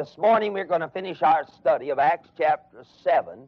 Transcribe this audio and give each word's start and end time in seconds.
This 0.00 0.16
morning 0.16 0.54
we're 0.54 0.64
going 0.64 0.80
to 0.80 0.88
finish 0.88 1.20
our 1.20 1.44
study 1.58 1.90
of 1.90 1.98
Acts 1.98 2.30
chapter 2.38 2.84
7, 3.04 3.46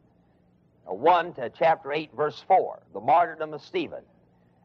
uh, 0.87 0.93
1 0.93 1.33
to 1.33 1.49
chapter 1.49 1.91
8, 1.91 2.11
verse 2.15 2.43
4, 2.47 2.79
the 2.93 2.99
martyrdom 2.99 3.55
of 3.55 3.61
Stephen. 3.63 4.03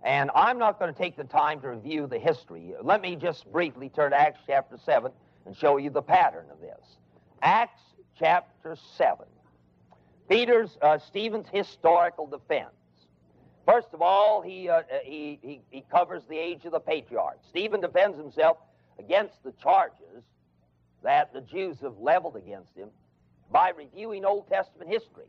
And 0.02 0.30
I'm 0.34 0.58
not 0.58 0.78
going 0.78 0.92
to 0.92 0.98
take 0.98 1.16
the 1.16 1.24
time 1.24 1.62
to 1.62 1.70
review 1.70 2.06
the 2.06 2.18
history. 2.18 2.74
Let 2.82 3.00
me 3.00 3.16
just 3.16 3.50
briefly 3.50 3.88
turn 3.88 4.10
to 4.10 4.20
Acts 4.20 4.40
chapter 4.46 4.76
7 4.84 5.10
and 5.46 5.56
show 5.56 5.78
you 5.78 5.88
the 5.88 6.02
pattern 6.02 6.44
of 6.52 6.60
this. 6.60 6.98
Acts 7.40 7.80
chapter 8.18 8.76
7. 8.98 9.24
Peter's, 10.28 10.76
uh, 10.82 10.98
Stephen's 10.98 11.46
historical 11.50 12.26
defense. 12.26 12.68
First 13.64 13.88
of 13.94 14.02
all, 14.02 14.42
he, 14.42 14.68
uh, 14.68 14.82
he, 15.02 15.38
he, 15.40 15.62
he 15.70 15.86
covers 15.90 16.22
the 16.28 16.36
age 16.36 16.66
of 16.66 16.72
the 16.72 16.80
patriarchs. 16.80 17.46
Stephen 17.48 17.80
defends 17.80 18.18
himself 18.18 18.58
against 18.98 19.42
the 19.42 19.52
charges 19.52 20.22
that 21.02 21.32
the 21.32 21.40
Jews 21.40 21.78
have 21.80 21.98
leveled 21.98 22.36
against 22.36 22.74
him 22.76 22.88
by 23.50 23.70
reviewing 23.70 24.24
Old 24.24 24.48
Testament 24.48 24.90
history. 24.90 25.26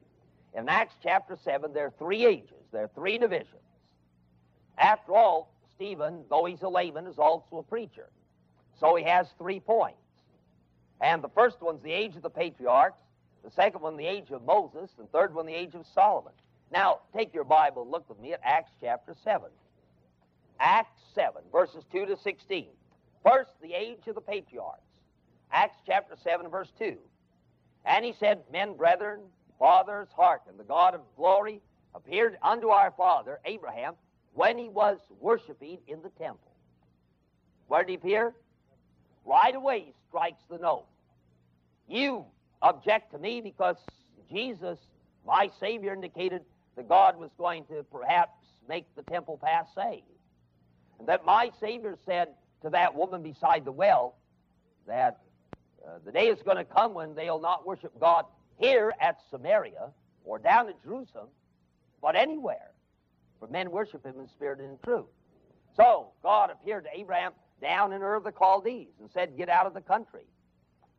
In 0.55 0.67
Acts 0.67 0.95
chapter 1.03 1.38
7, 1.43 1.73
there 1.73 1.85
are 1.85 1.93
three 1.99 2.26
ages, 2.26 2.66
there 2.71 2.84
are 2.84 2.91
three 2.95 3.17
divisions. 3.17 3.62
After 4.77 5.13
all, 5.13 5.53
Stephen, 5.76 6.23
though 6.29 6.45
he's 6.45 6.62
a 6.62 6.70
layman, 6.70 7.05
is 7.07 7.20
also 7.20 7.57
a 7.57 7.63
preacher. 7.63 8.09
So 8.79 8.95
he 8.95 9.03
has 9.03 9.27
three 9.38 9.59
points. 9.59 9.98
And 11.02 11.23
the 11.23 11.29
first 11.29 11.62
one's 11.62 11.81
the 11.84 11.91
age 11.91 12.15
of 12.15 12.21
the 12.21 12.29
patriarchs, 12.29 12.99
the 13.43 13.51
second 13.51 13.81
one, 13.81 13.95
the 13.95 14.05
age 14.05 14.31
of 14.31 14.43
Moses, 14.43 14.90
and 14.98 15.09
third 15.12 15.34
one, 15.34 15.45
the 15.45 15.54
age 15.54 15.76
of 15.76 15.85
Solomon. 15.93 16.34
Now, 16.71 16.99
take 17.15 17.34
your 17.34 17.45
Bible 17.45 17.84
and 17.84 17.91
look 17.91 18.07
with 18.09 18.20
me 18.20 18.34
at 18.34 18.41
Acts 18.43 18.71
chapter 18.81 19.15
7. 19.23 19.49
Acts 20.59 20.99
7, 21.15 21.41
verses 21.51 21.84
2 21.91 22.05
to 22.07 22.17
16. 22.17 22.67
First, 23.23 23.51
the 23.62 23.73
age 23.73 24.07
of 24.07 24.15
the 24.15 24.21
patriarchs. 24.21 24.81
Acts 25.52 25.77
chapter 25.85 26.16
7, 26.23 26.49
verse 26.49 26.71
2. 26.77 26.98
And 27.85 28.05
he 28.05 28.13
said, 28.20 28.44
Men, 28.52 28.76
brethren, 28.76 29.21
fathers, 29.57 30.07
hearken. 30.16 30.54
The 30.57 30.63
God 30.63 30.96
of 30.96 31.01
glory 31.15 31.62
appeared 31.96 32.37
unto 32.41 32.70
our 32.70 32.91
father, 32.91 33.40
Abraham, 33.46 33.93
when 34.34 34.57
he 34.57 34.70
was 34.70 34.99
worshiping 35.20 35.79
in 35.88 36.01
the 36.01 36.10
temple. 36.10 36.51
Where 37.68 37.84
did 37.84 37.90
he 37.90 37.96
appear? 37.96 38.34
Right 39.26 39.55
away 39.55 39.79
he 39.79 39.93
strikes 40.07 40.41
the 40.49 40.57
note. 40.57 40.85
You 41.88 42.26
object 42.62 43.12
to 43.12 43.18
me 43.18 43.41
because 43.41 43.77
Jesus, 44.32 44.77
my 45.26 45.49
Savior, 45.60 45.93
indicated 45.93 46.43
that 46.76 46.88
God 46.88 47.18
was 47.18 47.32
going 47.38 47.66
to 47.66 47.84
perhaps 47.91 48.38
make 48.68 48.85
the 48.95 49.04
temple 49.04 49.40
passe. 49.41 50.04
And 50.99 51.07
that 51.07 51.26
my 51.26 51.51
Savior 51.60 51.98
said 52.05 52.29
to 52.62 52.70
that 52.70 52.93
woman 52.93 53.23
beside 53.23 53.66
the 53.66 53.71
well 53.71 54.16
that 54.88 55.20
uh, 55.85 55.99
the 56.05 56.12
day 56.12 56.27
is 56.27 56.41
going 56.44 56.58
to 56.58 56.66
come 56.66 56.94
when 56.94 57.16
they'll 57.16 57.40
not 57.40 57.66
worship 57.66 57.98
God 57.99 58.26
here 58.58 58.94
at 58.99 59.18
Samaria 59.30 59.91
or 60.24 60.40
down 60.40 60.70
at 60.70 60.82
Jerusalem, 60.84 61.27
but 62.02 62.16
anywhere. 62.16 62.72
For 63.40 63.48
men 63.48 63.72
worship 63.72 64.06
Him 64.06 64.19
in 64.19 64.28
spirit 64.28 64.59
and 64.59 64.72
in 64.72 64.78
truth. 64.84 65.06
So 65.75 66.09
God 66.22 66.50
appeared 66.52 66.85
to 66.85 67.00
Abraham 67.00 67.31
down 67.62 67.94
in 67.94 68.02
Ur 68.02 68.16
of 68.16 68.24
the 68.24 68.34
Chaldees 68.38 68.90
and 69.00 69.09
said, 69.13 69.38
Get 69.38 69.50
out 69.50 69.66
of 69.66 69.74
the 69.74 69.81
country. 69.81 70.24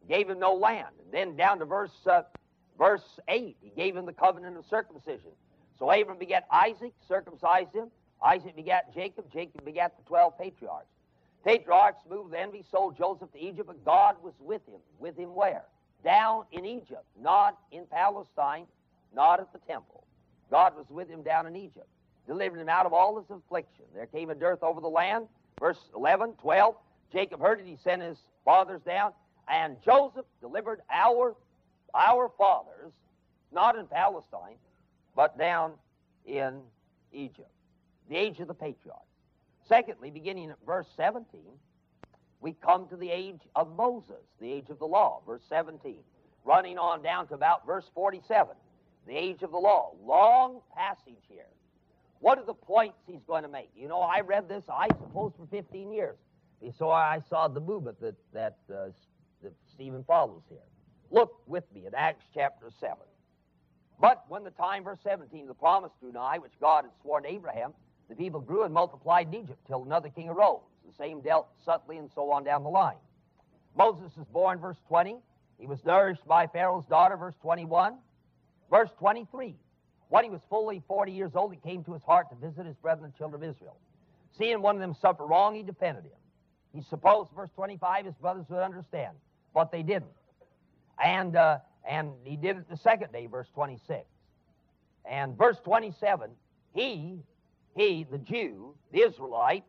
Gave 0.08 0.30
him 0.30 0.38
no 0.38 0.54
land. 0.54 0.94
And 1.04 1.12
then 1.12 1.36
down 1.36 1.58
to 1.58 1.64
verse, 1.64 1.90
uh, 2.06 2.22
verse 2.78 3.20
8, 3.28 3.56
he 3.60 3.70
gave 3.70 3.94
him 3.94 4.06
the 4.06 4.12
covenant 4.12 4.56
of 4.56 4.64
circumcision. 4.66 5.32
So 5.78 5.92
Abraham 5.92 6.18
begat 6.18 6.46
Isaac, 6.50 6.92
circumcised 7.06 7.74
him. 7.74 7.90
Isaac 8.22 8.56
begat 8.56 8.94
Jacob. 8.94 9.30
Jacob 9.32 9.64
begat 9.64 9.96
the 9.96 10.02
12 10.04 10.38
patriarchs. 10.38 10.88
Patriarchs 11.44 12.02
moved 12.08 12.32
then. 12.32 12.48
envy, 12.48 12.64
sold 12.70 12.96
Joseph 12.96 13.32
to 13.32 13.38
Egypt, 13.38 13.66
but 13.66 13.84
God 13.84 14.16
was 14.22 14.34
with 14.40 14.66
him. 14.66 14.80
With 14.98 15.16
him 15.16 15.34
where? 15.34 15.64
Down 16.04 16.44
in 16.52 16.64
Egypt, 16.64 17.04
not 17.20 17.58
in 17.72 17.86
Palestine, 17.86 18.66
not 19.14 19.40
at 19.40 19.52
the 19.52 19.58
temple. 19.60 20.04
God 20.50 20.76
was 20.76 20.86
with 20.90 21.08
him 21.08 21.22
down 21.22 21.46
in 21.46 21.56
Egypt, 21.56 21.86
delivered 22.26 22.60
him 22.60 22.68
out 22.68 22.86
of 22.86 22.92
all 22.92 23.16
his 23.18 23.30
affliction. 23.30 23.84
There 23.94 24.06
came 24.06 24.30
a 24.30 24.34
dearth 24.34 24.62
over 24.62 24.80
the 24.80 24.88
land. 24.88 25.26
Verse 25.58 25.78
11, 25.94 26.34
12. 26.40 26.74
Jacob 27.12 27.40
heard 27.40 27.60
it. 27.60 27.66
He 27.66 27.76
sent 27.82 28.02
his 28.02 28.18
fathers 28.44 28.80
down. 28.82 29.12
And 29.48 29.76
Joseph 29.84 30.26
delivered 30.40 30.80
our, 30.90 31.36
our 31.94 32.30
fathers, 32.38 32.92
not 33.52 33.76
in 33.76 33.86
Palestine, 33.86 34.56
but 35.16 35.36
down 35.38 35.72
in 36.24 36.60
Egypt. 37.12 37.50
The 38.08 38.16
age 38.16 38.40
of 38.40 38.48
the 38.48 38.54
patriarchs. 38.54 39.09
Secondly, 39.70 40.10
beginning 40.10 40.50
at 40.50 40.56
verse 40.66 40.88
17, 40.96 41.42
we 42.40 42.54
come 42.54 42.88
to 42.88 42.96
the 42.96 43.08
age 43.08 43.38
of 43.54 43.76
Moses, 43.76 44.24
the 44.40 44.50
age 44.50 44.68
of 44.68 44.80
the 44.80 44.84
law, 44.84 45.22
verse 45.24 45.42
17, 45.48 45.94
running 46.44 46.76
on 46.76 47.02
down 47.02 47.28
to 47.28 47.34
about 47.34 47.64
verse 47.64 47.84
47, 47.94 48.56
the 49.06 49.16
age 49.16 49.42
of 49.42 49.52
the 49.52 49.58
law. 49.58 49.92
Long 50.04 50.60
passage 50.76 51.22
here. 51.28 51.46
What 52.18 52.36
are 52.38 52.44
the 52.44 52.52
points 52.52 52.98
he's 53.06 53.22
going 53.28 53.44
to 53.44 53.48
make? 53.48 53.70
You 53.76 53.86
know, 53.86 54.00
I 54.00 54.22
read 54.22 54.48
this, 54.48 54.64
I 54.68 54.88
suppose, 54.88 55.34
for 55.38 55.46
15 55.46 55.92
years. 55.92 56.16
So 56.76 56.90
I 56.90 57.20
saw 57.30 57.46
the 57.46 57.60
movement 57.60 58.00
that, 58.00 58.16
that, 58.34 58.58
uh, 58.68 58.88
that 59.44 59.52
Stephen 59.72 60.02
follows 60.02 60.42
here. 60.48 60.58
Look 61.12 61.42
with 61.46 61.64
me 61.72 61.86
at 61.86 61.94
Acts 61.94 62.24
chapter 62.34 62.70
7. 62.80 62.96
But 64.00 64.24
when 64.28 64.42
the 64.42 64.50
time, 64.50 64.82
verse 64.82 64.98
17, 65.04 65.46
the 65.46 65.54
promise 65.54 65.92
drew 66.00 66.10
nigh, 66.10 66.38
which 66.38 66.52
God 66.60 66.86
had 66.86 66.92
sworn 67.02 67.22
to 67.22 67.28
Abraham, 67.30 67.72
the 68.10 68.16
people 68.16 68.40
grew 68.40 68.64
and 68.64 68.74
multiplied 68.74 69.28
in 69.28 69.34
Egypt 69.34 69.60
till 69.66 69.84
another 69.84 70.08
king 70.08 70.28
arose. 70.28 70.60
The 70.84 70.92
same 70.98 71.20
dealt 71.20 71.46
subtly 71.64 71.96
and 71.96 72.10
so 72.12 72.30
on 72.32 72.42
down 72.42 72.64
the 72.64 72.68
line. 72.68 72.96
Moses 73.76 74.10
is 74.20 74.26
born, 74.32 74.58
verse 74.58 74.76
20. 74.88 75.16
He 75.58 75.66
was 75.66 75.78
nourished 75.84 76.26
by 76.26 76.48
Pharaoh's 76.48 76.84
daughter, 76.86 77.16
verse 77.16 77.36
21. 77.40 77.94
Verse 78.68 78.90
23. 78.98 79.54
When 80.08 80.24
he 80.24 80.30
was 80.30 80.40
fully 80.50 80.82
40 80.88 81.12
years 81.12 81.32
old, 81.36 81.52
it 81.52 81.62
came 81.62 81.84
to 81.84 81.92
his 81.92 82.02
heart 82.02 82.26
to 82.30 82.36
visit 82.36 82.66
his 82.66 82.74
brethren, 82.76 83.12
the 83.12 83.16
children 83.16 83.44
of 83.44 83.48
Israel. 83.48 83.76
Seeing 84.36 84.60
one 84.60 84.74
of 84.74 84.80
them 84.80 84.94
suffer 85.00 85.24
wrong, 85.24 85.54
he 85.54 85.62
defended 85.62 86.04
him. 86.04 86.12
He 86.74 86.82
supposed, 86.82 87.30
verse 87.34 87.50
25, 87.54 88.06
his 88.06 88.14
brothers 88.16 88.46
would 88.48 88.58
understand, 88.58 89.16
but 89.54 89.70
they 89.70 89.84
didn't. 89.84 90.10
And, 91.02 91.36
uh, 91.36 91.58
and 91.88 92.10
he 92.24 92.36
did 92.36 92.56
it 92.56 92.68
the 92.68 92.76
second 92.76 93.12
day, 93.12 93.26
verse 93.26 93.48
26. 93.54 94.04
And 95.04 95.38
verse 95.38 95.58
27, 95.64 96.30
he 96.74 97.20
he, 97.74 98.06
the 98.10 98.18
Jew, 98.18 98.74
the 98.92 99.00
Israelite, 99.00 99.64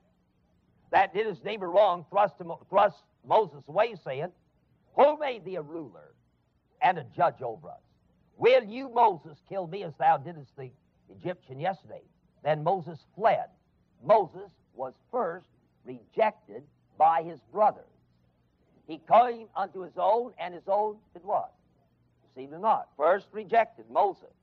that 0.92 1.14
did 1.14 1.26
his 1.26 1.44
neighbor 1.44 1.70
wrong, 1.70 2.06
thrust, 2.10 2.40
him, 2.40 2.52
thrust 2.70 2.98
Moses 3.26 3.64
away, 3.68 3.96
saying, 4.04 4.32
Who 4.96 5.18
made 5.18 5.46
thee 5.46 5.56
a 5.56 5.62
ruler 5.62 6.14
and 6.82 6.98
a 6.98 7.06
judge 7.16 7.42
over 7.42 7.70
us? 7.70 7.80
Will 8.38 8.64
you, 8.64 8.90
Moses, 8.90 9.38
kill 9.48 9.68
me 9.68 9.84
as 9.84 9.94
thou 10.00 10.18
didst 10.18 10.56
the 10.58 10.72
Egyptian 11.10 11.60
yesterday? 11.60 12.02
Then 12.44 12.64
Moses 12.64 13.00
fled. 13.16 13.46
Moses 14.04 14.50
was 14.74 14.94
first 15.12 15.46
rejected 15.86 16.64
by 16.98 17.24
his 17.24 17.40
brothers. 17.52 17.86
He 18.88 19.00
came 19.10 19.48
unto 19.56 19.82
his 19.82 19.94
own, 19.98 20.34
and 20.40 20.54
his 20.54 20.68
own 20.68 20.98
did 21.14 21.24
what? 21.24 21.54
Received 22.36 22.54
him 22.54 22.62
not. 22.62 22.90
First 22.98 23.28
rejected 23.32 23.86
Moses. 23.90 24.34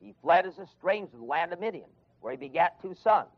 He 0.00 0.14
fled 0.22 0.46
as 0.46 0.58
a 0.58 0.66
stranger 0.66 1.12
to 1.12 1.16
the 1.16 1.24
land 1.24 1.52
of 1.52 1.60
Midian 1.60 1.88
where 2.22 2.32
he 2.32 2.38
begat 2.38 2.80
two 2.80 2.94
sons. 3.02 3.28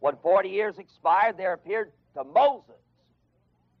When 0.00 0.16
40 0.16 0.48
years 0.48 0.78
expired, 0.78 1.38
there 1.38 1.54
appeared 1.54 1.92
to 2.14 2.24
Moses. 2.24 2.74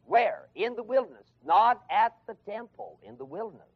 Where? 0.06 0.48
In 0.54 0.74
the 0.76 0.82
wilderness. 0.82 1.26
Not 1.44 1.82
at 1.90 2.14
the 2.26 2.36
temple, 2.50 2.98
in 3.06 3.16
the 3.18 3.24
wilderness. 3.24 3.66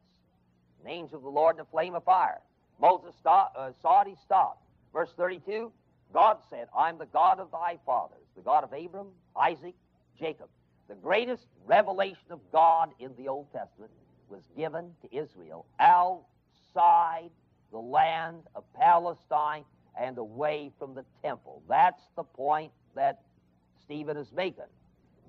An 0.83 0.89
angel 0.89 1.17
of 1.17 1.23
the 1.23 1.29
Lord 1.29 1.57
in 1.57 1.61
a 1.61 1.65
flame 1.65 1.93
of 1.93 2.03
fire. 2.03 2.39
Moses 2.79 3.13
stopped, 3.19 3.57
uh, 3.57 3.71
saw 3.81 4.01
it, 4.01 4.07
he 4.07 4.15
stopped. 4.23 4.63
Verse 4.93 5.09
32 5.17 5.71
God 6.13 6.37
said, 6.49 6.67
I'm 6.77 6.97
the 6.97 7.05
God 7.07 7.39
of 7.39 7.51
thy 7.51 7.77
fathers, 7.85 8.23
the 8.35 8.41
God 8.41 8.63
of 8.63 8.71
Abram, 8.71 9.07
Isaac, 9.35 9.75
Jacob. 10.17 10.47
The 10.87 10.95
greatest 10.95 11.47
revelation 11.65 12.31
of 12.31 12.39
God 12.51 12.91
in 12.99 13.11
the 13.17 13.27
Old 13.27 13.51
Testament 13.51 13.91
was 14.29 14.41
given 14.55 14.91
to 15.01 15.15
Israel 15.15 15.65
outside 15.79 17.29
the 17.71 17.77
land 17.77 18.43
of 18.55 18.63
Palestine 18.73 19.65
and 19.99 20.17
away 20.17 20.71
from 20.79 20.93
the 20.93 21.05
temple. 21.23 21.61
That's 21.67 22.01
the 22.15 22.23
point 22.23 22.71
that 22.95 23.21
Stephen 23.83 24.17
is 24.17 24.31
making. 24.31 24.63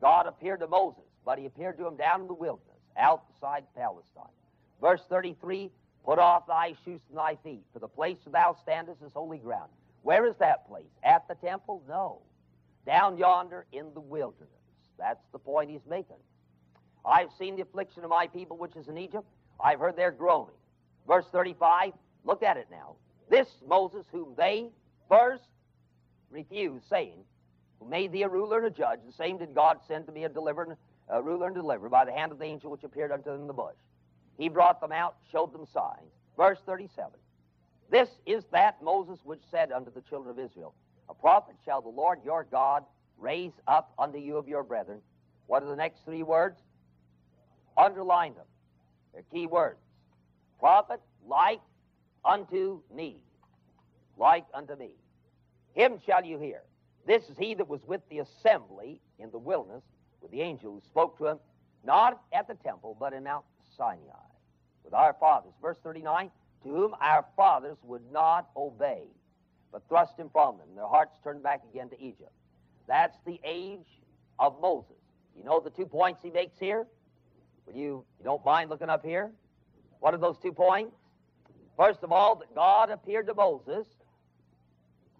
God 0.00 0.26
appeared 0.26 0.60
to 0.60 0.66
Moses, 0.66 1.04
but 1.24 1.38
he 1.38 1.46
appeared 1.46 1.78
to 1.78 1.86
him 1.86 1.96
down 1.96 2.22
in 2.22 2.26
the 2.26 2.34
wilderness, 2.34 2.78
outside 2.96 3.64
Palestine. 3.76 4.24
Verse 4.80 5.02
33 5.08 5.70
Put 6.04 6.18
off 6.18 6.46
thy 6.46 6.74
shoes 6.84 7.00
from 7.06 7.16
thy 7.16 7.36
feet, 7.44 7.62
for 7.72 7.80
the 7.80 7.88
place 7.88 8.16
where 8.24 8.32
thou 8.32 8.56
standest 8.62 9.02
is 9.02 9.12
holy 9.12 9.36
ground. 9.36 9.68
Where 10.02 10.26
is 10.26 10.36
that 10.38 10.66
place? 10.66 10.86
At 11.02 11.28
the 11.28 11.34
temple? 11.34 11.82
No. 11.86 12.20
Down 12.86 13.18
yonder 13.18 13.66
in 13.72 13.92
the 13.92 14.00
wilderness. 14.00 14.48
That's 14.98 15.20
the 15.32 15.38
point 15.38 15.70
he's 15.70 15.84
making. 15.88 16.16
I've 17.04 17.28
seen 17.38 17.56
the 17.56 17.62
affliction 17.62 18.04
of 18.04 18.10
my 18.10 18.26
people 18.26 18.56
which 18.56 18.74
is 18.74 18.88
in 18.88 18.96
Egypt. 18.96 19.26
I've 19.62 19.80
heard 19.80 19.96
their 19.96 20.10
groaning. 20.10 20.54
Verse 21.06 21.26
35, 21.30 21.92
look 22.24 22.42
at 22.42 22.56
it 22.56 22.68
now. 22.70 22.96
This 23.30 23.48
Moses, 23.66 24.06
whom 24.10 24.34
they 24.36 24.68
first 25.08 25.44
refused, 26.30 26.88
saying, 26.88 27.24
Who 27.80 27.88
made 27.88 28.12
thee 28.12 28.22
a 28.22 28.28
ruler 28.28 28.58
and 28.58 28.66
a 28.66 28.70
judge, 28.70 29.00
the 29.06 29.12
same 29.12 29.38
did 29.38 29.54
God 29.54 29.78
send 29.86 30.06
to 30.06 30.12
be 30.12 30.24
a 30.24 30.28
deliverer, 30.28 30.76
a 31.08 31.22
ruler 31.22 31.46
and 31.46 31.54
deliverer 31.54 31.88
by 31.88 32.04
the 32.04 32.12
hand 32.12 32.32
of 32.32 32.38
the 32.38 32.44
angel 32.44 32.70
which 32.70 32.84
appeared 32.84 33.12
unto 33.12 33.30
them 33.30 33.42
in 33.42 33.46
the 33.46 33.52
bush. 33.52 33.76
He 34.38 34.48
brought 34.48 34.80
them 34.80 34.92
out, 34.92 35.16
showed 35.30 35.52
them 35.52 35.66
signs. 35.72 36.12
Verse 36.36 36.58
37. 36.64 37.12
This 37.90 38.08
is 38.26 38.44
that 38.52 38.82
Moses 38.82 39.18
which 39.24 39.40
said 39.50 39.72
unto 39.72 39.90
the 39.92 40.02
children 40.02 40.30
of 40.30 40.38
Israel, 40.38 40.74
A 41.08 41.14
prophet 41.14 41.56
shall 41.64 41.80
the 41.80 41.88
Lord 41.88 42.20
your 42.24 42.46
God 42.50 42.84
raise 43.18 43.52
up 43.66 43.92
unto 43.98 44.18
you 44.18 44.36
of 44.36 44.46
your 44.46 44.62
brethren. 44.62 45.00
What 45.46 45.62
are 45.62 45.68
the 45.68 45.76
next 45.76 46.04
three 46.04 46.22
words? 46.22 46.60
Underline 47.76 48.34
them. 48.34 48.44
They're 49.12 49.22
key 49.32 49.46
words. 49.46 49.78
Prophet 50.60 51.00
like 51.26 51.60
unto 52.24 52.80
me. 52.94 53.16
Like 54.16 54.46
unto 54.54 54.76
me. 54.76 54.90
Him 55.74 55.98
shall 56.04 56.24
you 56.24 56.38
hear. 56.38 56.62
This 57.06 57.22
is 57.28 57.38
he 57.38 57.54
that 57.54 57.68
was 57.68 57.80
with 57.86 58.02
the 58.10 58.18
assembly 58.18 59.00
in 59.18 59.30
the 59.30 59.38
wilderness 59.38 59.82
with 60.20 60.30
the 60.30 60.40
angel 60.40 60.72
who 60.72 60.80
spoke 60.80 61.16
to 61.18 61.26
him, 61.26 61.38
not 61.84 62.20
at 62.32 62.48
the 62.48 62.54
temple, 62.54 62.96
but 62.98 63.12
in 63.12 63.24
Mount 63.24 63.44
Sinai, 63.76 63.98
with 64.84 64.94
our 64.94 65.14
fathers. 65.18 65.52
Verse 65.62 65.78
39 65.82 66.30
To 66.64 66.68
whom 66.68 66.94
our 67.00 67.24
fathers 67.36 67.76
would 67.84 68.02
not 68.12 68.48
obey, 68.56 69.04
but 69.72 69.82
thrust 69.88 70.18
him 70.18 70.28
from 70.32 70.58
them. 70.58 70.68
Their 70.74 70.86
hearts 70.86 71.16
turned 71.22 71.42
back 71.42 71.62
again 71.72 71.88
to 71.90 72.00
Egypt. 72.00 72.32
That's 72.86 73.16
the 73.26 73.40
age 73.44 73.86
of 74.38 74.60
Moses. 74.60 74.96
You 75.36 75.44
know 75.44 75.60
the 75.60 75.70
two 75.70 75.86
points 75.86 76.20
he 76.22 76.30
makes 76.30 76.58
here? 76.58 76.86
Will 77.66 77.74
you, 77.74 78.04
you 78.18 78.24
don't 78.24 78.44
mind 78.44 78.70
looking 78.70 78.88
up 78.88 79.04
here? 79.04 79.30
What 80.00 80.14
are 80.14 80.18
those 80.18 80.36
two 80.42 80.52
points? 80.52 80.96
First 81.78 82.02
of 82.02 82.10
all, 82.10 82.34
that 82.34 82.52
God 82.56 82.90
appeared 82.90 83.28
to 83.28 83.34
Moses 83.34 83.86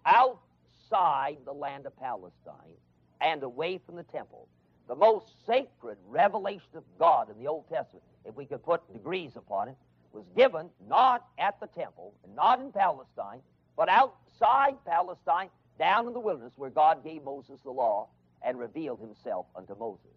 outside 0.05 1.37
the 1.45 1.53
land 1.53 1.85
of 1.85 1.97
Palestine 1.97 2.75
and 3.21 3.43
away 3.43 3.79
from 3.85 3.95
the 3.95 4.03
temple. 4.03 4.47
The 4.89 4.95
most 4.95 5.45
sacred 5.47 5.97
revelation 6.09 6.75
of 6.75 6.83
God 6.99 7.29
in 7.29 7.41
the 7.41 7.47
Old 7.47 7.69
Testament, 7.69 8.03
if 8.25 8.35
we 8.35 8.45
could 8.45 8.61
put 8.61 8.91
degrees 8.91 9.31
upon 9.37 9.69
it, 9.69 9.77
was 10.11 10.25
given 10.35 10.69
not 10.89 11.27
at 11.37 11.57
the 11.61 11.67
temple 11.67 12.13
and 12.25 12.35
not 12.35 12.59
in 12.59 12.73
Palestine, 12.73 13.39
but 13.77 13.87
outside 13.87 14.75
Palestine, 14.85 15.49
down 15.77 16.07
in 16.07 16.13
the 16.13 16.19
wilderness 16.19 16.51
where 16.57 16.69
God 16.69 17.05
gave 17.05 17.23
Moses 17.23 17.61
the 17.63 17.71
law 17.71 18.09
and 18.41 18.59
revealed 18.59 18.99
himself 18.99 19.45
unto 19.55 19.77
Moses. 19.77 20.11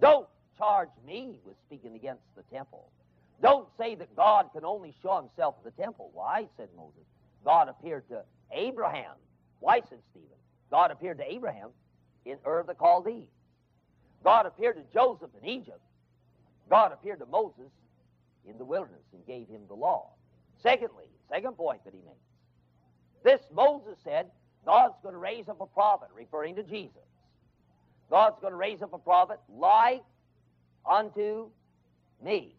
Don't 0.00 0.28
charge 0.56 0.88
me 1.06 1.40
with 1.44 1.56
speaking 1.66 1.94
against 1.94 2.22
the 2.36 2.42
temple. 2.44 2.88
Don't 3.42 3.68
say 3.78 3.94
that 3.96 4.14
God 4.16 4.50
can 4.52 4.64
only 4.64 4.94
show 5.02 5.16
himself 5.16 5.56
at 5.58 5.76
the 5.76 5.82
temple. 5.82 6.10
Why, 6.14 6.46
said 6.56 6.68
Moses, 6.76 7.04
God 7.44 7.68
appeared 7.68 8.08
to 8.08 8.22
Abraham. 8.52 9.14
Why, 9.60 9.80
said 9.80 9.98
Stephen, 10.10 10.28
God 10.70 10.90
appeared 10.90 11.18
to 11.18 11.30
Abraham 11.30 11.70
in 12.24 12.38
Ur 12.46 12.60
of 12.60 12.66
the 12.66 12.74
Chaldees. 12.74 13.28
God 14.22 14.46
appeared 14.46 14.76
to 14.76 14.82
Joseph 14.92 15.30
in 15.42 15.48
Egypt. 15.48 15.80
God 16.70 16.92
appeared 16.92 17.18
to 17.18 17.26
Moses 17.26 17.70
in 18.48 18.56
the 18.56 18.64
wilderness 18.64 19.02
and 19.12 19.26
gave 19.26 19.48
him 19.48 19.62
the 19.68 19.74
law. 19.74 20.10
Secondly, 20.62 21.04
second 21.28 21.56
point 21.56 21.84
that 21.84 21.92
he 21.92 22.00
makes. 22.00 22.18
This 23.22 23.40
Moses 23.54 23.98
said, 24.02 24.30
God's 24.64 24.94
going 25.02 25.14
to 25.14 25.18
raise 25.18 25.48
up 25.48 25.60
a 25.60 25.66
prophet, 25.66 26.08
referring 26.14 26.56
to 26.56 26.62
Jesus. 26.62 26.96
God's 28.10 28.38
going 28.40 28.52
to 28.52 28.56
raise 28.56 28.80
up 28.82 28.92
a 28.92 28.98
prophet 28.98 29.38
like 29.48 30.02
unto 30.88 31.48
me. 32.22 32.54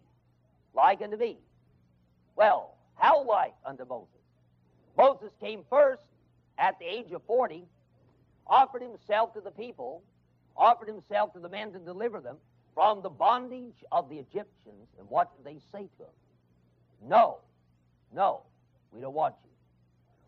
Like 0.75 1.01
unto 1.01 1.18
me. 1.18 1.38
Well, 2.36 2.75
how 2.95 3.24
like 3.24 3.54
unto 3.66 3.86
Moses? 3.86 4.10
Moses 4.98 5.31
came 5.39 5.62
first 5.69 6.04
at 6.57 6.77
the 6.80 6.86
age 6.86 7.12
of 7.12 7.22
40, 7.25 7.63
offered 8.48 8.81
himself 8.81 9.33
to 9.33 9.42
the 9.42 9.51
people, 9.51 10.04
offered 10.56 10.88
himself 10.88 11.33
to 11.33 11.39
the 11.39 11.50
men 11.50 11.72
to 11.74 11.80
deliver 11.80 12.19
them 12.19 12.38
from 12.74 13.01
the 13.01 13.10
bondage 13.10 13.83
of 13.92 14.10
the 14.10 14.18
Egyptians. 14.18 14.88
And 15.00 15.10
what 15.10 15.31
did 15.36 15.45
they 15.45 15.60
say 15.72 15.89
to 15.98 16.04
him? 16.04 16.13
No, 17.07 17.39
no, 18.13 18.42
we 18.92 19.01
don't 19.01 19.13
want 19.13 19.36
you. 19.44 19.50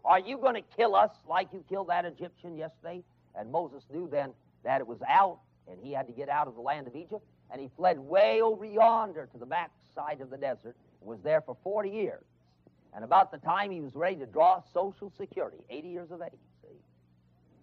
Are 0.06 0.20
you 0.20 0.38
going 0.38 0.56
to 0.56 0.64
kill 0.76 0.96
us 0.96 1.12
like 1.28 1.50
you 1.52 1.64
killed 1.68 1.90
that 1.90 2.06
Egyptian 2.06 2.56
yesterday? 2.56 3.04
And 3.36 3.52
Moses 3.52 3.84
knew 3.92 4.08
then 4.10 4.32
that 4.64 4.82
it 4.82 4.88
was 4.88 5.00
out, 5.08 5.40
and 5.70 5.78
he 5.82 5.92
had 5.92 6.08
to 6.08 6.14
get 6.14 6.30
out 6.30 6.48
of 6.48 6.56
the 6.56 6.62
land 6.62 6.88
of 6.88 6.96
Egypt. 6.96 7.26
And 7.52 7.62
he 7.62 7.70
fled 7.76 7.98
way 7.98 8.42
over 8.42 8.66
yonder 8.66 9.28
to 9.32 9.38
the 9.38 9.46
back 9.46 9.72
side 9.96 10.22
of 10.22 10.30
the 10.30 10.38
desert 10.38 10.76
and 11.02 11.10
was 11.10 11.20
there 11.24 11.42
for 11.42 11.56
40 11.64 11.90
years. 11.90 12.24
And 12.94 13.04
about 13.04 13.32
the 13.32 13.38
time 13.38 13.72
he 13.72 13.82
was 13.82 13.96
ready 13.96 14.16
to 14.18 14.26
draw 14.26 14.62
Social 14.74 15.12
Security, 15.18 15.58
80 15.70 15.88
years 15.88 16.12
of 16.12 16.22
age, 16.22 16.32
see, 16.62 16.76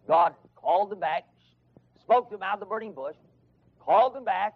God 0.07 0.35
called 0.55 0.93
him 0.93 1.01
back, 1.01 1.27
spoke 2.01 2.29
to 2.31 2.37
him 2.37 2.43
out 2.43 2.55
of 2.55 2.61
the 2.61 2.67
burning 2.67 2.93
bush, 2.93 3.17
called 3.81 4.17
him 4.17 4.25
back. 4.25 4.55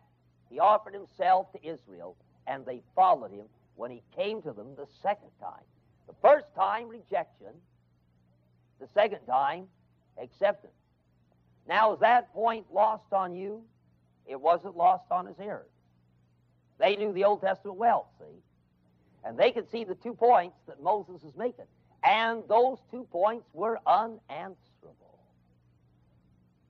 He 0.50 0.60
offered 0.60 0.94
himself 0.94 1.52
to 1.52 1.58
Israel, 1.66 2.16
and 2.46 2.64
they 2.64 2.80
followed 2.94 3.32
him 3.32 3.46
when 3.76 3.90
he 3.90 4.02
came 4.16 4.40
to 4.42 4.52
them 4.52 4.74
the 4.76 4.86
second 5.02 5.30
time. 5.40 5.64
The 6.06 6.14
first 6.22 6.46
time, 6.54 6.88
rejection. 6.88 7.52
The 8.80 8.88
second 8.94 9.20
time, 9.26 9.66
acceptance. 10.20 10.72
Now, 11.68 11.92
is 11.92 12.00
that 12.00 12.32
point 12.32 12.66
lost 12.72 13.12
on 13.12 13.34
you? 13.34 13.62
It 14.28 14.40
wasn't 14.40 14.76
lost 14.76 15.10
on 15.10 15.26
his 15.26 15.36
hearers. 15.36 15.70
They 16.78 16.94
knew 16.96 17.12
the 17.12 17.24
Old 17.24 17.40
Testament 17.40 17.78
well, 17.78 18.08
see? 18.20 18.42
And 19.24 19.36
they 19.36 19.50
could 19.50 19.68
see 19.70 19.84
the 19.84 19.96
two 19.96 20.14
points 20.14 20.56
that 20.68 20.82
Moses 20.82 21.22
is 21.24 21.34
making. 21.36 21.64
And 22.04 22.42
those 22.48 22.78
two 22.90 23.06
points 23.10 23.46
were 23.52 23.80
unanswerable. 23.86 25.18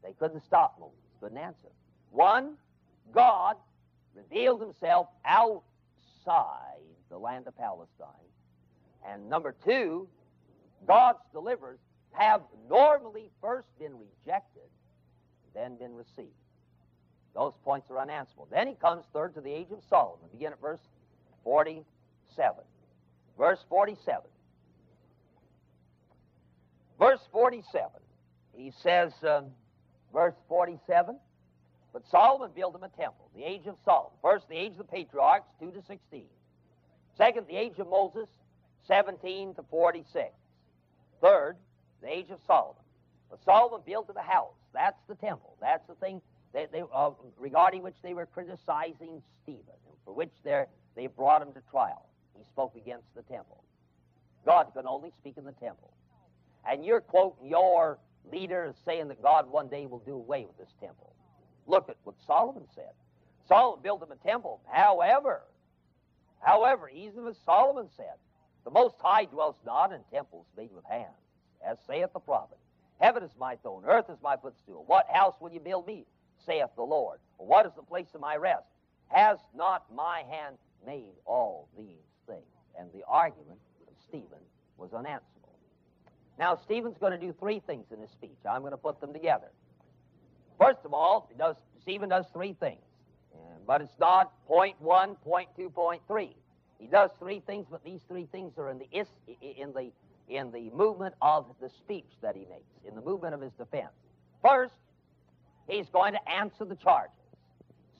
They 0.03 0.13
couldn't 0.13 0.43
stop 0.47 0.77
Moses, 0.81 0.97
couldn't 1.21 1.37
answer. 1.37 1.69
One, 2.11 2.55
God 3.13 3.57
revealed 4.15 4.61
himself 4.61 5.09
outside 5.25 5.63
the 7.11 7.19
land 7.19 7.47
of 7.47 7.57
Palestine. 7.59 8.07
And 9.07 9.29
number 9.29 9.55
two, 9.65 10.09
God's 10.87 11.19
deliverers 11.33 11.79
have 12.13 12.43
normally 12.71 13.31
first 13.41 13.69
been 13.79 13.93
rejected, 13.99 14.63
then 15.55 15.77
been 15.77 15.95
received. 15.95 16.33
Those 17.35 17.53
points 17.65 17.91
are 17.91 17.99
unanswerable. 17.99 18.49
Then 18.51 18.67
he 18.67 18.75
comes 18.75 19.05
third 19.13 19.35
to 19.35 19.41
the 19.41 19.53
age 19.53 19.71
of 19.71 19.79
Solomon. 19.89 20.27
Begin 20.33 20.53
at 20.53 20.61
verse 20.61 20.81
47. 21.45 22.57
Verse 23.37 23.61
47. 23.69 24.23
Verse 26.99 27.21
47. 27.31 27.91
He 28.57 28.73
says, 28.83 29.13
um, 29.23 29.47
verse 30.13 30.35
47, 30.49 31.17
but 31.93 32.03
Solomon 32.11 32.51
built 32.55 32.75
him 32.75 32.83
a 32.83 32.89
temple, 32.89 33.31
the 33.37 33.45
age 33.45 33.67
of 33.67 33.77
Solomon. 33.85 34.13
First, 34.21 34.49
the 34.49 34.57
age 34.57 34.73
of 34.73 34.79
the 34.79 34.85
patriarchs, 34.85 35.47
2 35.61 35.71
to 35.71 35.83
16. 35.87 36.25
Second, 37.17 37.47
the 37.49 37.57
age 37.57 37.79
of 37.79 37.89
Moses, 37.89 38.29
17 38.87 39.55
to 39.55 39.63
46. 39.71 40.31
Third, 41.21 41.57
the 42.03 42.09
age 42.09 42.31
of 42.31 42.39
Solomon. 42.47 42.83
But 43.31 43.45
Solomon 43.45 43.81
built 43.87 44.11
him 44.11 44.17
a 44.17 44.23
house. 44.23 44.55
That's 44.73 44.99
the 45.09 45.15
temple. 45.15 45.57
That's 45.61 45.87
the 45.87 45.95
thing 45.95 46.21
they, 46.53 46.67
they, 46.73 46.83
uh, 46.93 47.11
regarding 47.39 47.83
which 47.83 47.97
they 48.03 48.15
were 48.15 48.27
criticizing 48.27 49.23
Stephen, 49.43 49.63
and 49.87 49.97
for 50.05 50.15
which 50.15 50.33
they 50.45 51.07
brought 51.07 51.43
him 51.43 51.53
to 51.53 51.61
trial. 51.71 52.07
He 52.37 52.45
spoke 52.45 52.75
against 52.77 53.15
the 53.15 53.23
temple. 53.23 53.63
God 54.47 54.69
can 54.75 54.87
only 54.87 55.11
speak 55.21 55.35
in 55.37 55.45
the 55.45 55.53
temple. 55.53 55.93
And 56.69 56.85
you're 56.85 57.01
quoting 57.01 57.49
your 57.49 57.99
leader 58.33 58.73
saying 58.85 59.09
that 59.09 59.23
God 59.23 59.51
one 59.51 59.69
day 59.69 59.87
will 59.87 60.01
do 60.01 60.15
away 60.15 60.45
with 60.47 60.57
this 60.59 60.75
temple. 60.81 61.13
Look 61.67 61.89
at 61.89 61.97
what 62.05 62.17
Solomon 62.27 62.65
said. 62.75 62.93
Solomon 63.47 63.81
built 63.83 64.03
him 64.03 64.11
a 64.13 64.29
temple. 64.29 64.61
However, 64.71 65.43
however, 66.41 66.89
even 66.89 67.27
as 67.27 67.37
Solomon 67.45 67.89
said, 67.97 68.15
the 68.65 68.71
Most 68.71 68.97
High 69.01 69.25
dwells 69.25 69.57
not 69.65 69.93
in 69.93 70.01
temples 70.13 70.47
made 70.57 70.71
with 70.75 70.85
hands, 70.85 71.09
as 71.67 71.79
saith 71.87 72.13
the 72.13 72.21
prophet. 72.21 72.59
Heaven 73.01 73.23
is 73.23 73.31
my 73.39 73.57
throne, 73.57 73.85
earth 73.87 74.11
is 74.11 74.19
my 74.23 74.37
footstool. 74.37 74.85
What 74.87 75.07
house 75.11 75.35
will 75.41 75.53
you 75.53 75.61
build 75.61 75.87
me? 75.87 76.05
Saith 76.45 76.71
the 76.77 76.83
Lord. 76.83 77.19
What 77.37 77.67
is 77.67 77.73
the 77.77 77.83
place 77.83 78.09
of 78.15 78.21
my 78.21 78.37
rest? 78.37 78.67
Has 79.09 79.39
not 79.55 79.85
my 79.95 80.23
hand 80.31 80.57
made 80.87 81.15
all 81.25 81.69
these 81.77 82.05
things? 82.27 82.43
And 82.79 82.91
the 82.93 83.05
argument 83.09 83.59
of 83.87 83.95
Stephen 84.09 84.39
was 84.77 84.93
unanswerable. 84.93 85.55
Now, 86.39 86.57
Stephen's 86.57 86.99
going 86.99 87.13
to 87.13 87.19
do 87.19 87.35
three 87.41 87.61
things 87.67 87.87
in 87.93 88.01
his 88.01 88.11
speech. 88.11 88.39
I'm 88.49 88.61
going 88.61 88.73
to 88.73 88.77
put 88.77 89.01
them 89.01 89.13
together. 89.13 89.49
First 90.59 90.81
of 90.85 90.93
all, 90.93 91.31
does, 91.39 91.57
Stephen 91.83 92.09
does 92.09 92.27
three 92.33 92.55
things, 92.59 92.83
but 93.67 93.81
it's 93.81 93.99
not 93.99 94.33
point 94.47 94.77
one, 94.81 95.15
point 95.17 95.49
two, 95.57 95.71
point 95.71 96.03
three. 96.07 96.37
He 96.79 96.87
does 96.87 97.11
three 97.19 97.41
things, 97.41 97.67
but 97.71 97.85
these 97.85 98.01
three 98.09 98.27
things 98.31 98.53
are 98.59 98.71
in 98.71 98.79
the 98.79 98.89
is, 98.93 99.09
in 99.41 99.73
the 99.73 99.91
in 100.29 100.53
the 100.53 100.71
movement 100.71 101.15
of 101.23 101.47
the 101.61 101.71
speech 101.71 102.11
that 102.21 102.37
he 102.37 102.43
makes, 102.51 102.71
in 102.87 102.95
the 102.95 103.01
movement 103.01 103.35
of 103.35 103.41
his 103.41 103.53
defense. 103.55 103.93
First, 104.43 104.75
he's 105.69 105.89
going 105.89 106.15
to 106.15 106.31
answer 106.31 106.65
the 106.65 106.77
charges. 106.77 107.15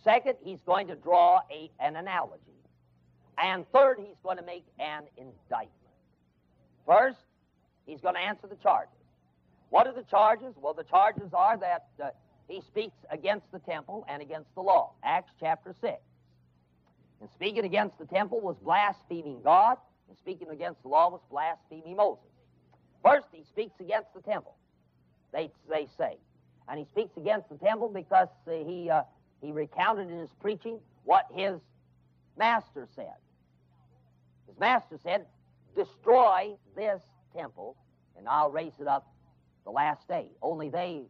Second, 0.03 0.37
he's 0.43 0.61
going 0.67 0.89
to 0.89 0.97
draw 0.97 1.41
a, 1.51 1.71
an 1.81 1.97
analogy. 1.97 2.43
And 3.43 3.65
third, 3.73 3.99
he's 3.99 4.17
going 4.23 4.39
to 4.39 4.45
make 4.45 4.65
an 4.79 5.05
indictment. 5.17 5.73
First, 6.87 7.19
he's 7.87 8.01
going 8.01 8.15
to 8.15 8.21
answer 8.21 8.47
the 8.47 8.57
charges. 8.57 8.95
What 9.71 9.87
are 9.87 9.93
the 9.93 10.05
charges? 10.05 10.55
Well, 10.61 10.75
the 10.75 10.85
charges 10.85 11.31
are 11.35 11.57
that 11.59 11.89
uh, 12.03 12.09
he 12.49 12.63
speaks 12.63 12.97
against 13.11 13.51
the 13.53 13.59
temple 13.59 14.05
and 14.09 14.23
against 14.23 14.53
the 14.55 14.63
law. 14.63 14.93
Acts 15.05 15.33
chapter 15.39 15.75
6. 15.81 15.95
And 17.21 17.29
speaking 17.35 17.65
against 17.65 17.99
the 17.99 18.07
temple 18.07 18.41
was 18.41 18.57
blaspheming 18.63 19.41
God, 19.43 19.77
and 20.09 20.17
speaking 20.17 20.49
against 20.49 20.83
the 20.83 20.89
law 20.89 21.11
was 21.11 21.21
blaspheming 21.31 21.97
Moses. 21.97 22.25
First, 23.05 23.27
he 23.33 23.45
speaks 23.45 23.75
against 23.81 24.15
the 24.15 24.23
temple, 24.23 24.55
they, 25.33 25.51
they 25.69 25.87
say. 25.99 26.17
And 26.69 26.79
he 26.79 26.85
speaks 26.85 27.17
against 27.17 27.49
the 27.49 27.57
temple 27.57 27.89
because 27.89 28.29
uh, 28.47 28.51
he, 28.51 28.91
uh, 28.91 29.03
he 29.41 29.53
recounted 29.53 30.11
in 30.11 30.19
his 30.19 30.31
preaching 30.41 30.79
what 31.05 31.27
his 31.35 31.61
master 32.37 32.87
said. 32.95 33.15
His 34.47 34.59
master 34.59 34.99
said, 35.03 35.27
Destroy 35.75 36.55
this 36.77 37.01
temple, 37.37 37.77
and 38.17 38.29
I'll 38.29 38.51
raise 38.51 38.73
it 38.81 38.87
up 38.87 39.07
the 39.65 39.71
last 39.71 40.07
day. 40.09 40.31
Only 40.43 40.69
they 40.69 41.03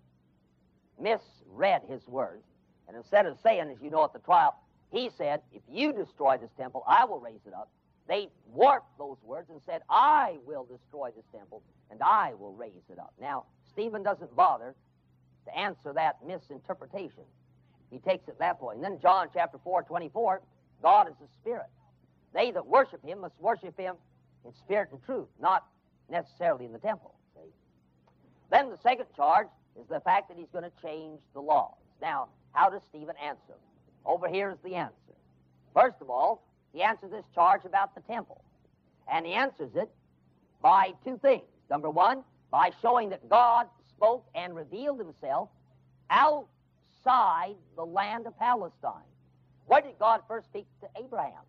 misread 1.01 1.83
his 1.89 2.07
words. 2.07 2.45
And 2.87 2.97
instead 2.97 3.27
of 3.27 3.39
saying, 3.43 3.71
as 3.71 3.83
you 3.83 3.91
know 3.91 4.05
at 4.05 4.13
the 4.13 4.19
trial, 4.19 4.57
he 4.91 5.11
said, 5.17 5.43
If 5.53 5.63
you 5.71 5.93
destroy 5.93 6.37
this 6.39 6.51
temple, 6.57 6.85
I 6.87 7.05
will 7.05 7.21
raise 7.21 7.41
it 7.47 7.55
up. 7.55 7.71
They 8.09 8.29
warped 8.53 8.97
those 8.97 9.19
words 9.23 9.51
and 9.51 9.61
said, 9.67 9.83
I 9.91 10.39
will 10.47 10.65
destroy 10.65 11.11
this 11.15 11.27
temple 11.31 11.63
and 11.91 12.03
I 12.03 12.33
will 12.35 12.55
raise 12.55 12.73
it 12.91 12.99
up. 12.99 13.13
Now, 13.21 13.45
Stephen 13.71 14.03
doesn't 14.03 14.35
bother 14.35 14.75
to 15.49 15.59
answer 15.59 15.93
that 15.95 16.17
misinterpretation. 16.27 17.25
He 17.91 17.99
takes 17.99 18.29
it 18.29 18.39
that 18.39 18.61
point. 18.61 18.77
And 18.77 18.85
then 18.85 18.99
John 19.01 19.29
chapter 19.33 19.59
4, 19.63 19.83
24, 19.83 20.43
God 20.83 21.09
is 21.09 21.15
a 21.23 21.29
spirit. 21.41 21.67
They 22.35 22.51
that 22.51 22.67
worship 22.67 23.05
him 23.05 23.21
must 23.21 23.35
worship 23.41 23.79
him 23.79 23.97
in 24.45 24.53
spirit 24.55 24.91
and 24.93 25.03
truth, 25.05 25.29
not 25.41 25.67
necessarily 26.11 26.67
in 26.67 26.73
the 26.73 26.79
temple. 26.79 27.15
See? 27.35 27.51
Then 28.51 28.71
the 28.71 28.79
second 28.83 29.07
charge 29.17 29.49
is 29.81 29.87
the 29.89 30.01
fact 30.01 30.29
that 30.29 30.37
he's 30.37 30.51
going 30.53 30.65
to 30.65 30.73
change 30.83 31.21
the 31.33 31.41
laws. 31.41 31.75
Now, 32.03 32.29
how 32.53 32.69
does 32.69 32.83
Stephen 32.89 33.15
answer? 33.23 33.55
Over 34.05 34.29
here 34.29 34.51
is 34.51 34.59
the 34.63 34.75
answer. 34.75 34.95
First 35.75 35.97
of 36.01 36.11
all, 36.11 36.43
he 36.73 36.83
answers 36.83 37.11
this 37.11 37.25
charge 37.35 37.65
about 37.65 37.95
the 37.95 38.01
temple. 38.03 38.43
And 39.11 39.25
he 39.25 39.33
answers 39.33 39.71
it 39.75 39.91
by 40.61 40.93
two 41.05 41.19
things. 41.19 41.45
Number 41.71 41.91
one, 41.91 42.23
by 42.51 42.71
showing 42.83 43.11
that 43.11 43.29
God 43.29 43.67
spoke 43.99 44.25
and 44.35 44.55
revealed 44.55 45.01
himself 45.01 45.49
outside 46.09 47.57
the 47.77 47.85
land 47.85 48.27
of 48.27 48.39
Palestine. 48.39 49.11
Where 49.67 49.83
did 49.83 49.99
God 49.99 50.23
first 50.29 50.47
speak 50.47 50.67
to 50.81 50.89
Abraham? 51.03 51.43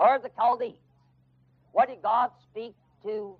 Ur 0.00 0.20
the 0.22 0.30
Chaldees? 0.36 0.78
Where 1.72 1.86
did 1.86 2.00
God 2.00 2.30
speak 2.50 2.74
to 3.02 3.36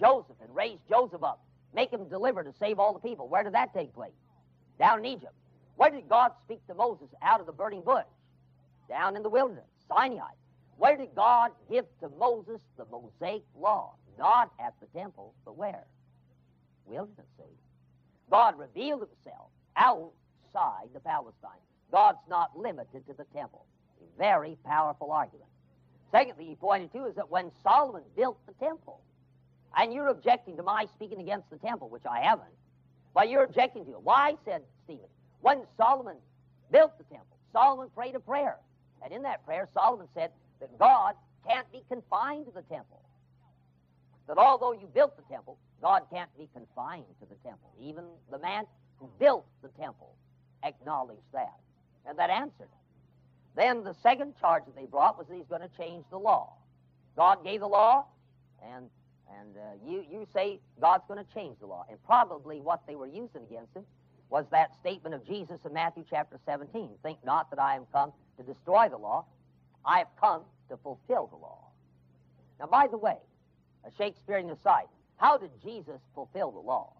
Joseph 0.00 0.36
and 0.42 0.54
raise 0.54 0.78
Joseph 0.88 1.22
up? 1.22 1.44
Make 1.74 1.92
him 1.92 2.08
deliver 2.08 2.42
to 2.42 2.52
save 2.58 2.78
all 2.78 2.94
the 2.94 3.06
people. 3.06 3.28
Where 3.28 3.44
did 3.44 3.52
that 3.52 3.74
take 3.74 3.92
place? 3.94 4.10
Down 4.78 5.00
in 5.00 5.04
Egypt. 5.04 5.34
Where 5.76 5.90
did 5.90 6.08
God 6.08 6.32
speak 6.44 6.66
to 6.68 6.74
Moses 6.74 7.08
out 7.22 7.40
of 7.40 7.46
the 7.46 7.52
burning 7.52 7.82
bush? 7.82 8.06
Down 8.88 9.14
in 9.14 9.22
the 9.22 9.28
wilderness, 9.28 9.68
Sinai. 9.86 10.32
Where 10.78 10.96
did 10.96 11.14
God 11.14 11.52
give 11.70 11.84
to 12.00 12.08
Moses 12.18 12.60
the 12.78 12.86
Mosaic 12.90 13.42
law? 13.60 13.94
Not 14.18 14.50
at 14.58 14.74
the 14.80 14.86
temple, 14.98 15.34
but 15.44 15.56
where? 15.56 15.84
Wilderness, 16.88 17.26
see? 17.36 17.44
God 18.30 18.58
revealed 18.58 19.00
himself 19.00 19.48
outside 19.76 20.88
the 20.92 21.00
Palestine. 21.00 21.62
God's 21.92 22.18
not 22.28 22.58
limited 22.58 23.06
to 23.06 23.14
the 23.14 23.24
temple. 23.34 23.64
A 24.00 24.18
very 24.18 24.56
powerful 24.64 25.10
argument. 25.12 25.48
Secondly, 26.10 26.46
he 26.46 26.54
pointed 26.54 26.92
to 26.92 27.06
is 27.06 27.14
that 27.16 27.30
when 27.30 27.50
Solomon 27.62 28.02
built 28.16 28.38
the 28.46 28.54
temple, 28.54 29.00
and 29.76 29.92
you're 29.92 30.08
objecting 30.08 30.56
to 30.56 30.62
my 30.62 30.86
speaking 30.94 31.20
against 31.20 31.50
the 31.50 31.58
temple, 31.58 31.88
which 31.88 32.06
I 32.08 32.20
haven't, 32.20 32.48
but 33.14 33.28
you're 33.28 33.44
objecting 33.44 33.84
to 33.86 33.92
it. 33.92 34.02
Why, 34.02 34.34
said 34.44 34.62
Stephen, 34.84 35.08
when 35.40 35.62
Solomon 35.76 36.16
built 36.70 36.96
the 36.98 37.04
temple, 37.04 37.36
Solomon 37.52 37.88
prayed 37.94 38.14
a 38.14 38.20
prayer. 38.20 38.56
And 39.02 39.12
in 39.12 39.22
that 39.22 39.44
prayer, 39.44 39.68
Solomon 39.74 40.08
said 40.14 40.30
that 40.60 40.76
God 40.78 41.14
can't 41.46 41.70
be 41.70 41.82
confined 41.88 42.46
to 42.46 42.52
the 42.52 42.62
temple. 42.62 43.00
That 44.28 44.38
although 44.38 44.72
you 44.72 44.86
built 44.94 45.16
the 45.16 45.22
temple, 45.34 45.58
God 45.80 46.02
can't 46.12 46.30
be 46.38 46.48
confined 46.52 47.04
to 47.20 47.26
the 47.26 47.34
temple. 47.48 47.72
Even 47.80 48.04
the 48.30 48.38
man 48.38 48.64
who 48.98 49.08
built 49.18 49.46
the 49.62 49.68
temple 49.80 50.14
acknowledged 50.62 51.20
that. 51.32 51.54
And 52.06 52.18
that 52.18 52.30
answered 52.30 52.68
Then 53.56 53.84
the 53.84 53.94
second 54.02 54.34
charge 54.38 54.64
that 54.66 54.76
they 54.76 54.86
brought 54.86 55.18
was 55.18 55.26
that 55.28 55.34
he's 55.34 55.46
going 55.46 55.62
to 55.62 55.70
change 55.76 56.04
the 56.10 56.18
law. 56.18 56.52
God 57.16 57.42
gave 57.42 57.60
the 57.60 57.68
law, 57.68 58.04
and 58.62 58.88
and 59.40 59.56
uh, 59.56 59.60
you, 59.86 60.04
you 60.10 60.26
say 60.32 60.58
God's 60.80 61.04
going 61.06 61.22
to 61.22 61.34
change 61.34 61.58
the 61.60 61.66
law. 61.66 61.84
And 61.90 62.02
probably 62.04 62.60
what 62.60 62.80
they 62.86 62.96
were 62.96 63.06
using 63.06 63.42
against 63.50 63.74
him 63.76 63.84
was 64.30 64.46
that 64.50 64.74
statement 64.80 65.14
of 65.14 65.26
Jesus 65.26 65.58
in 65.66 65.72
Matthew 65.72 66.04
chapter 66.08 66.38
17 66.46 66.90
Think 67.02 67.18
not 67.24 67.50
that 67.50 67.58
I 67.58 67.76
am 67.76 67.86
come 67.92 68.12
to 68.38 68.42
destroy 68.42 68.88
the 68.88 68.96
law, 68.96 69.26
I 69.84 69.98
have 69.98 70.08
come 70.20 70.42
to 70.70 70.76
fulfill 70.78 71.26
the 71.26 71.36
law. 71.36 71.58
Now, 72.60 72.66
by 72.66 72.86
the 72.86 72.98
way, 72.98 73.16
a 73.84 73.90
Shakespearean 73.96 74.50
aside, 74.50 74.86
how 75.16 75.36
did 75.36 75.50
Jesus 75.62 76.00
fulfill 76.14 76.50
the 76.50 76.60
law? 76.60 76.92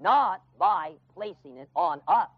Not 0.00 0.42
by 0.58 0.92
placing 1.14 1.58
it 1.58 1.68
on 1.74 2.00
us. 2.08 2.28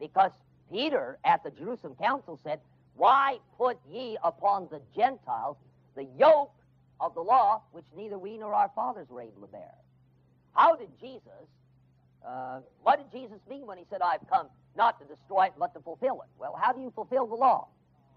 Because 0.00 0.30
Peter 0.70 1.18
at 1.24 1.42
the 1.42 1.50
Jerusalem 1.50 1.94
council 2.00 2.38
said, 2.44 2.60
Why 2.94 3.38
put 3.56 3.78
ye 3.90 4.18
upon 4.22 4.68
the 4.70 4.80
Gentiles 4.94 5.56
the 5.94 6.06
yoke 6.18 6.52
of 7.00 7.14
the 7.14 7.20
law 7.20 7.62
which 7.72 7.84
neither 7.96 8.18
we 8.18 8.36
nor 8.36 8.54
our 8.54 8.70
fathers 8.74 9.08
were 9.08 9.22
able 9.22 9.40
to 9.42 9.46
bear? 9.46 9.74
How 10.54 10.76
did 10.76 10.88
Jesus 11.00 11.48
uh, 12.26 12.58
what 12.82 12.98
did 12.98 13.18
Jesus 13.18 13.38
mean 13.48 13.66
when 13.66 13.78
he 13.78 13.84
said, 13.88 14.00
I've 14.02 14.28
come 14.28 14.48
not 14.76 14.98
to 15.00 15.06
destroy 15.06 15.46
it, 15.46 15.52
but 15.58 15.72
to 15.74 15.80
fulfill 15.80 16.22
it? 16.22 16.28
Well, 16.38 16.58
how 16.60 16.72
do 16.72 16.80
you 16.80 16.92
fulfill 16.94 17.26
the 17.26 17.36
law? 17.36 17.68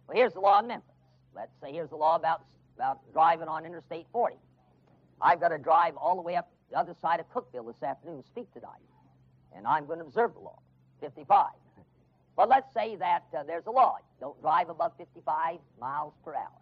Well, 0.07 0.17
here's 0.17 0.33
the 0.33 0.39
law 0.39 0.59
in 0.59 0.67
Memphis. 0.67 0.89
Let's 1.35 1.51
say 1.61 1.71
here's 1.71 1.89
the 1.89 1.95
law 1.95 2.15
about, 2.15 2.43
about 2.75 2.99
driving 3.13 3.47
on 3.47 3.65
Interstate 3.65 4.07
40. 4.11 4.35
I've 5.21 5.39
got 5.39 5.49
to 5.49 5.57
drive 5.57 5.95
all 5.97 6.15
the 6.15 6.21
way 6.21 6.35
up 6.35 6.49
the 6.71 6.77
other 6.77 6.95
side 7.01 7.19
of 7.19 7.31
Cookeville 7.33 7.67
this 7.67 7.81
afternoon 7.83 8.21
to 8.21 8.27
speak 8.27 8.51
tonight. 8.53 8.81
And 9.55 9.65
I'm 9.65 9.85
going 9.85 9.99
to 9.99 10.05
observe 10.05 10.33
the 10.33 10.39
law, 10.39 10.59
55. 11.01 11.47
But 12.35 12.47
let's 12.47 12.73
say 12.73 12.95
that 12.95 13.25
uh, 13.37 13.43
there's 13.43 13.65
a 13.65 13.71
law. 13.71 13.97
Don't 14.21 14.39
drive 14.41 14.69
above 14.69 14.93
55 14.97 15.57
miles 15.81 16.13
per 16.23 16.33
hour. 16.33 16.61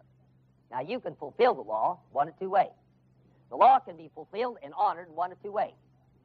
Now, 0.72 0.80
you 0.80 0.98
can 0.98 1.14
fulfill 1.14 1.54
the 1.54 1.62
law 1.62 2.00
one 2.10 2.26
of 2.26 2.36
two 2.40 2.50
ways. 2.50 2.74
The 3.50 3.56
law 3.56 3.78
can 3.78 3.96
be 3.96 4.10
fulfilled 4.12 4.58
and 4.64 4.74
honored 4.76 5.08
one 5.08 5.30
of 5.30 5.40
two 5.40 5.52
ways. 5.52 5.78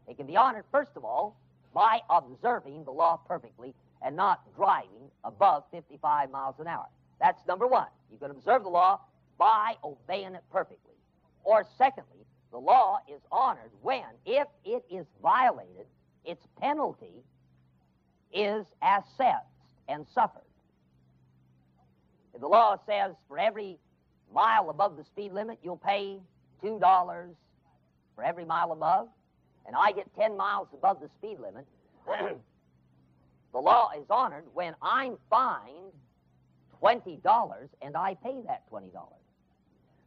It 0.08 0.18
can 0.18 0.26
be 0.26 0.36
honored, 0.36 0.66
first 0.72 0.92
of 0.96 1.06
all, 1.06 1.38
by 1.72 2.00
observing 2.10 2.84
the 2.84 2.92
law 2.92 3.20
perfectly 3.28 3.76
and 4.02 4.16
not 4.16 4.42
driving 4.56 5.12
above 5.24 5.66
55 5.72 6.32
miles 6.32 6.56
an 6.60 6.66
hour. 6.68 6.88
That's 7.22 7.46
number 7.48 7.68
one. 7.68 7.88
You 8.12 8.18
can 8.18 8.32
observe 8.32 8.64
the 8.64 8.70
law 8.70 9.02
by 9.38 9.76
obeying 9.84 10.36
it 10.36 10.44
perfectly. 10.52 10.93
Or 11.44 11.66
secondly, 11.78 12.26
the 12.52 12.58
law 12.58 13.00
is 13.08 13.22
honored 13.32 13.72
when, 13.82 14.04
if 14.26 14.48
it 14.64 14.84
is 14.90 15.06
violated, 15.22 15.88
its 16.24 16.46
penalty 16.60 17.24
is 18.32 18.66
assessed 18.82 19.46
and 19.88 20.06
suffered. 20.14 20.42
If 22.34 22.42
the 22.42 22.48
law 22.48 22.78
says 22.88 23.14
for 23.28 23.38
every 23.38 23.78
mile 24.34 24.70
above 24.70 24.98
the 24.98 25.04
speed 25.04 25.34
limit, 25.34 25.60
you'll 25.64 25.78
pay 25.78 26.20
$2 26.64 27.36
for 28.16 28.24
every 28.24 28.46
mile 28.46 28.72
above, 28.72 29.08
and 29.66 29.76
I 29.76 29.92
get 29.92 30.08
10 30.16 30.38
miles 30.38 30.68
above 30.74 31.00
the 31.00 31.10
speed 31.10 31.38
limit, 31.40 31.66
the 33.54 33.60
law 33.60 33.92
is 33.98 34.06
honored 34.10 34.46
when 34.54 34.76
I'm 34.82 35.18
fined 35.30 35.92
$20 36.82 37.70
and 37.82 37.96
I 37.96 38.16
pay 38.16 38.42
that 38.48 38.70
$20. 38.72 38.90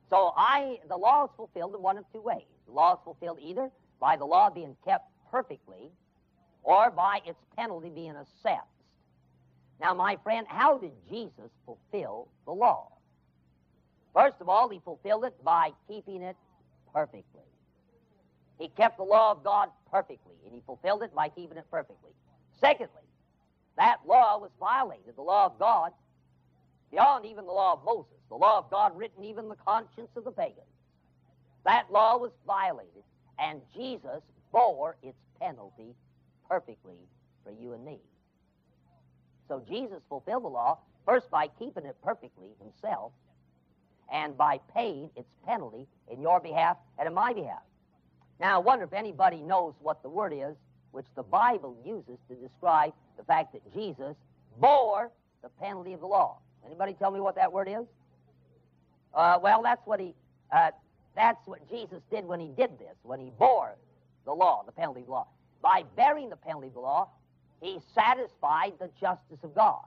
So 0.08 0.32
I, 0.36 0.78
the 0.88 0.96
law 0.96 1.24
is 1.24 1.30
fulfilled 1.36 1.74
in 1.74 1.82
one 1.82 1.98
of 1.98 2.04
two 2.12 2.20
ways. 2.20 2.44
The 2.66 2.72
law 2.72 2.94
is 2.94 3.00
fulfilled 3.04 3.38
either 3.40 3.70
by 4.00 4.16
the 4.16 4.24
law 4.24 4.50
being 4.50 4.76
kept 4.84 5.10
perfectly 5.30 5.90
or 6.62 6.90
by 6.90 7.20
its 7.24 7.38
penalty 7.56 7.90
being 7.90 8.16
assessed. 8.16 8.66
Now, 9.80 9.94
my 9.94 10.16
friend, 10.22 10.46
how 10.48 10.78
did 10.78 10.92
Jesus 11.10 11.50
fulfill 11.64 12.28
the 12.44 12.52
law? 12.52 12.92
First 14.14 14.36
of 14.40 14.48
all, 14.48 14.68
he 14.68 14.80
fulfilled 14.84 15.24
it 15.24 15.34
by 15.44 15.72
keeping 15.88 16.22
it 16.22 16.36
perfectly. 16.92 17.42
He 18.58 18.68
kept 18.68 18.96
the 18.96 19.04
law 19.04 19.32
of 19.32 19.44
God 19.44 19.68
perfectly, 19.90 20.34
and 20.44 20.54
he 20.54 20.62
fulfilled 20.64 21.02
it 21.02 21.14
by 21.14 21.28
keeping 21.28 21.58
it 21.58 21.66
perfectly. 21.70 22.12
Secondly, 22.58 23.02
that 23.76 23.98
law 24.06 24.38
was 24.38 24.50
violated, 24.58 25.14
the 25.14 25.22
law 25.22 25.46
of 25.46 25.58
God, 25.58 25.92
beyond 26.90 27.24
even 27.26 27.46
the 27.46 27.52
law 27.52 27.74
of 27.74 27.84
Moses, 27.84 28.18
the 28.28 28.36
law 28.36 28.58
of 28.58 28.70
God 28.70 28.96
written 28.96 29.24
even 29.24 29.48
the 29.48 29.56
conscience 29.56 30.10
of 30.16 30.24
the 30.24 30.30
pagans. 30.30 30.66
That 31.64 31.90
law 31.90 32.16
was 32.16 32.30
violated, 32.46 33.02
and 33.38 33.60
Jesus 33.74 34.22
bore 34.52 34.96
its 35.02 35.18
penalty 35.40 35.94
perfectly 36.48 36.98
for 37.44 37.52
you 37.52 37.72
and 37.72 37.84
me. 37.84 37.98
So 39.48 39.62
Jesus 39.68 40.00
fulfilled 40.08 40.44
the 40.44 40.48
law 40.48 40.78
first 41.04 41.30
by 41.30 41.48
keeping 41.58 41.86
it 41.86 41.96
perfectly 42.02 42.48
himself, 42.60 43.12
and 44.12 44.36
by 44.36 44.60
paying 44.74 45.10
its 45.16 45.28
penalty 45.44 45.86
in 46.10 46.20
your 46.20 46.40
behalf 46.40 46.76
and 46.98 47.08
in 47.08 47.14
my 47.14 47.32
behalf. 47.32 47.62
Now, 48.38 48.56
I 48.56 48.58
wonder 48.58 48.84
if 48.84 48.92
anybody 48.92 49.38
knows 49.38 49.74
what 49.80 50.02
the 50.02 50.08
word 50.08 50.32
is 50.32 50.56
which 50.96 51.06
the 51.14 51.22
Bible 51.22 51.76
uses 51.84 52.18
to 52.28 52.34
describe 52.36 52.92
the 53.18 53.24
fact 53.24 53.52
that 53.52 53.60
Jesus 53.74 54.16
bore 54.58 55.10
the 55.42 55.48
penalty 55.60 55.92
of 55.92 56.00
the 56.00 56.06
law. 56.06 56.38
Anybody 56.66 56.94
tell 56.94 57.10
me 57.10 57.20
what 57.20 57.36
that 57.36 57.52
word 57.52 57.68
is? 57.68 57.86
Uh, 59.14 59.38
well, 59.42 59.62
that's 59.62 59.86
what 59.86 60.00
he. 60.00 60.14
Uh, 60.52 60.70
that's 61.14 61.46
what 61.46 61.68
Jesus 61.70 62.02
did 62.10 62.26
when 62.26 62.40
he 62.40 62.48
did 62.48 62.78
this, 62.78 62.94
when 63.02 63.18
he 63.18 63.32
bore 63.38 63.76
the 64.26 64.32
law, 64.32 64.62
the 64.66 64.72
penalty 64.72 65.00
of 65.00 65.06
the 65.06 65.12
law. 65.12 65.26
By 65.62 65.84
bearing 65.96 66.28
the 66.28 66.36
penalty 66.36 66.66
of 66.68 66.74
the 66.74 66.80
law, 66.80 67.08
he 67.60 67.78
satisfied 67.94 68.74
the 68.78 68.90
justice 69.00 69.38
of 69.42 69.54
God. 69.54 69.86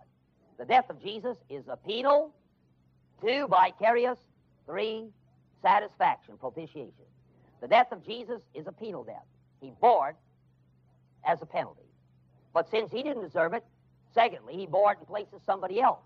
The 0.58 0.66
death 0.66 0.90
of 0.90 1.02
Jesus 1.02 1.38
is 1.50 1.64
a 1.70 1.78
penal, 1.78 2.34
two, 3.22 3.48
vicarious, 3.48 4.18
three, 4.66 5.06
satisfaction, 5.62 6.36
propitiation. 6.38 6.92
The 7.62 7.68
death 7.68 7.92
of 7.92 8.06
Jesus 8.06 8.42
is 8.56 8.66
a 8.68 8.72
penal 8.72 9.04
death. 9.04 9.26
He 9.62 9.72
bore 9.80 10.10
it 10.10 10.16
as 11.26 11.42
a 11.42 11.46
penalty. 11.46 11.84
But 12.54 12.70
since 12.72 12.92
he 12.92 13.04
didn't 13.04 13.22
deserve 13.22 13.54
it, 13.54 13.64
secondly, 14.14 14.56
he 14.56 14.66
bore 14.66 14.94
it 14.94 15.00
in 15.00 15.06
place 15.06 15.28
of 15.34 15.42
somebody 15.46 15.80
else. 15.80 16.00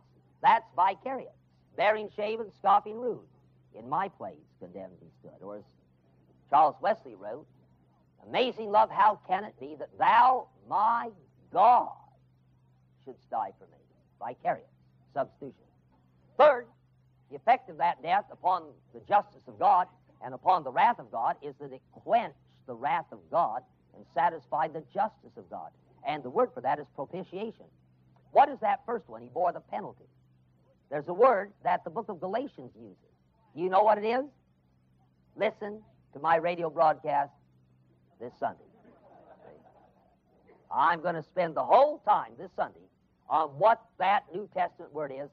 That's 0.43 0.69
vicarious. 0.75 1.33
Bearing 1.75 2.09
shaven, 2.15 2.51
scoffing, 2.59 2.99
rude. 2.99 3.25
In 3.73 3.89
my 3.89 4.09
place 4.09 4.35
condemned 4.59 4.97
he 4.99 5.07
stood. 5.19 5.41
Or 5.41 5.57
as 5.57 5.63
Charles 6.51 6.75
Wesley 6.81 7.15
wrote, 7.15 7.47
Amazing 8.27 8.69
love, 8.69 8.89
how 8.91 9.19
can 9.27 9.43
it 9.43 9.59
be 9.59 9.75
that 9.79 9.89
thou, 9.97 10.47
my 10.69 11.09
God, 11.51 11.91
shouldst 13.03 13.29
die 13.29 13.51
for 13.57 13.65
me? 13.65 13.77
Vicarious, 14.19 14.67
substitution. 15.13 15.55
Third, 16.37 16.67
the 17.29 17.35
effect 17.35 17.69
of 17.69 17.77
that 17.77 18.01
death 18.03 18.25
upon 18.31 18.63
the 18.93 19.01
justice 19.01 19.41
of 19.47 19.57
God 19.59 19.87
and 20.23 20.33
upon 20.33 20.63
the 20.63 20.71
wrath 20.71 20.99
of 20.99 21.11
God 21.11 21.35
is 21.41 21.55
that 21.59 21.73
it 21.73 21.81
quenched 21.91 22.37
the 22.67 22.75
wrath 22.75 23.07
of 23.11 23.19
God 23.29 23.61
and 23.95 24.05
satisfied 24.13 24.73
the 24.73 24.83
justice 24.93 25.35
of 25.37 25.49
God. 25.49 25.69
And 26.07 26.23
the 26.23 26.29
word 26.29 26.51
for 26.53 26.61
that 26.61 26.79
is 26.79 26.85
propitiation. 26.95 27.65
What 28.31 28.49
is 28.49 28.59
that 28.61 28.81
first 28.85 29.09
one? 29.09 29.21
He 29.21 29.29
bore 29.29 29.51
the 29.51 29.59
penalty. 29.59 30.05
There's 30.93 31.07
a 31.07 31.13
word 31.13 31.51
that 31.63 31.83
the 31.83 31.89
book 31.89 32.07
of 32.07 32.19
Galatians 32.19 32.69
uses. 32.75 32.97
You 33.55 33.67
know 33.67 33.81
what 33.81 33.97
it 33.97 34.05
is? 34.05 34.25
Listen 35.35 35.81
to 36.13 36.19
my 36.19 36.35
radio 36.35 36.69
broadcast 36.69 37.31
this 38.21 38.31
Sunday. 38.39 38.61
I'm 40.71 41.01
going 41.01 41.15
to 41.15 41.23
spend 41.23 41.55
the 41.55 41.63
whole 41.63 41.97
time 42.07 42.33
this 42.37 42.51
Sunday 42.55 42.85
on 43.27 43.49
what 43.57 43.81
that 43.97 44.25
New 44.35 44.47
Testament 44.55 44.93
word 44.93 45.11
is, 45.11 45.29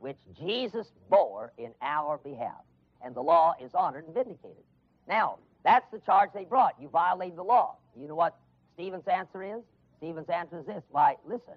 which 0.00 0.18
Jesus 0.38 0.88
bore 1.08 1.54
in 1.56 1.72
our 1.80 2.18
behalf. 2.18 2.60
And 3.02 3.14
the 3.14 3.22
law 3.22 3.54
is 3.58 3.70
honored 3.72 4.04
and 4.04 4.12
vindicated. 4.12 4.64
Now, 5.08 5.38
that's 5.64 5.90
the 5.90 6.00
charge 6.00 6.28
they 6.34 6.44
brought. 6.44 6.74
You 6.78 6.90
violated 6.90 7.38
the 7.38 7.42
law. 7.42 7.76
You 7.98 8.06
know 8.06 8.16
what 8.16 8.36
Stephen's 8.74 9.08
answer 9.08 9.42
is? 9.42 9.62
Stephen's 9.96 10.28
answer 10.28 10.58
is 10.58 10.66
this 10.66 10.82
Why, 10.90 11.16
listen, 11.24 11.54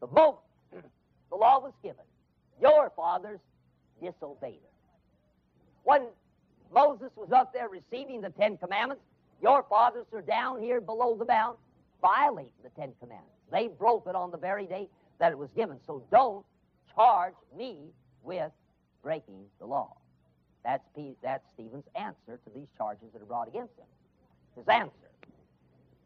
the 0.00 0.06
moment 0.06 0.38
the 0.72 1.36
law 1.36 1.60
was 1.60 1.74
given, 1.82 2.04
your 2.60 2.90
fathers 2.94 3.40
disobeyed 4.00 4.54
it. 4.54 4.72
When 5.84 6.06
Moses 6.72 7.10
was 7.16 7.32
up 7.32 7.52
there 7.52 7.68
receiving 7.68 8.20
the 8.20 8.30
Ten 8.30 8.56
Commandments, 8.56 9.02
your 9.40 9.64
fathers 9.68 10.06
are 10.12 10.22
down 10.22 10.62
here 10.62 10.80
below 10.80 11.16
the 11.16 11.24
mount 11.24 11.58
violating 12.00 12.52
the 12.62 12.70
Ten 12.70 12.92
Commandments. 13.00 13.32
They 13.50 13.68
broke 13.68 14.06
it 14.06 14.14
on 14.14 14.30
the 14.30 14.38
very 14.38 14.66
day 14.66 14.88
that 15.18 15.32
it 15.32 15.38
was 15.38 15.50
given. 15.54 15.78
So 15.86 16.02
don't 16.10 16.44
charge 16.94 17.34
me 17.56 17.76
with 18.22 18.50
breaking 19.02 19.44
the 19.58 19.66
law. 19.66 19.96
That's, 20.64 20.84
P, 20.94 21.16
that's 21.22 21.44
Stephen's 21.54 21.84
answer 21.94 22.38
to 22.44 22.50
these 22.54 22.68
charges 22.78 23.08
that 23.12 23.20
are 23.20 23.26
brought 23.26 23.48
against 23.48 23.76
him. 23.78 23.86
His 24.56 24.66
answer. 24.68 25.01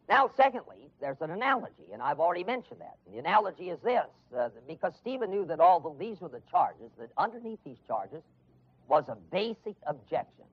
Now, 0.08 0.30
secondly, 0.36 0.88
there's 1.00 1.20
an 1.20 1.30
analogy, 1.30 1.92
and 1.92 2.00
I've 2.00 2.20
already 2.20 2.44
mentioned 2.44 2.80
that. 2.80 2.96
The 3.10 3.18
analogy 3.18 3.70
is 3.70 3.80
this 3.80 4.06
uh, 4.36 4.50
because 4.68 4.92
Stephen 5.00 5.30
knew 5.30 5.44
that 5.46 5.58
although 5.58 5.96
these 5.98 6.20
were 6.20 6.28
the 6.28 6.42
charges, 6.50 6.90
that 6.98 7.10
underneath 7.18 7.58
these 7.64 7.78
charges 7.86 8.22
was 8.88 9.04
a 9.08 9.16
basic 9.32 9.75
objection. 9.86 10.44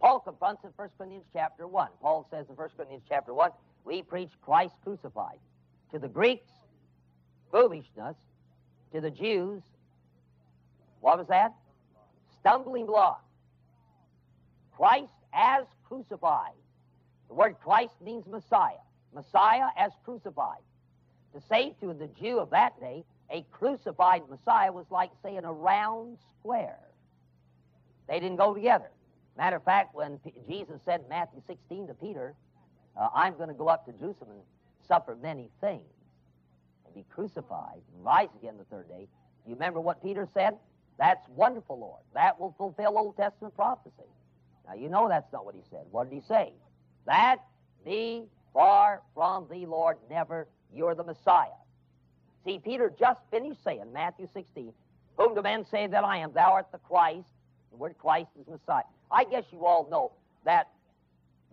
Paul 0.00 0.20
confronts 0.20 0.64
in 0.64 0.70
1 0.76 0.88
Corinthians 0.96 1.26
chapter 1.32 1.66
1. 1.66 1.88
Paul 2.00 2.26
says 2.30 2.46
in 2.48 2.56
1 2.56 2.68
Corinthians 2.76 3.02
chapter 3.08 3.34
1, 3.34 3.50
we 3.84 4.02
preach 4.02 4.30
Christ 4.42 4.74
crucified. 4.82 5.38
To 5.92 5.98
the 5.98 6.08
Greeks, 6.08 6.50
foolishness. 7.50 8.16
To 8.92 9.02
the 9.02 9.10
Jews, 9.10 9.62
what 11.00 11.18
was 11.18 11.26
that? 11.28 11.54
Stumbling 12.40 12.86
block. 12.86 13.22
Christ 14.74 15.12
as 15.34 15.64
crucified. 15.86 16.54
The 17.28 17.34
word 17.34 17.56
Christ 17.62 17.94
means 18.04 18.26
Messiah. 18.26 18.78
Messiah 19.14 19.68
as 19.76 19.92
crucified. 20.04 20.60
To 21.34 21.40
say 21.48 21.74
to 21.80 21.92
the 21.92 22.08
Jew 22.20 22.38
of 22.38 22.50
that 22.50 22.80
day, 22.80 23.04
a 23.30 23.44
crucified 23.50 24.22
Messiah 24.30 24.72
was 24.72 24.86
like 24.90 25.10
saying 25.22 25.44
a 25.44 25.52
round 25.52 26.18
square. 26.40 26.78
They 28.08 28.20
didn't 28.20 28.36
go 28.36 28.54
together. 28.54 28.90
Matter 29.36 29.56
of 29.56 29.64
fact, 29.64 29.94
when 29.94 30.18
P- 30.18 30.32
Jesus 30.48 30.80
said 30.84 31.02
in 31.02 31.08
Matthew 31.08 31.42
16 31.46 31.88
to 31.88 31.94
Peter, 31.94 32.34
uh, 32.98 33.08
I'm 33.14 33.36
going 33.36 33.48
to 33.48 33.54
go 33.54 33.68
up 33.68 33.84
to 33.86 33.92
Jerusalem 33.92 34.30
and 34.30 34.42
suffer 34.86 35.16
many 35.22 35.50
things 35.60 35.84
and 36.86 36.94
be 36.94 37.04
crucified 37.14 37.80
and 37.94 38.04
rise 38.04 38.28
again 38.40 38.54
the 38.58 38.64
third 38.64 38.88
day. 38.88 39.06
You 39.46 39.54
remember 39.54 39.80
what 39.80 40.02
Peter 40.02 40.26
said? 40.32 40.56
That's 40.98 41.20
wonderful, 41.28 41.78
Lord. 41.78 42.02
That 42.14 42.40
will 42.40 42.54
fulfill 42.58 42.98
Old 42.98 43.16
Testament 43.16 43.54
prophecy. 43.54 43.92
Now, 44.66 44.74
you 44.74 44.88
know 44.88 45.08
that's 45.08 45.32
not 45.32 45.44
what 45.44 45.54
he 45.54 45.62
said. 45.70 45.84
What 45.90 46.10
did 46.10 46.16
he 46.16 46.22
say? 46.26 46.52
That 47.08 47.38
be 47.86 48.24
far 48.52 49.00
from 49.14 49.46
thee, 49.50 49.64
Lord, 49.64 49.96
never. 50.10 50.46
You're 50.72 50.94
the 50.94 51.04
Messiah. 51.04 51.48
See, 52.44 52.58
Peter 52.58 52.92
just 53.00 53.20
finished 53.30 53.64
saying, 53.64 53.90
Matthew 53.92 54.28
16, 54.34 54.72
Whom 55.16 55.34
do 55.34 55.42
men 55.42 55.64
say 55.70 55.86
that 55.86 56.04
I 56.04 56.18
am? 56.18 56.32
Thou 56.32 56.52
art 56.52 56.68
the 56.70 56.78
Christ. 56.78 57.26
The 57.72 57.76
word 57.76 57.96
Christ 57.98 58.28
is 58.40 58.46
Messiah. 58.46 58.84
I 59.10 59.24
guess 59.24 59.44
you 59.50 59.64
all 59.64 59.88
know 59.90 60.12
that 60.44 60.68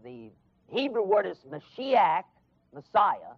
the 0.03 0.29
Hebrew 0.67 1.03
word 1.03 1.25
is 1.25 1.37
Mashiach, 1.49 2.23
Messiah. 2.73 3.33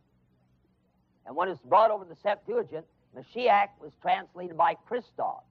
And 1.25 1.35
when 1.35 1.49
it's 1.49 1.61
brought 1.61 1.91
over 1.91 2.03
the 2.03 2.17
Septuagint, 2.23 2.85
Mashiach 3.15 3.69
was 3.79 3.91
translated 4.01 4.57
by 4.57 4.73
Christos, 4.87 5.43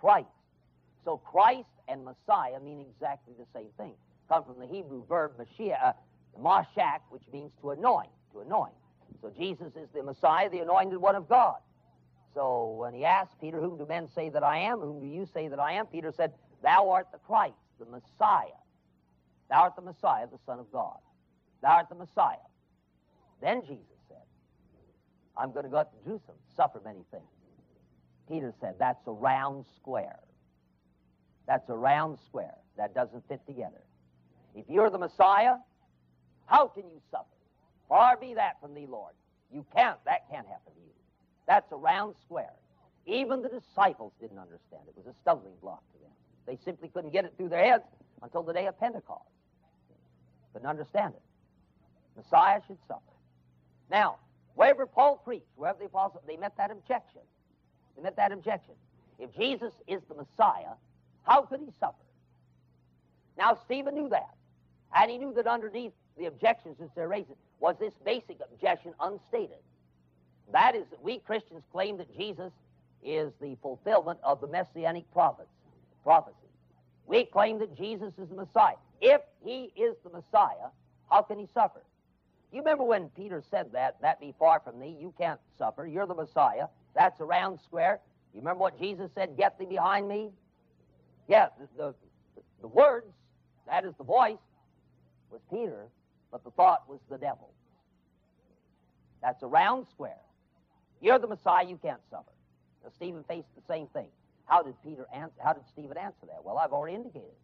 Christ. 0.00 0.26
So 1.04 1.18
Christ 1.18 1.68
and 1.86 2.04
Messiah 2.04 2.60
mean 2.60 2.80
exactly 2.80 3.34
the 3.38 3.46
same 3.54 3.68
thing. 3.76 3.94
Come 4.28 4.44
from 4.44 4.58
the 4.60 4.66
Hebrew 4.66 5.04
verb 5.06 5.32
Mashiach, 5.38 5.94
Mashak, 6.40 7.00
which 7.10 7.22
means 7.32 7.52
to 7.60 7.70
anoint, 7.70 8.10
to 8.32 8.40
anoint. 8.40 8.74
So 9.20 9.30
Jesus 9.30 9.72
is 9.74 9.88
the 9.94 10.02
Messiah, 10.02 10.50
the 10.50 10.60
anointed 10.60 10.98
one 10.98 11.16
of 11.16 11.28
God. 11.28 11.56
So 12.34 12.76
when 12.78 12.94
he 12.94 13.04
asked 13.04 13.40
Peter, 13.40 13.60
Whom 13.60 13.78
do 13.78 13.86
men 13.86 14.08
say 14.14 14.28
that 14.28 14.42
I 14.42 14.58
am? 14.58 14.80
Whom 14.80 15.00
do 15.00 15.06
you 15.06 15.26
say 15.32 15.48
that 15.48 15.58
I 15.58 15.72
am? 15.72 15.86
Peter 15.86 16.12
said, 16.16 16.32
Thou 16.62 16.90
art 16.90 17.08
the 17.12 17.18
Christ, 17.18 17.54
the 17.78 17.86
Messiah. 17.86 18.58
Thou 19.50 19.62
art 19.62 19.76
the 19.76 19.82
Messiah, 19.82 20.26
the 20.30 20.38
Son 20.44 20.58
of 20.58 20.70
God. 20.70 20.98
Thou 21.62 21.70
art 21.70 21.88
the 21.88 21.94
Messiah. 21.94 22.36
Then 23.40 23.62
Jesus 23.62 23.84
said, 24.08 24.18
I'm 25.36 25.52
going 25.52 25.64
to 25.64 25.70
go 25.70 25.78
up 25.78 25.92
to 25.92 26.04
Jerusalem, 26.04 26.36
suffer 26.54 26.80
many 26.84 27.04
things. 27.10 27.24
Peter 28.28 28.52
said, 28.60 28.74
That's 28.78 29.06
a 29.06 29.12
round 29.12 29.64
square. 29.76 30.18
That's 31.46 31.68
a 31.70 31.76
round 31.76 32.18
square. 32.26 32.54
That 32.76 32.94
doesn't 32.94 33.26
fit 33.26 33.40
together. 33.46 33.82
If 34.58 34.64
you're 34.68 34.90
the 34.90 34.98
Messiah, 34.98 35.54
how 36.46 36.66
can 36.66 36.82
you 36.90 37.00
suffer? 37.12 37.24
Far 37.88 38.16
be 38.16 38.34
that 38.34 38.60
from 38.60 38.74
thee, 38.74 38.86
Lord. 38.88 39.12
You 39.52 39.64
can't. 39.74 39.98
That 40.04 40.28
can't 40.28 40.46
happen 40.46 40.72
to 40.74 40.80
you. 40.80 40.92
That's 41.46 41.70
a 41.70 41.76
round 41.76 42.16
square. 42.24 42.52
Even 43.06 43.40
the 43.40 43.48
disciples 43.48 44.12
didn't 44.20 44.38
understand 44.38 44.82
it. 44.88 44.94
Was 44.96 45.06
a 45.06 45.14
stumbling 45.22 45.54
block 45.62 45.82
to 45.92 45.98
them. 46.00 46.10
They 46.44 46.58
simply 46.64 46.88
couldn't 46.88 47.12
get 47.12 47.24
it 47.24 47.34
through 47.36 47.50
their 47.50 47.64
heads 47.64 47.84
until 48.20 48.42
the 48.42 48.52
day 48.52 48.66
of 48.66 48.78
Pentecost. 48.80 49.30
Couldn't 50.52 50.68
understand 50.68 51.14
it. 51.14 51.22
Messiah 52.16 52.60
should 52.66 52.78
suffer. 52.88 53.00
Now, 53.90 54.16
wherever 54.56 54.86
Paul 54.86 55.18
preached, 55.24 55.46
wherever 55.54 55.78
the 55.78 55.84
apostles, 55.84 56.24
they 56.26 56.36
met 56.36 56.56
that 56.56 56.72
objection. 56.72 57.20
They 57.96 58.02
met 58.02 58.16
that 58.16 58.32
objection. 58.32 58.74
If 59.20 59.34
Jesus 59.36 59.72
is 59.86 60.00
the 60.08 60.16
Messiah, 60.16 60.74
how 61.22 61.42
could 61.42 61.60
he 61.60 61.68
suffer? 61.78 61.94
Now, 63.38 63.56
Stephen 63.64 63.94
knew 63.94 64.08
that. 64.08 64.34
And 64.98 65.10
he 65.10 65.18
knew 65.18 65.32
that 65.34 65.46
underneath 65.46 65.92
the 66.18 66.26
objections 66.26 66.76
that 66.80 66.94
they're 66.94 67.08
raising 67.08 67.36
was 67.60 67.76
this 67.78 67.94
basic 68.04 68.38
objection 68.40 68.92
unstated. 69.00 69.58
That 70.52 70.74
is 70.74 70.84
that 70.90 71.02
we 71.02 71.18
Christians 71.18 71.62
claim 71.70 71.98
that 71.98 72.16
Jesus 72.16 72.52
is 73.04 73.32
the 73.40 73.56
fulfillment 73.62 74.18
of 74.24 74.40
the 74.40 74.48
messianic 74.48 75.10
prophets, 75.12 75.50
prophecy. 76.02 76.34
We 77.06 77.24
claim 77.24 77.58
that 77.60 77.76
Jesus 77.76 78.12
is 78.18 78.28
the 78.28 78.34
Messiah. 78.34 78.74
If 79.00 79.20
he 79.44 79.72
is 79.76 79.94
the 80.02 80.10
Messiah, 80.10 80.70
how 81.08 81.22
can 81.22 81.38
he 81.38 81.46
suffer? 81.54 81.82
You 82.52 82.60
remember 82.60 82.84
when 82.84 83.08
Peter 83.10 83.42
said 83.50 83.66
that, 83.72 84.00
that 84.00 84.20
be 84.20 84.34
far 84.38 84.60
from 84.60 84.80
thee, 84.80 84.96
you 84.98 85.14
can't 85.18 85.40
suffer, 85.58 85.86
you're 85.86 86.06
the 86.06 86.14
Messiah. 86.14 86.66
That's 86.94 87.20
a 87.20 87.24
round 87.24 87.60
square. 87.60 88.00
You 88.34 88.40
remember 88.40 88.60
what 88.60 88.78
Jesus 88.80 89.10
said, 89.14 89.36
get 89.36 89.58
thee 89.58 89.66
behind 89.66 90.08
me? 90.08 90.30
Yeah, 91.28 91.48
the, 91.76 91.94
the, 92.34 92.42
the 92.62 92.68
words, 92.68 93.06
that 93.66 93.84
is 93.84 93.94
the 93.98 94.04
voice, 94.04 94.38
was 95.30 95.40
Peter, 95.50 95.86
but 96.30 96.44
the 96.44 96.50
thought 96.50 96.88
was 96.88 97.00
the 97.10 97.18
devil. 97.18 97.50
That's 99.22 99.42
a 99.42 99.46
round 99.46 99.86
square. 99.90 100.20
You're 101.00 101.18
the 101.18 101.26
Messiah, 101.26 101.66
you 101.66 101.78
can't 101.82 102.00
suffer. 102.10 102.32
Now, 102.82 102.90
Stephen 102.96 103.24
faced 103.28 103.48
the 103.56 103.62
same 103.72 103.86
thing. 103.88 104.08
How 104.46 104.62
did 104.62 104.74
Peter 104.82 105.06
answer? 105.12 105.34
How 105.42 105.52
did 105.52 105.64
Stephen 105.72 105.96
answer 105.96 106.26
that? 106.26 106.42
Well, 106.44 106.58
I've 106.58 106.72
already 106.72 106.96
indicated. 106.96 107.34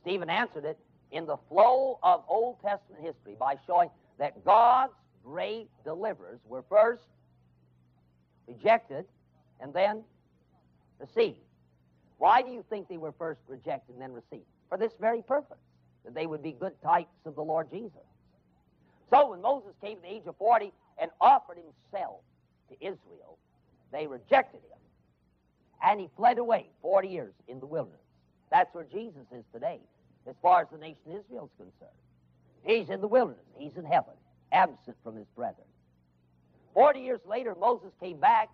Stephen 0.00 0.30
answered 0.30 0.64
it 0.64 0.78
in 1.10 1.26
the 1.26 1.36
flow 1.48 1.98
of 2.02 2.24
Old 2.28 2.56
Testament 2.62 3.02
history 3.02 3.36
by 3.38 3.56
showing 3.66 3.90
that 4.18 4.44
God's 4.44 4.94
great 5.24 5.68
deliverers 5.84 6.40
were 6.48 6.64
first 6.68 7.04
rejected 8.48 9.04
and 9.60 9.72
then 9.72 10.02
received. 10.98 11.38
Why 12.18 12.42
do 12.42 12.50
you 12.50 12.64
think 12.70 12.88
they 12.88 12.98
were 12.98 13.12
first 13.12 13.40
rejected 13.48 13.92
and 13.92 14.02
then 14.02 14.12
received? 14.12 14.46
For 14.68 14.78
this 14.78 14.92
very 15.00 15.22
purpose, 15.22 15.58
that 16.04 16.14
they 16.14 16.26
would 16.26 16.42
be 16.42 16.52
good 16.52 16.80
types 16.82 17.14
of 17.24 17.34
the 17.34 17.42
Lord 17.42 17.70
Jesus. 17.70 18.06
So 19.10 19.30
when 19.30 19.42
Moses 19.42 19.72
came 19.80 19.96
to 19.96 20.02
the 20.02 20.12
age 20.12 20.22
of 20.26 20.36
40 20.36 20.72
and 21.00 21.10
offered 21.20 21.58
himself 21.58 22.20
to 22.70 22.74
Israel, 22.80 23.38
they 23.92 24.06
rejected 24.06 24.60
him. 24.60 24.78
And 25.84 26.00
he 26.00 26.08
fled 26.16 26.38
away 26.38 26.66
40 26.80 27.08
years 27.08 27.34
in 27.48 27.60
the 27.60 27.66
wilderness. 27.66 28.00
That's 28.50 28.72
where 28.74 28.84
Jesus 28.84 29.26
is 29.32 29.44
today, 29.52 29.80
as 30.28 30.34
far 30.40 30.62
as 30.62 30.68
the 30.70 30.78
nation 30.78 31.02
Israel 31.06 31.50
is 31.52 31.56
concerned. 31.56 31.98
He's 32.64 32.88
in 32.88 33.00
the 33.00 33.08
wilderness. 33.08 33.44
He's 33.58 33.76
in 33.76 33.84
heaven, 33.84 34.14
absent 34.52 34.96
from 35.02 35.16
his 35.16 35.26
brethren. 35.34 35.66
Forty 36.74 37.00
years 37.00 37.20
later, 37.26 37.54
Moses 37.58 37.90
came 38.00 38.18
back 38.18 38.48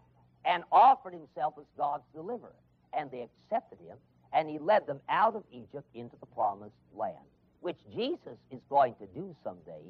and 0.44 0.64
offered 0.72 1.12
himself 1.12 1.54
as 1.58 1.66
God's 1.76 2.04
deliverer. 2.14 2.54
And 2.96 3.10
they 3.10 3.28
accepted 3.28 3.78
him, 3.86 3.98
and 4.32 4.48
he 4.48 4.58
led 4.58 4.86
them 4.86 5.00
out 5.08 5.36
of 5.36 5.44
Egypt 5.52 5.86
into 5.94 6.16
the 6.20 6.26
promised 6.26 6.74
land, 6.96 7.16
which 7.60 7.78
Jesus 7.94 8.38
is 8.50 8.60
going 8.68 8.94
to 8.96 9.06
do 9.06 9.34
someday 9.44 9.82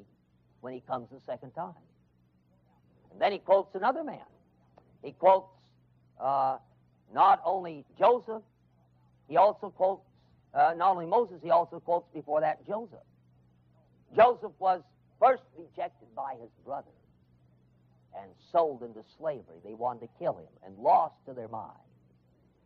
when 0.60 0.72
he 0.72 0.80
comes 0.80 1.08
the 1.10 1.20
second 1.26 1.52
time. 1.52 1.74
And 3.12 3.20
then 3.20 3.32
he 3.32 3.38
quotes 3.38 3.74
another 3.74 4.04
man. 4.04 4.26
He 5.02 5.12
quotes 5.12 5.48
uh, 6.20 6.58
not 7.14 7.40
only 7.44 7.84
Joseph, 7.98 8.42
he 9.28 9.36
also 9.36 9.70
quotes 9.70 10.02
uh, 10.54 10.74
not 10.76 10.92
only 10.92 11.06
Moses, 11.06 11.36
he 11.42 11.50
also 11.50 11.78
quotes 11.78 12.08
before 12.12 12.40
that 12.40 12.66
Joseph. 12.66 12.98
Joseph 14.16 14.52
was 14.58 14.82
first 15.20 15.42
rejected 15.56 16.08
by 16.16 16.34
his 16.40 16.50
brothers 16.64 16.92
and 18.18 18.30
sold 18.50 18.82
into 18.82 19.04
slavery. 19.18 19.58
They 19.64 19.74
wanted 19.74 20.00
to 20.00 20.08
kill 20.18 20.38
him 20.38 20.48
and 20.64 20.76
lost 20.78 21.14
to 21.26 21.34
their 21.34 21.48
mind. 21.48 21.76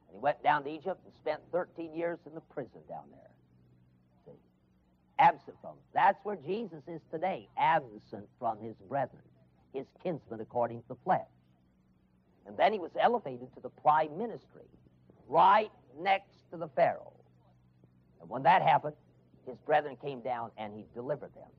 And 0.08 0.16
he 0.16 0.20
went 0.20 0.42
down 0.42 0.64
to 0.64 0.70
Egypt 0.70 1.00
and 1.04 1.12
spent 1.20 1.40
13 1.50 1.94
years 1.94 2.18
in 2.26 2.34
the 2.34 2.40
prison 2.40 2.80
down 2.88 3.04
there. 3.10 3.31
Absent 5.22 5.56
from. 5.60 5.74
That's 5.94 6.18
where 6.24 6.36
Jesus 6.36 6.82
is 6.88 7.00
today, 7.12 7.48
absent 7.56 8.28
from 8.40 8.58
his 8.58 8.74
brethren, 8.88 9.22
his 9.72 9.86
kinsmen 10.02 10.40
according 10.40 10.82
to 10.82 10.88
the 10.88 10.96
flesh. 11.04 11.28
And 12.44 12.56
then 12.56 12.72
he 12.72 12.80
was 12.80 12.90
elevated 13.00 13.54
to 13.54 13.60
the 13.60 13.68
prime 13.68 14.18
ministry, 14.18 14.66
right 15.28 15.70
next 16.00 16.32
to 16.50 16.56
the 16.56 16.66
Pharaoh. 16.66 17.12
And 18.20 18.28
when 18.28 18.42
that 18.42 18.62
happened, 18.62 18.96
his 19.46 19.56
brethren 19.64 19.96
came 20.02 20.22
down 20.22 20.50
and 20.58 20.74
he 20.74 20.86
delivered 20.92 21.32
them 21.34 21.50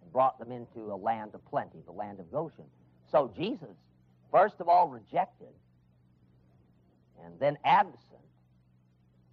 and 0.00 0.12
brought 0.12 0.38
them 0.38 0.50
into 0.50 0.90
a 0.90 0.96
land 0.96 1.32
of 1.34 1.44
plenty, 1.44 1.78
the 1.84 1.92
land 1.92 2.20
of 2.20 2.32
Goshen. 2.32 2.64
So 3.12 3.30
Jesus, 3.36 3.76
first 4.32 4.54
of 4.60 4.68
all, 4.68 4.88
rejected, 4.88 5.52
and 7.22 7.38
then 7.38 7.58
absent, 7.66 7.98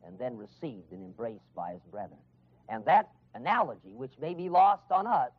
and 0.06 0.19
then 0.19 0.36
received 0.36 0.91
and 0.91 1.02
embraced 1.02 1.56
by 1.56 1.71
his 1.71 1.82
brethren. 1.89 2.19
And 2.67 2.84
that 2.84 3.10
analogy, 3.38 3.93
which 3.93 4.13
may 4.19 4.34
be 4.34 4.50
lost 4.50 4.91
on 4.91 5.08
us 5.08 5.32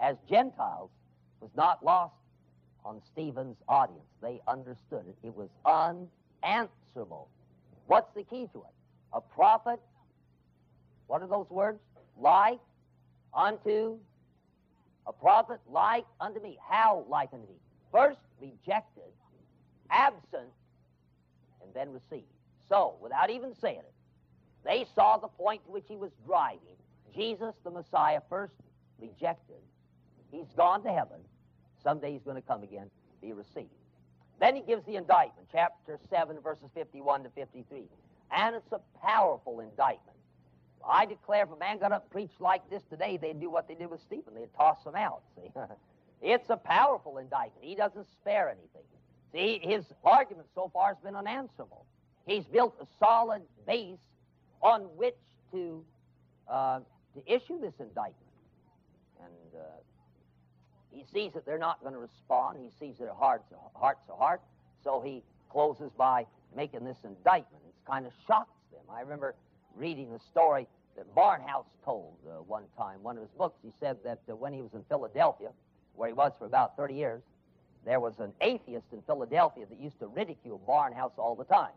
as 0.00 0.16
Gentiles, 0.28 0.90
was 1.40 1.50
not 1.56 1.84
lost 1.84 2.14
on 2.84 3.00
Stephen's 3.12 3.56
audience. 3.68 4.02
They 4.22 4.40
understood 4.46 5.04
it. 5.08 5.16
It 5.26 5.34
was 5.34 5.48
unanswerable. 5.64 7.28
What's 7.86 8.12
the 8.14 8.22
key 8.22 8.48
to 8.52 8.58
it? 8.58 8.74
A 9.12 9.20
prophet, 9.20 9.80
what 11.06 11.22
are 11.22 11.28
those 11.28 11.48
words? 11.50 11.78
Like 12.18 12.60
unto 13.34 13.98
a 15.06 15.12
prophet 15.12 15.60
like 15.70 16.04
unto 16.20 16.40
me. 16.40 16.58
How 16.68 17.04
like 17.08 17.30
unto 17.32 17.46
me? 17.46 17.58
First 17.92 18.18
rejected, 18.40 19.12
absent, 19.90 20.50
and 21.62 21.72
then 21.74 21.92
received. 21.92 22.26
So, 22.68 22.96
without 23.00 23.30
even 23.30 23.54
saying 23.54 23.78
it, 23.78 23.92
they 24.64 24.84
saw 24.94 25.16
the 25.16 25.28
point 25.28 25.64
to 25.66 25.70
which 25.70 25.84
he 25.86 25.96
was 25.96 26.10
driving. 26.26 26.75
Jesus, 27.16 27.54
the 27.64 27.70
Messiah, 27.70 28.20
first 28.28 28.54
rejected. 29.00 29.56
He's 30.30 30.46
gone 30.56 30.82
to 30.82 30.90
heaven. 30.90 31.18
Someday 31.82 32.12
he's 32.12 32.22
going 32.22 32.36
to 32.36 32.46
come 32.46 32.62
again, 32.62 32.90
be 33.22 33.32
received. 33.32 33.70
Then 34.38 34.54
he 34.54 34.62
gives 34.62 34.84
the 34.84 34.96
indictment, 34.96 35.48
chapter 35.50 35.98
7, 36.10 36.38
verses 36.40 36.68
51 36.74 37.22
to 37.22 37.30
53. 37.30 37.84
And 38.30 38.56
it's 38.56 38.72
a 38.72 38.80
powerful 39.00 39.60
indictment. 39.60 40.16
I 40.88 41.06
declare 41.06 41.44
if 41.44 41.50
a 41.50 41.56
man 41.56 41.78
got 41.78 41.92
up 41.92 42.02
and 42.02 42.10
preached 42.10 42.40
like 42.40 42.68
this 42.70 42.82
today, 42.90 43.16
they'd 43.16 43.40
do 43.40 43.50
what 43.50 43.66
they 43.66 43.74
did 43.74 43.90
with 43.90 44.00
Stephen. 44.02 44.34
They'd 44.34 44.54
toss 44.56 44.84
him 44.84 44.94
out. 44.94 45.22
See? 45.36 45.50
it's 46.22 46.50
a 46.50 46.56
powerful 46.56 47.18
indictment. 47.18 47.64
He 47.64 47.74
doesn't 47.74 48.06
spare 48.20 48.48
anything. 48.48 48.82
See, 49.32 49.60
his 49.62 49.84
argument 50.04 50.48
so 50.54 50.70
far 50.72 50.88
has 50.88 50.98
been 51.02 51.16
unanswerable. 51.16 51.86
He's 52.26 52.44
built 52.44 52.74
a 52.80 52.86
solid 52.98 53.42
base 53.66 53.98
on 54.62 54.82
which 54.96 55.16
to, 55.52 55.84
uh, 56.48 56.80
to 57.16 57.32
issue 57.32 57.60
this 57.60 57.74
indictment. 57.80 58.14
And 59.20 59.60
uh, 59.60 59.64
he 60.92 61.04
sees 61.12 61.32
that 61.34 61.44
they're 61.44 61.58
not 61.58 61.80
going 61.80 61.94
to 61.94 61.98
respond. 61.98 62.58
He 62.60 62.70
sees 62.78 62.98
their 62.98 63.14
hearts, 63.14 63.44
hearts 63.74 64.00
are 64.08 64.16
hard. 64.16 64.40
So 64.84 65.00
he 65.04 65.22
closes 65.50 65.90
by 65.96 66.26
making 66.54 66.84
this 66.84 66.98
indictment. 67.04 67.62
It 67.66 67.90
kind 67.90 68.06
of 68.06 68.12
shocks 68.26 68.54
them. 68.72 68.82
I 68.90 69.00
remember 69.00 69.34
reading 69.76 70.12
a 70.12 70.20
story 70.30 70.66
that 70.96 71.14
Barnhouse 71.14 71.66
told 71.84 72.14
uh, 72.26 72.42
one 72.42 72.64
time, 72.76 73.02
one 73.02 73.16
of 73.16 73.22
his 73.22 73.32
books. 73.36 73.58
He 73.62 73.72
said 73.80 73.98
that 74.04 74.20
uh, 74.30 74.36
when 74.36 74.52
he 74.52 74.62
was 74.62 74.72
in 74.74 74.84
Philadelphia, 74.88 75.50
where 75.94 76.08
he 76.08 76.14
was 76.14 76.32
for 76.38 76.46
about 76.46 76.76
30 76.76 76.94
years, 76.94 77.22
there 77.84 78.00
was 78.00 78.14
an 78.18 78.32
atheist 78.40 78.86
in 78.92 79.02
Philadelphia 79.02 79.64
that 79.68 79.78
used 79.78 79.98
to 80.00 80.06
ridicule 80.08 80.60
Barnhouse 80.66 81.12
all 81.18 81.36
the 81.36 81.44
time. 81.44 81.72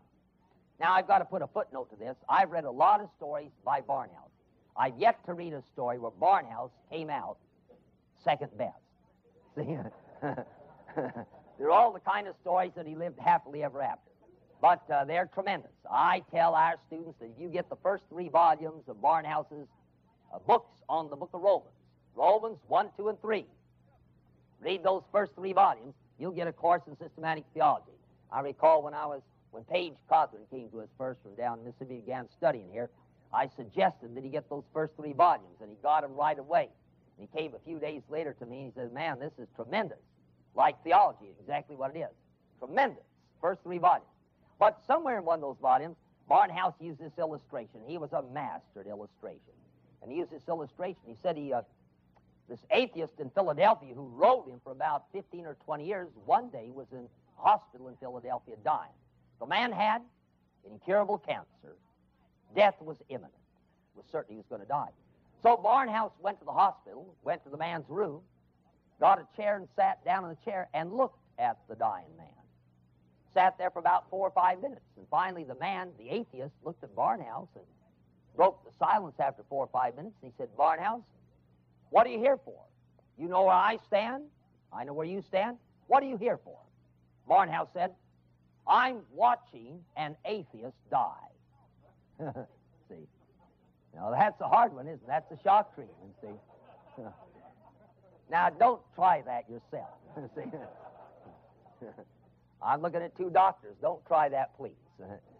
Now, 0.80 0.94
I've 0.94 1.06
got 1.06 1.18
to 1.18 1.24
put 1.24 1.42
a 1.42 1.46
footnote 1.46 1.90
to 1.90 1.96
this. 1.96 2.16
I've 2.28 2.50
read 2.50 2.64
a 2.64 2.70
lot 2.70 3.00
of 3.00 3.10
stories 3.16 3.50
by 3.64 3.82
Barnhouse. 3.82 4.29
I've 4.80 4.96
yet 4.98 5.24
to 5.26 5.34
read 5.34 5.52
a 5.52 5.62
story 5.72 5.98
where 5.98 6.10
Barnhouse 6.10 6.70
came 6.90 7.10
out 7.10 7.36
second 8.24 8.50
best. 8.56 8.76
See? 9.56 9.76
They're 11.58 11.70
all 11.70 11.92
the 11.92 12.00
kind 12.00 12.26
of 12.26 12.34
stories 12.40 12.72
that 12.76 12.86
he 12.86 12.94
lived 12.94 13.18
happily 13.18 13.62
ever 13.62 13.82
after 13.82 14.10
but 14.60 14.82
uh, 14.90 15.04
they're 15.04 15.28
tremendous. 15.32 15.70
I 15.90 16.22
tell 16.32 16.54
our 16.54 16.74
students 16.86 17.18
that 17.20 17.26
if 17.26 17.40
you 17.40 17.48
get 17.48 17.68
the 17.70 17.76
first 17.82 18.04
three 18.10 18.28
volumes 18.28 18.84
of 18.88 19.00
Barnhouse's 19.00 19.66
uh, 20.32 20.38
books 20.46 20.70
on 20.88 21.08
the 21.08 21.16
book 21.16 21.30
of 21.32 21.40
Romans, 21.40 21.70
Romans 22.14 22.58
1, 22.68 22.88
2, 22.96 23.08
and 23.08 23.20
3, 23.20 23.46
read 24.60 24.82
those 24.82 25.02
first 25.10 25.32
three 25.34 25.52
volumes, 25.52 25.94
you'll 26.18 26.32
get 26.32 26.46
a 26.46 26.52
course 26.52 26.82
in 26.86 26.96
systematic 26.98 27.44
theology. 27.54 27.92
I 28.30 28.40
recall 28.40 28.82
when 28.82 28.94
I 28.94 29.06
was, 29.06 29.22
when 29.50 29.64
Page 29.64 29.94
Codron 30.10 30.42
came 30.50 30.68
to 30.70 30.80
us 30.82 30.88
first 30.98 31.20
from 31.22 31.34
down 31.34 31.60
in 31.60 31.64
Mississippi, 31.64 31.96
began 31.96 32.28
studying 32.36 32.70
here, 32.70 32.90
I 33.32 33.48
suggested 33.56 34.14
that 34.16 34.24
he 34.24 34.30
get 34.30 34.48
those 34.48 34.64
first 34.72 34.94
three 34.96 35.12
volumes, 35.12 35.56
and 35.60 35.70
he 35.70 35.76
got 35.82 36.02
them 36.02 36.14
right 36.14 36.38
away. 36.38 36.68
And 37.18 37.28
he 37.28 37.38
came 37.38 37.54
a 37.54 37.58
few 37.60 37.78
days 37.78 38.02
later 38.08 38.34
to 38.38 38.46
me 38.46 38.62
and 38.62 38.66
he 38.66 38.72
said, 38.74 38.92
Man, 38.92 39.18
this 39.18 39.32
is 39.38 39.46
tremendous. 39.54 39.98
Like 40.54 40.82
theology, 40.82 41.26
exactly 41.40 41.76
what 41.76 41.94
it 41.94 42.00
is. 42.00 42.14
Tremendous. 42.58 43.04
First 43.40 43.62
three 43.62 43.78
volumes. 43.78 44.06
But 44.58 44.80
somewhere 44.86 45.18
in 45.18 45.24
one 45.24 45.36
of 45.36 45.42
those 45.42 45.56
volumes, 45.62 45.96
Barnhouse 46.30 46.74
used 46.80 47.00
this 47.00 47.12
illustration. 47.18 47.80
He 47.86 47.98
was 47.98 48.12
a 48.12 48.22
master 48.22 48.80
at 48.80 48.86
illustration. 48.86 49.54
And 50.02 50.10
he 50.10 50.18
used 50.18 50.30
this 50.30 50.42
illustration. 50.48 51.00
He 51.06 51.16
said 51.22 51.36
he, 51.36 51.52
uh, 51.52 51.62
this 52.48 52.60
atheist 52.70 53.20
in 53.20 53.30
Philadelphia 53.30 53.94
who 53.94 54.08
rode 54.08 54.48
him 54.48 54.60
for 54.64 54.72
about 54.72 55.04
15 55.12 55.46
or 55.46 55.56
20 55.64 55.86
years, 55.86 56.08
one 56.24 56.48
day 56.50 56.70
was 56.72 56.86
in 56.92 57.08
hospital 57.36 57.88
in 57.88 57.96
Philadelphia 57.96 58.56
dying. 58.64 58.90
The 59.40 59.46
man 59.46 59.72
had 59.72 60.02
incurable 60.70 61.18
cancer. 61.18 61.76
Death 62.54 62.74
was 62.80 62.96
imminent. 63.08 63.32
It 63.94 63.98
was 63.98 64.06
certain 64.10 64.34
he 64.34 64.36
was 64.36 64.46
going 64.48 64.60
to 64.60 64.68
die. 64.68 64.90
So 65.42 65.56
Barnhouse 65.56 66.12
went 66.20 66.38
to 66.40 66.44
the 66.44 66.52
hospital, 66.52 67.14
went 67.24 67.42
to 67.44 67.50
the 67.50 67.56
man's 67.56 67.88
room, 67.88 68.20
got 69.00 69.18
a 69.18 69.26
chair 69.36 69.56
and 69.56 69.66
sat 69.76 70.04
down 70.04 70.24
in 70.24 70.30
the 70.30 70.50
chair 70.50 70.68
and 70.74 70.92
looked 70.92 71.18
at 71.38 71.58
the 71.68 71.74
dying 71.74 72.14
man. 72.18 72.26
Sat 73.32 73.56
there 73.58 73.70
for 73.70 73.78
about 73.78 74.10
four 74.10 74.26
or 74.26 74.32
five 74.32 74.60
minutes. 74.60 74.82
And 74.96 75.06
finally, 75.10 75.44
the 75.44 75.54
man, 75.54 75.90
the 75.98 76.10
atheist, 76.10 76.52
looked 76.64 76.82
at 76.84 76.94
Barnhouse 76.94 77.48
and 77.54 77.64
broke 78.36 78.64
the 78.64 78.70
silence 78.78 79.14
after 79.18 79.42
four 79.48 79.64
or 79.64 79.68
five 79.72 79.96
minutes. 79.96 80.16
And 80.22 80.30
he 80.30 80.34
said, 80.36 80.48
Barnhouse, 80.58 81.02
what 81.90 82.06
are 82.06 82.10
you 82.10 82.18
here 82.18 82.38
for? 82.44 82.60
You 83.16 83.28
know 83.28 83.44
where 83.44 83.54
I 83.54 83.78
stand? 83.86 84.24
I 84.72 84.84
know 84.84 84.92
where 84.92 85.06
you 85.06 85.22
stand. 85.22 85.56
What 85.86 86.02
are 86.02 86.06
you 86.06 86.16
here 86.16 86.38
for? 86.44 86.58
Barnhouse 87.28 87.68
said, 87.72 87.92
I'm 88.66 89.00
watching 89.12 89.80
an 89.96 90.16
atheist 90.24 90.76
die. 90.90 91.29
see? 92.88 93.06
Now, 93.94 94.10
that's 94.10 94.40
a 94.40 94.48
hard 94.48 94.72
one, 94.74 94.86
isn't 94.86 95.00
it? 95.00 95.06
That's 95.06 95.30
a 95.32 95.42
shock 95.42 95.74
treatment, 95.74 96.12
see? 96.20 97.02
now, 98.30 98.50
don't 98.50 98.80
try 98.94 99.22
that 99.22 99.44
yourself. 99.48 99.90
see? 100.34 101.86
I'm 102.62 102.82
looking 102.82 103.02
at 103.02 103.16
two 103.16 103.30
doctors. 103.30 103.74
Don't 103.80 104.04
try 104.06 104.28
that, 104.28 104.56
please. 104.56 104.72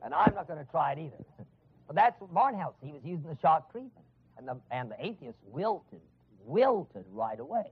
and 0.02 0.14
I'm 0.14 0.34
not 0.34 0.46
going 0.48 0.64
to 0.64 0.70
try 0.70 0.92
it 0.92 0.98
either. 0.98 1.24
but 1.86 1.96
that's 1.96 2.20
Barnhouse. 2.34 2.74
He 2.82 2.92
was 2.92 3.02
using 3.04 3.28
the 3.28 3.36
shock 3.40 3.70
treatment. 3.70 4.06
And 4.38 4.48
the, 4.48 4.56
and 4.70 4.90
the 4.90 4.96
atheist 4.98 5.36
wilted, 5.44 6.00
wilted 6.46 7.04
right 7.12 7.38
away. 7.38 7.70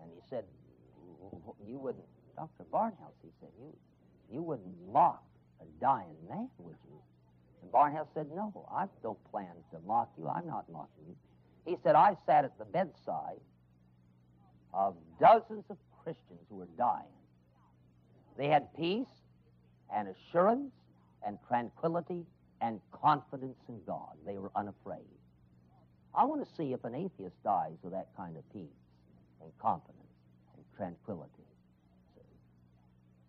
And 0.00 0.10
he 0.10 0.20
said, 0.30 0.44
You 1.66 1.78
wouldn't, 1.78 2.04
Dr. 2.36 2.64
Barnhouse, 2.72 3.18
he 3.22 3.28
said, 3.40 3.50
you, 3.60 3.76
you 4.32 4.42
wouldn't 4.42 4.74
mock 4.90 5.22
a 5.60 5.64
dying 5.78 6.16
man, 6.26 6.48
would 6.58 6.76
you? 6.88 6.97
Barnhouse 7.68 8.08
said, 8.14 8.26
No, 8.34 8.68
I 8.72 8.86
don't 9.02 9.18
plan 9.30 9.48
to 9.72 9.78
mock 9.86 10.10
you. 10.18 10.28
I'm 10.28 10.46
not 10.46 10.70
mocking 10.70 11.04
you. 11.06 11.16
He 11.64 11.76
said, 11.82 11.94
I 11.94 12.16
sat 12.26 12.44
at 12.44 12.58
the 12.58 12.64
bedside 12.64 13.40
of 14.72 14.96
dozens 15.20 15.64
of 15.70 15.76
Christians 16.02 16.40
who 16.48 16.56
were 16.56 16.68
dying. 16.76 17.04
They 18.36 18.48
had 18.48 18.74
peace 18.76 19.06
and 19.94 20.08
assurance 20.08 20.72
and 21.26 21.38
tranquility 21.48 22.24
and 22.60 22.80
confidence 22.92 23.58
in 23.68 23.80
God. 23.86 24.16
They 24.26 24.38
were 24.38 24.50
unafraid. 24.56 24.98
I 26.14 26.24
want 26.24 26.46
to 26.46 26.54
see 26.56 26.72
if 26.72 26.84
an 26.84 26.94
atheist 26.94 27.36
dies 27.44 27.76
with 27.82 27.92
that 27.92 28.08
kind 28.16 28.36
of 28.36 28.52
peace 28.52 28.80
and 29.42 29.50
confidence 29.58 29.96
and 30.56 30.64
tranquility. 30.76 31.32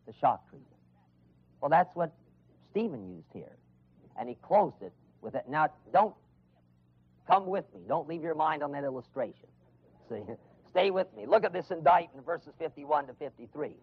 The 0.08 0.14
shock 0.20 0.50
treatment. 0.50 0.74
Well, 1.62 1.70
that's 1.70 1.96
what 1.96 2.14
Stephen 2.72 3.08
used 3.08 3.28
here. 3.34 3.59
And 4.20 4.28
he 4.28 4.36
closed 4.42 4.82
it 4.82 4.92
with 5.22 5.36
it. 5.36 5.46
Now, 5.48 5.70
don't 5.94 6.14
come 7.28 7.48
with 7.48 7.66
me. 7.74 7.82
Don't 7.88 8.08
leave 8.08 8.22
your 8.22 8.36
mind 8.36 8.64
on 8.64 8.72
that 8.74 8.84
illustration. 8.84 9.48
See? 10.10 10.22
Stay 10.70 10.92
with 10.92 11.08
me. 11.16 11.26
Look 11.26 11.44
at 11.46 11.54
this 11.54 11.72
indictment, 11.72 12.26
verses 12.26 12.54
51 12.60 13.08
to 13.08 13.14
53. 13.14 13.76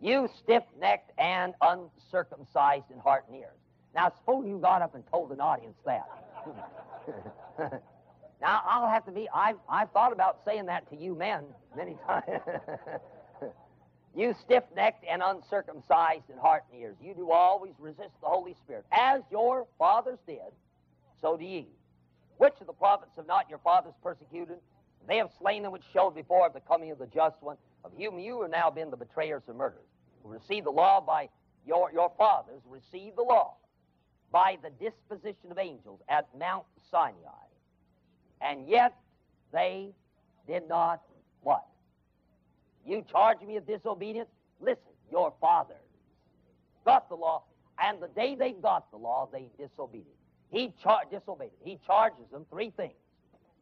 You 0.00 0.28
stiff 0.42 0.64
necked 0.78 1.12
and 1.18 1.54
uncircumcised 1.62 2.90
in 2.92 2.98
heart 2.98 3.24
and 3.28 3.36
ears. 3.36 3.56
Now, 3.94 4.12
suppose 4.18 4.46
you 4.46 4.58
got 4.58 4.82
up 4.82 4.94
and 4.94 5.04
told 5.10 5.32
an 5.32 5.40
audience 5.40 5.76
that. 5.86 6.06
now, 8.40 8.62
I'll 8.64 8.88
have 8.88 9.04
to 9.06 9.12
be, 9.12 9.28
I've, 9.34 9.56
I've 9.68 9.90
thought 9.92 10.12
about 10.12 10.40
saying 10.44 10.66
that 10.66 10.88
to 10.90 10.96
you 10.96 11.14
men 11.14 11.44
many 11.76 11.96
times. 12.06 12.40
You 14.14 14.34
stiff 14.44 14.64
necked 14.76 15.04
and 15.08 15.22
uncircumcised 15.24 16.28
in 16.30 16.36
heart 16.38 16.64
and 16.70 16.80
ears, 16.80 16.96
you 17.00 17.14
do 17.14 17.30
always 17.30 17.72
resist 17.78 18.10
the 18.20 18.26
Holy 18.26 18.54
Spirit. 18.64 18.84
As 18.92 19.22
your 19.30 19.66
fathers 19.78 20.18
did, 20.26 20.52
so 21.20 21.36
do 21.36 21.44
ye. 21.44 21.68
Which 22.38 22.54
of 22.60 22.66
the 22.66 22.72
prophets 22.72 23.12
have 23.16 23.26
not 23.26 23.48
your 23.48 23.60
fathers 23.60 23.94
persecuted? 24.02 24.58
They 25.08 25.16
have 25.16 25.30
slain 25.40 25.62
them 25.62 25.72
which 25.72 25.82
showed 25.92 26.14
before 26.14 26.46
of 26.46 26.52
the 26.52 26.60
coming 26.60 26.90
of 26.90 26.98
the 26.98 27.06
just 27.06 27.36
one, 27.40 27.56
of 27.84 27.92
whom 27.96 28.18
you 28.18 28.40
are 28.42 28.48
now 28.48 28.70
been 28.70 28.90
the 28.90 28.96
betrayers 28.96 29.42
and 29.48 29.56
murderers, 29.56 29.86
who 30.22 30.30
received 30.30 30.66
the 30.66 30.70
law 30.70 31.00
by 31.00 31.28
your, 31.66 31.90
your 31.92 32.12
fathers, 32.18 32.60
received 32.68 33.16
the 33.16 33.22
law 33.22 33.54
by 34.30 34.58
the 34.62 34.70
disposition 34.70 35.50
of 35.50 35.58
angels 35.58 36.00
at 36.08 36.28
Mount 36.38 36.64
Sinai. 36.90 37.14
And 38.40 38.68
yet 38.68 38.96
they 39.52 39.90
did 40.46 40.68
not 40.68 41.02
what? 41.42 41.66
You 42.86 43.04
charge 43.10 43.40
me 43.40 43.56
of 43.56 43.66
disobedience? 43.66 44.28
Listen, 44.60 44.92
your 45.10 45.32
fathers 45.40 45.76
got 46.84 47.08
the 47.08 47.14
law, 47.14 47.42
and 47.82 48.00
the 48.00 48.08
day 48.08 48.34
they 48.34 48.52
got 48.52 48.90
the 48.90 48.96
law, 48.96 49.28
they 49.32 49.48
disobeyed 49.58 50.00
it. 50.02 50.16
He 50.50 50.72
char- 50.82 51.04
disobeyed 51.10 51.48
it. 51.48 51.58
He 51.62 51.78
charges 51.86 52.24
them 52.30 52.46
three 52.50 52.70
things 52.76 52.94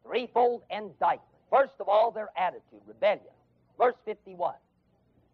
threefold 0.04 0.62
indictment. 0.70 1.20
First 1.50 1.74
of 1.80 1.88
all, 1.88 2.10
their 2.10 2.30
attitude, 2.36 2.80
rebellion. 2.86 3.34
Verse 3.78 3.94
51. 4.04 4.54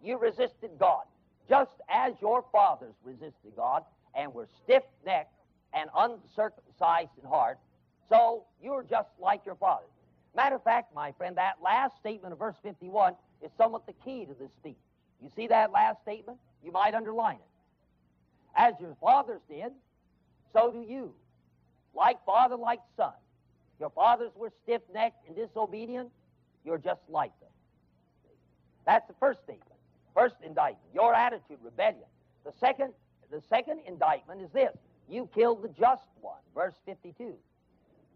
You 0.03 0.18
resisted 0.18 0.70
God, 0.79 1.05
just 1.49 1.70
as 1.88 2.14
your 2.20 2.44
fathers 2.53 2.94
resisted 3.05 3.55
God 3.57 3.85
and 4.14 4.33
were 4.33 4.49
stiff 4.64 4.83
necked 5.05 5.33
and 5.72 5.88
uncircumcised 5.96 7.11
in 7.22 7.29
heart, 7.29 7.59
so 8.09 8.44
you're 8.62 8.83
just 8.83 9.09
like 9.20 9.44
your 9.44 9.57
fathers. 9.57 9.88
Matter 10.35 10.57
of 10.57 10.64
fact, 10.64 10.94
my 10.94 11.12
friend, 11.12 11.37
that 11.37 11.55
last 11.62 11.96
statement 11.99 12.33
of 12.33 12.38
verse 12.38 12.57
51 12.62 13.14
is 13.42 13.51
somewhat 13.57 13.87
the 13.87 13.94
key 14.05 14.25
to 14.25 14.35
this 14.35 14.51
speech. 14.61 14.77
You 15.22 15.31
see 15.35 15.46
that 15.49 15.72
last 15.72 16.03
statement? 16.03 16.38
You 16.64 16.72
might 16.72 16.94
underline 16.94 17.37
it. 17.37 17.42
As 18.55 18.75
your 18.81 18.96
fathers 19.01 19.40
did, 19.49 19.72
so 20.53 20.70
do 20.70 20.81
you. 20.81 21.12
Like 21.94 22.25
father, 22.25 22.57
like 22.57 22.81
son. 22.96 23.12
Your 23.79 23.90
fathers 23.90 24.33
were 24.37 24.51
stiff 24.62 24.83
necked 24.92 25.27
and 25.27 25.37
disobedient. 25.37 26.11
You're 26.64 26.79
just 26.79 27.01
like 27.09 27.38
them. 27.40 27.51
That's 28.87 29.07
the 29.07 29.14
first 29.20 29.40
statement. 29.42 29.79
First 30.14 30.37
indictment. 30.42 30.94
Your 30.94 31.14
attitude, 31.14 31.59
rebellion. 31.62 32.09
The 32.44 32.53
second, 32.59 32.92
the 33.31 33.42
second 33.49 33.81
indictment 33.87 34.40
is 34.40 34.51
this. 34.53 34.72
You 35.09 35.29
killed 35.35 35.62
the 35.62 35.68
just 35.68 36.09
one. 36.20 36.40
Verse 36.55 36.75
52. 36.87 37.35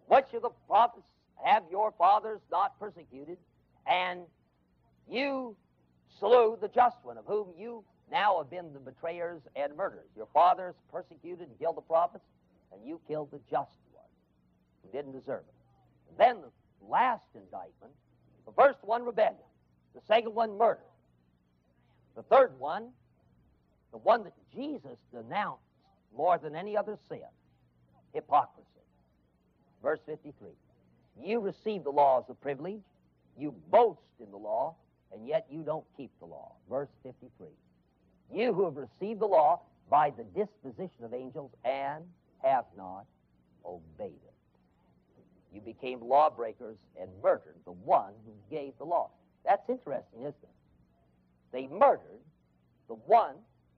What 0.06 0.32
of 0.34 0.42
the 0.42 0.50
prophets 0.66 1.06
have 1.44 1.62
your 1.70 1.92
fathers 1.96 2.40
not 2.50 2.78
persecuted? 2.80 3.36
And 3.86 4.22
you 5.10 5.56
slew 6.18 6.58
the 6.60 6.68
just 6.68 6.96
one, 7.02 7.18
of 7.18 7.26
whom 7.26 7.48
you 7.56 7.84
now 8.10 8.38
have 8.38 8.50
been 8.50 8.72
the 8.72 8.80
betrayers 8.80 9.42
and 9.56 9.76
murderers. 9.76 10.08
Your 10.16 10.28
fathers 10.32 10.74
persecuted 10.92 11.48
and 11.48 11.58
killed 11.58 11.76
the 11.76 11.82
prophets, 11.82 12.24
and 12.72 12.86
you 12.86 13.00
killed 13.06 13.30
the 13.30 13.40
just 13.50 13.72
one 13.92 14.04
who 14.82 14.90
didn't 14.96 15.12
deserve 15.12 15.42
it. 15.48 15.54
And 16.10 16.18
then 16.18 16.42
the 16.42 16.88
last 16.88 17.24
indictment, 17.34 17.92
the 18.46 18.52
first 18.52 18.78
one, 18.82 19.04
rebellion. 19.04 19.36
The 19.94 20.00
second 20.06 20.34
one, 20.34 20.56
murder. 20.56 20.80
The 22.16 22.22
third 22.22 22.58
one, 22.58 22.88
the 23.92 23.98
one 23.98 24.24
that 24.24 24.34
Jesus 24.54 24.98
denounced 25.12 25.62
more 26.16 26.38
than 26.38 26.54
any 26.54 26.76
other 26.76 26.98
sin, 27.08 27.20
hypocrisy. 28.12 28.66
Verse 29.82 30.00
53. 30.06 30.48
You 31.22 31.40
receive 31.40 31.84
the 31.84 31.90
law 31.90 32.18
as 32.18 32.24
a 32.28 32.34
privilege, 32.34 32.82
you 33.38 33.54
boast 33.70 34.00
in 34.20 34.30
the 34.30 34.36
law, 34.36 34.74
and 35.12 35.26
yet 35.26 35.46
you 35.50 35.62
don't 35.62 35.84
keep 35.96 36.10
the 36.20 36.26
law. 36.26 36.52
Verse 36.68 36.88
53. 37.02 37.48
You 38.32 38.52
who 38.52 38.64
have 38.64 38.76
received 38.76 39.20
the 39.20 39.26
law 39.26 39.60
by 39.88 40.10
the 40.10 40.24
disposition 40.24 41.04
of 41.04 41.14
angels 41.14 41.50
and 41.64 42.04
have 42.42 42.64
not 42.76 43.06
obeyed 43.64 44.20
it 44.24 44.30
you 45.52 45.60
became 45.60 46.00
lawbreakers 46.00 46.76
and 47.00 47.10
murdered 47.22 47.56
the 47.64 47.72
one 47.72 48.12
who 48.24 48.32
gave 48.54 48.72
the 48.78 48.84
law. 48.84 49.10
That's 49.44 49.68
interesting, 49.68 50.20
isn't 50.20 50.34
it? 50.42 50.48
They 51.52 51.66
murdered 51.66 52.20
the 52.88 52.94
one 52.94 53.34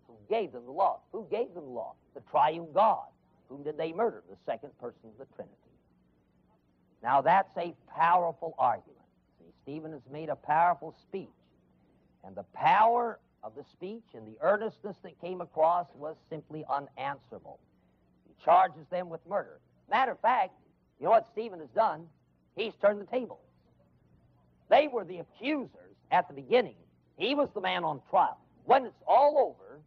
who 0.06 0.14
gave 0.28 0.52
them 0.52 0.66
the 0.66 0.72
law. 0.72 1.00
Who 1.12 1.26
gave 1.30 1.54
them 1.54 1.64
the 1.64 1.70
law? 1.70 1.94
The 2.14 2.20
triune 2.30 2.68
God. 2.74 3.06
Whom 3.48 3.62
did 3.62 3.78
they 3.78 3.92
murder? 3.92 4.22
The 4.28 4.36
second 4.44 4.76
person 4.78 5.00
of 5.04 5.18
the 5.18 5.34
Trinity. 5.34 5.56
Now 7.02 7.20
that's 7.20 7.56
a 7.56 7.74
powerful 7.94 8.54
argument. 8.58 8.91
Stephen 9.62 9.92
has 9.92 10.02
made 10.10 10.28
a 10.28 10.36
powerful 10.36 10.94
speech. 11.02 11.28
And 12.24 12.34
the 12.36 12.44
power 12.54 13.18
of 13.42 13.54
the 13.54 13.64
speech 13.72 14.04
and 14.14 14.26
the 14.26 14.38
earnestness 14.40 14.96
that 15.02 15.20
came 15.20 15.40
across 15.40 15.86
was 15.94 16.16
simply 16.30 16.64
unanswerable. 16.70 17.58
He 18.26 18.34
charges 18.44 18.86
them 18.90 19.08
with 19.08 19.20
murder. 19.28 19.60
Matter 19.90 20.12
of 20.12 20.20
fact, 20.20 20.52
you 21.00 21.06
know 21.06 21.10
what 21.10 21.28
Stephen 21.32 21.58
has 21.58 21.68
done? 21.74 22.06
He's 22.56 22.72
turned 22.80 23.00
the 23.00 23.06
tables. 23.06 23.40
They 24.70 24.88
were 24.88 25.04
the 25.04 25.18
accusers 25.18 25.96
at 26.10 26.28
the 26.28 26.34
beginning. 26.34 26.76
He 27.16 27.34
was 27.34 27.48
the 27.54 27.60
man 27.60 27.84
on 27.84 28.00
trial. 28.10 28.38
When 28.64 28.86
it's 28.86 29.02
all 29.06 29.38
over, 29.38 29.80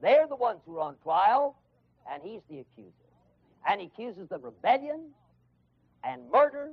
they're 0.00 0.26
the 0.28 0.36
ones 0.36 0.60
who 0.66 0.78
are 0.78 0.88
on 0.88 0.96
trial, 1.02 1.56
and 2.10 2.22
he's 2.22 2.40
the 2.48 2.60
accuser. 2.60 2.92
And 3.68 3.80
he 3.80 3.88
accuses 3.88 4.28
of 4.30 4.44
rebellion 4.44 5.10
and 6.04 6.30
murder 6.30 6.70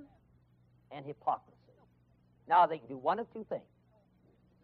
and 0.92 1.06
hypocrisy. 1.06 1.53
Now, 2.48 2.66
they 2.66 2.78
can 2.78 2.88
do 2.88 2.98
one 2.98 3.20
of 3.20 3.32
two 3.34 3.46
things. 3.50 3.64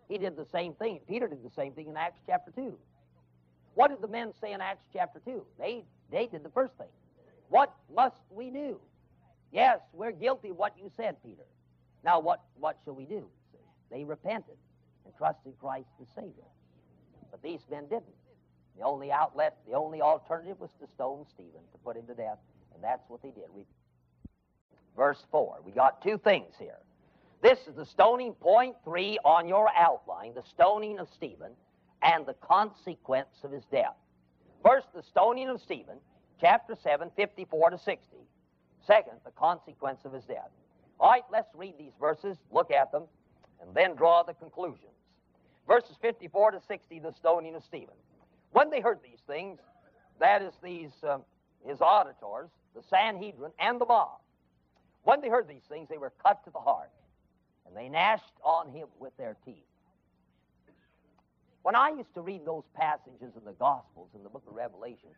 He 0.07 0.17
did 0.17 0.35
the 0.35 0.45
same 0.51 0.73
thing. 0.73 0.99
Peter 1.07 1.27
did 1.27 1.43
the 1.43 1.51
same 1.51 1.73
thing 1.73 1.87
in 1.87 1.95
Acts 1.95 2.19
chapter 2.25 2.51
2. 2.51 2.73
What 3.75 3.89
did 3.89 4.01
the 4.01 4.07
men 4.07 4.33
say 4.41 4.53
in 4.53 4.61
Acts 4.61 4.85
chapter 4.91 5.21
2? 5.23 5.45
They, 5.59 5.83
they 6.11 6.27
did 6.27 6.43
the 6.43 6.49
first 6.49 6.73
thing. 6.77 6.87
What 7.49 7.73
must 7.95 8.17
we 8.29 8.49
do? 8.49 8.79
Yes, 9.51 9.79
we're 9.93 10.11
guilty 10.11 10.49
of 10.49 10.57
what 10.57 10.73
you 10.77 10.91
said, 10.97 11.15
Peter. 11.23 11.45
Now, 12.03 12.19
what, 12.19 12.41
what 12.59 12.77
shall 12.83 12.95
we 12.95 13.05
do? 13.05 13.25
They 13.91 14.03
repented 14.03 14.57
and 15.05 15.15
trusted 15.17 15.53
Christ 15.59 15.87
the 15.99 16.05
Savior. 16.15 16.43
But 17.31 17.41
these 17.41 17.61
men 17.69 17.83
didn't. 17.83 18.05
The 18.77 18.85
only 18.85 19.11
outlet, 19.11 19.57
the 19.67 19.75
only 19.75 20.01
alternative 20.01 20.59
was 20.59 20.69
to 20.79 20.87
stone 20.95 21.25
Stephen, 21.33 21.61
to 21.71 21.77
put 21.83 21.97
him 21.97 22.05
to 22.07 22.13
death, 22.13 22.37
and 22.73 22.83
that's 22.83 23.03
what 23.09 23.21
they 23.21 23.29
did. 23.29 23.45
We, 23.53 23.65
verse 24.95 25.23
4. 25.31 25.59
We 25.65 25.71
got 25.71 26.01
two 26.01 26.17
things 26.17 26.53
here. 26.57 26.77
This 27.41 27.60
is 27.67 27.75
the 27.75 27.86
stoning 27.86 28.34
point 28.34 28.75
three 28.84 29.17
on 29.23 29.47
your 29.47 29.69
outline, 29.75 30.34
the 30.34 30.43
stoning 30.43 30.99
of 30.99 31.08
Stephen, 31.13 31.52
and 32.02 32.25
the 32.25 32.34
consequence 32.34 33.43
of 33.43 33.52
his 33.52 33.63
death. 33.71 33.95
First, 34.63 34.88
the 34.93 35.04
stoning 35.04 35.47
of 35.47 35.62
Stephen, 35.62 35.97
chapter 36.41 36.75
7, 36.75 37.12
54 37.15 37.69
to 37.71 37.78
60. 37.78 38.17
Second, 38.86 39.19
the 39.23 39.32
consequence 39.32 39.99
of 40.04 40.13
his 40.13 40.25
death. 40.25 40.49
All 40.99 41.12
right, 41.12 41.23
let's 41.32 41.54
read 41.56 41.75
these 41.78 41.93
verses, 41.99 42.38
look 42.52 42.71
at 42.71 42.91
them, 42.91 43.04
and 43.62 43.73
then 43.73 43.95
draw 43.95 44.23
the 44.23 44.34
conclusions. 44.34 44.91
Verses 45.65 45.95
54 46.02 46.52
to 46.52 46.62
60, 46.67 46.99
the 46.99 47.13
stoning 47.13 47.56
of 47.56 47.63
Stephen. 47.63 47.95
When 48.52 48.69
they 48.69 48.82
heard 48.82 48.99
these 49.04 49.19
things, 49.28 49.60
that 50.19 50.41
is, 50.41 50.54
these 50.62 50.91
um, 51.08 51.21
his 51.65 51.80
auditors, 51.80 52.49
the 52.75 52.82
Sanhedrin, 52.89 53.52
and 53.60 53.80
the 53.80 53.86
mob, 53.86 54.19
when 55.04 55.21
they 55.21 55.30
heard 55.30 55.47
these 55.47 55.63
things, 55.69 55.88
they 55.89 55.97
were 55.97 56.12
cut 56.25 56.43
to 56.43 56.52
the 56.52 56.60
heart, 56.60 56.89
and 57.69 57.77
they 57.77 57.88
gnashed 57.88 58.23
on 58.43 58.69
him 58.71 58.88
with 58.99 59.15
their 59.15 59.38
teeth. 59.45 59.63
When 61.62 61.75
I 61.75 61.89
used 61.89 62.13
to 62.15 62.21
read 62.21 62.45
those 62.45 62.63
passages 62.73 63.34
in 63.38 63.45
the 63.45 63.53
Gospels 63.53 64.10
in 64.15 64.23
the 64.23 64.29
book 64.29 64.43
of 64.47 64.55
Revelation 64.55 65.10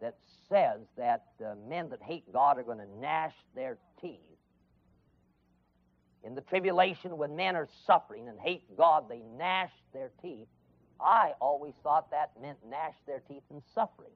that 0.00 0.16
says 0.48 0.80
that 0.96 1.26
men 1.68 1.88
that 1.90 2.02
hate 2.02 2.30
God 2.32 2.58
are 2.58 2.64
going 2.64 2.78
to 2.78 2.88
gnash 2.98 3.34
their 3.54 3.78
teeth, 4.00 4.18
in 6.24 6.34
the 6.34 6.40
tribulation 6.40 7.16
when 7.16 7.34
men 7.36 7.56
are 7.56 7.68
suffering 7.86 8.28
and 8.28 8.38
hate 8.38 8.76
God, 8.76 9.08
they 9.08 9.22
gnash 9.36 9.72
their 9.92 10.10
teeth. 10.22 10.46
I 11.00 11.32
always 11.40 11.74
thought 11.82 12.10
that 12.12 12.30
meant 12.40 12.58
gnash 12.68 12.94
their 13.06 13.20
teeth 13.28 13.42
in 13.50 13.60
suffering. 13.74 14.12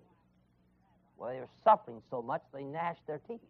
Well, 1.17 1.31
they're 1.31 1.49
suffering 1.65 2.01
so 2.11 2.23
much 2.23 2.43
they 2.53 2.63
gnash 2.63 2.99
their 3.07 3.21
teeth. 3.27 3.41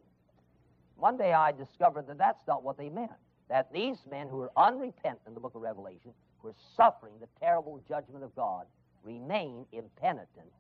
One 0.97 1.19
day 1.19 1.33
I 1.35 1.53
discovered 1.53 2.07
that 2.09 2.17
that's 2.17 2.47
not 2.49 2.63
what 2.63 2.79
they 2.79 2.89
meant. 2.89 3.11
That 3.49 3.73
these 3.73 3.99
men 4.11 4.29
who 4.29 4.41
are 4.43 4.51
unrepentant 4.57 5.21
in 5.27 5.35
the 5.35 5.41
book 5.41 5.55
of 5.55 5.63
Revelation, 5.63 6.13
who 6.39 6.49
are 6.49 6.55
suffering 6.77 7.15
the 7.21 7.29
terrible 7.41 7.81
judgment 7.89 8.25
of 8.25 8.35
God, 8.35 8.67
remain 9.05 9.65
impenitent 9.73 10.51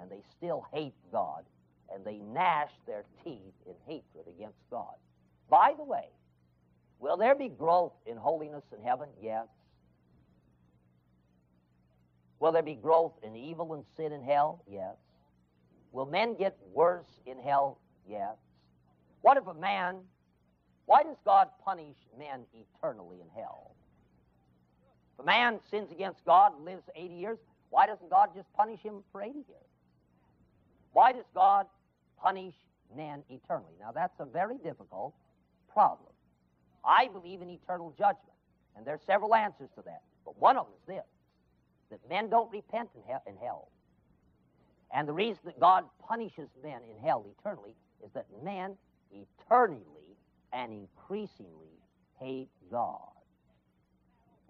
and 0.00 0.10
they 0.10 0.22
still 0.36 0.66
hate 0.72 0.94
God 1.12 1.44
and 1.92 2.04
they 2.04 2.18
gnash 2.18 2.70
their 2.86 3.04
teeth 3.24 3.54
in 3.64 3.74
hatred 3.86 4.26
against 4.28 4.58
God. 4.70 4.94
By 5.48 5.74
the 5.76 5.84
way, 5.84 6.08
will 6.98 7.16
there 7.16 7.34
be 7.34 7.48
growth 7.48 7.92
in 8.06 8.16
holiness 8.16 8.64
in 8.76 8.82
heaven? 8.84 9.08
Yes. 9.22 9.46
Will 12.40 12.52
there 12.52 12.62
be 12.62 12.74
growth 12.74 13.12
in 13.22 13.36
evil 13.36 13.74
and 13.74 13.84
sin 13.96 14.12
in 14.12 14.22
hell? 14.22 14.62
Yes. 14.68 14.96
Will 15.92 16.06
men 16.06 16.36
get 16.36 16.56
worse 16.72 17.20
in 17.24 17.38
hell? 17.38 17.78
Yes. 18.08 18.34
What 19.22 19.36
if 19.36 19.46
a 19.46 19.54
man, 19.54 20.00
why 20.86 21.02
does 21.02 21.16
God 21.24 21.48
punish 21.64 21.96
men 22.18 22.42
eternally 22.54 23.18
in 23.20 23.28
hell? 23.34 23.74
If 25.14 25.22
a 25.22 25.26
man 25.26 25.58
sins 25.70 25.90
against 25.90 26.24
God 26.24 26.52
and 26.56 26.64
lives 26.64 26.84
80 26.94 27.14
years, 27.14 27.38
why 27.70 27.86
doesn't 27.86 28.08
God 28.10 28.30
just 28.34 28.52
punish 28.54 28.80
him 28.80 29.02
for 29.12 29.22
80 29.22 29.32
years? 29.34 29.46
Why 30.92 31.12
does 31.12 31.24
God 31.34 31.66
punish 32.20 32.54
men 32.96 33.22
eternally? 33.28 33.74
Now, 33.80 33.92
that's 33.92 34.18
a 34.20 34.24
very 34.24 34.58
difficult 34.58 35.14
problem. 35.72 36.12
I 36.84 37.08
believe 37.08 37.42
in 37.42 37.50
eternal 37.50 37.92
judgment, 37.98 38.36
and 38.76 38.86
there 38.86 38.94
are 38.94 39.00
several 39.06 39.34
answers 39.34 39.70
to 39.74 39.82
that. 39.82 40.02
But 40.24 40.38
one 40.38 40.56
of 40.56 40.66
them 40.66 40.74
is 40.80 40.86
this 40.86 41.04
that 41.90 42.00
men 42.08 42.28
don't 42.28 42.50
repent 42.50 42.90
in, 42.96 43.02
he- 43.06 43.30
in 43.30 43.36
hell. 43.36 43.68
And 44.92 45.06
the 45.06 45.12
reason 45.12 45.40
that 45.44 45.60
God 45.60 45.84
punishes 46.00 46.48
men 46.62 46.80
in 46.90 46.98
hell 47.04 47.24
eternally 47.38 47.74
is 48.04 48.10
that 48.12 48.26
men 48.42 48.76
eternally 49.12 49.95
and 50.52 50.72
increasingly 50.72 51.80
hate 52.18 52.48
God. 52.70 53.10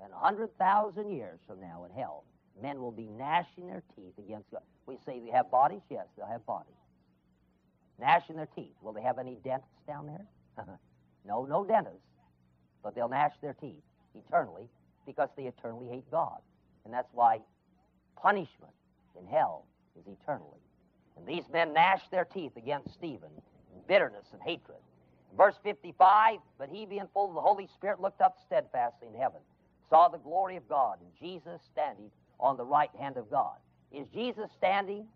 And 0.03 0.13
a 0.13 0.17
hundred 0.17 0.57
thousand 0.59 1.11
years 1.11 1.39
from 1.47 1.61
now 1.61 1.85
in 1.85 1.91
hell, 1.91 2.25
men 2.63 2.81
will 2.81 2.93
be 2.93 3.09
gnashing 3.09 3.67
their 3.67 3.83
teeth 3.95 4.13
against 4.19 4.51
God. 4.51 4.63
We 4.87 4.99
say 5.07 5.21
they 5.21 5.31
have 5.31 5.51
bodies? 5.51 5.81
Yes, 5.91 6.07
they'll 6.17 6.27
have 6.27 6.45
bodies. 6.47 6.73
Gnashing 7.99 8.37
their 8.37 8.49
teeth. 8.55 8.75
Will 8.83 8.93
they 8.93 9.03
have 9.03 9.19
any 9.19 9.39
dentists 9.43 9.83
down 9.87 10.07
there? 10.07 10.67
no, 11.27 11.45
no 11.45 11.65
dentists. 11.65 12.01
But 12.83 12.95
they'll 12.95 13.09
gnash 13.09 13.33
their 13.41 13.55
teeth 13.55 13.83
eternally 14.15 14.69
because 15.07 15.29
they 15.37 15.45
eternally 15.45 15.89
hate 15.89 16.09
God. 16.11 16.39
And 16.85 16.93
that's 16.93 17.09
why 17.13 17.41
punishment 18.17 18.73
in 19.19 19.27
hell 19.27 19.67
is 19.99 20.07
eternally. 20.07 20.61
And 21.17 21.27
these 21.27 21.45
men 21.53 21.73
gnashed 21.73 22.11
their 22.11 22.25
teeth 22.25 22.53
against 22.57 22.93
Stephen 22.93 23.31
in 23.75 23.81
bitterness 23.89 24.27
and 24.33 24.43
hatred. 24.43 24.79
Verse 25.37 25.55
55 25.63 26.39
But 26.59 26.69
he, 26.69 26.87
being 26.87 27.09
full 27.13 27.29
of 27.29 27.35
the 27.35 27.41
Holy 27.41 27.69
Spirit, 27.77 28.01
looked 28.01 28.21
up 28.21 28.37
steadfastly 28.47 29.09
in 29.13 29.21
heaven, 29.21 29.41
saw 29.91 30.09
the 30.09 30.19
glory 30.19 30.57
of 30.57 30.69
God, 30.69 30.99
and 31.01 31.11
Jesus 31.21 31.61
standing 31.73 32.11
on 32.41 32.57
the 32.57 32.65
right 32.65 32.91
hand 32.99 33.17
of 33.17 33.31
God. 33.31 33.57
Is 33.93 34.07
Jesus 34.13 34.51
standing 34.57 35.07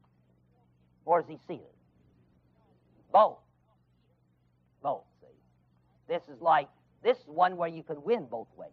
or 1.04 1.20
is 1.20 1.26
he 1.28 1.38
seated? 1.46 1.66
Both. 3.12 3.38
Both, 4.82 5.04
see. 5.20 5.26
This 6.08 6.22
is 6.32 6.40
like, 6.40 6.68
this 7.02 7.16
is 7.18 7.26
one 7.26 7.56
where 7.56 7.68
you 7.68 7.82
can 7.82 8.02
win 8.02 8.26
both 8.26 8.48
ways. 8.56 8.70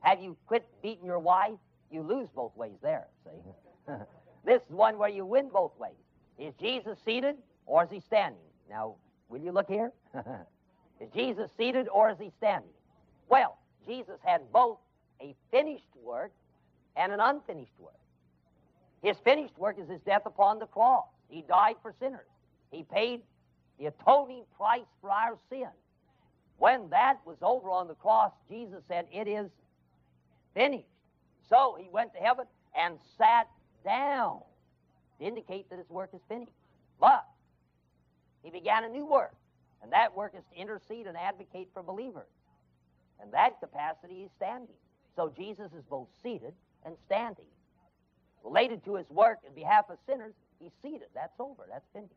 Have 0.00 0.20
you 0.20 0.36
quit 0.46 0.66
beating 0.82 1.06
your 1.06 1.18
wife? 1.18 1.58
You 1.90 2.02
lose 2.02 2.28
both 2.34 2.56
ways 2.56 2.76
there, 2.82 3.06
see. 3.24 3.92
this 4.44 4.62
is 4.62 4.70
one 4.70 4.98
where 4.98 5.08
you 5.08 5.24
win 5.24 5.48
both 5.48 5.72
ways. 5.78 5.92
Is 6.38 6.54
Jesus 6.60 6.98
seated 7.04 7.36
or 7.66 7.84
is 7.84 7.90
he 7.90 8.00
standing? 8.00 8.40
Now, 8.68 8.96
will 9.28 9.40
you 9.40 9.52
look 9.52 9.68
here? 9.68 9.92
is 11.02 11.08
Jesus 11.14 11.50
seated 11.56 11.88
or 11.88 12.10
is 12.10 12.18
he 12.18 12.30
standing? 12.38 12.70
Well, 13.28 13.58
Jesus 13.86 14.18
had 14.24 14.40
both 14.52 14.78
a 15.20 15.34
finished 15.50 15.84
work 16.02 16.32
and 16.96 17.12
an 17.12 17.20
unfinished 17.20 17.72
work. 17.78 17.94
His 19.02 19.16
finished 19.24 19.58
work 19.58 19.78
is 19.80 19.88
his 19.88 20.00
death 20.02 20.22
upon 20.26 20.58
the 20.58 20.66
cross. 20.66 21.06
He 21.28 21.42
died 21.42 21.76
for 21.82 21.92
sinners. 21.98 22.26
He 22.70 22.84
paid 22.84 23.22
the 23.78 23.86
atoning 23.86 24.44
price 24.56 24.86
for 25.00 25.10
our 25.10 25.36
sin. 25.50 25.68
When 26.58 26.88
that 26.90 27.18
was 27.24 27.38
over 27.42 27.70
on 27.70 27.88
the 27.88 27.94
cross, 27.94 28.30
Jesus 28.48 28.82
said, 28.86 29.06
It 29.10 29.26
is 29.26 29.50
finished. 30.54 30.84
So 31.48 31.76
he 31.80 31.88
went 31.90 32.14
to 32.14 32.20
heaven 32.20 32.46
and 32.78 32.98
sat 33.18 33.48
down 33.84 34.40
to 35.18 35.26
indicate 35.26 35.68
that 35.70 35.78
his 35.78 35.90
work 35.90 36.10
is 36.14 36.20
finished. 36.28 36.52
But 37.00 37.26
he 38.42 38.50
began 38.50 38.84
a 38.84 38.88
new 38.88 39.04
work, 39.04 39.34
and 39.82 39.92
that 39.92 40.16
work 40.16 40.32
is 40.36 40.44
to 40.52 40.60
intercede 40.60 41.06
and 41.06 41.16
advocate 41.16 41.68
for 41.74 41.82
believers. 41.82 42.28
And 43.20 43.32
that 43.32 43.60
capacity 43.60 44.22
is 44.22 44.30
standing. 44.36 44.76
So 45.16 45.32
Jesus 45.36 45.70
is 45.76 45.84
both 45.90 46.08
seated 46.22 46.54
and 46.84 46.94
standing. 47.06 47.46
Related 48.44 48.84
to 48.84 48.96
his 48.96 49.08
work 49.10 49.38
in 49.46 49.54
behalf 49.54 49.84
of 49.90 49.98
sinners, 50.06 50.34
he's 50.58 50.72
seated. 50.82 51.08
That's 51.14 51.38
over. 51.38 51.64
That's 51.70 51.84
finished. 51.92 52.14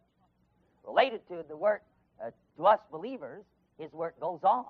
Related 0.85 1.21
to 1.29 1.43
the 1.47 1.57
work 1.57 1.83
uh, 2.23 2.31
to 2.57 2.65
us 2.65 2.79
believers, 2.91 3.43
his 3.77 3.91
work 3.91 4.19
goes 4.19 4.39
on. 4.43 4.65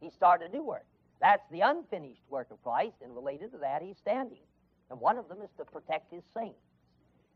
He 0.00 0.10
started 0.10 0.50
a 0.50 0.56
new 0.56 0.62
work. 0.62 0.86
That's 1.20 1.42
the 1.50 1.60
unfinished 1.60 2.22
work 2.30 2.48
of 2.50 2.62
Christ, 2.62 2.96
and 3.02 3.14
related 3.14 3.50
to 3.52 3.58
that, 3.58 3.82
he's 3.82 3.96
standing. 3.98 4.38
And 4.90 5.00
one 5.00 5.18
of 5.18 5.28
them 5.28 5.38
is 5.42 5.50
to 5.58 5.64
protect 5.64 6.12
his 6.12 6.22
saints. 6.32 6.58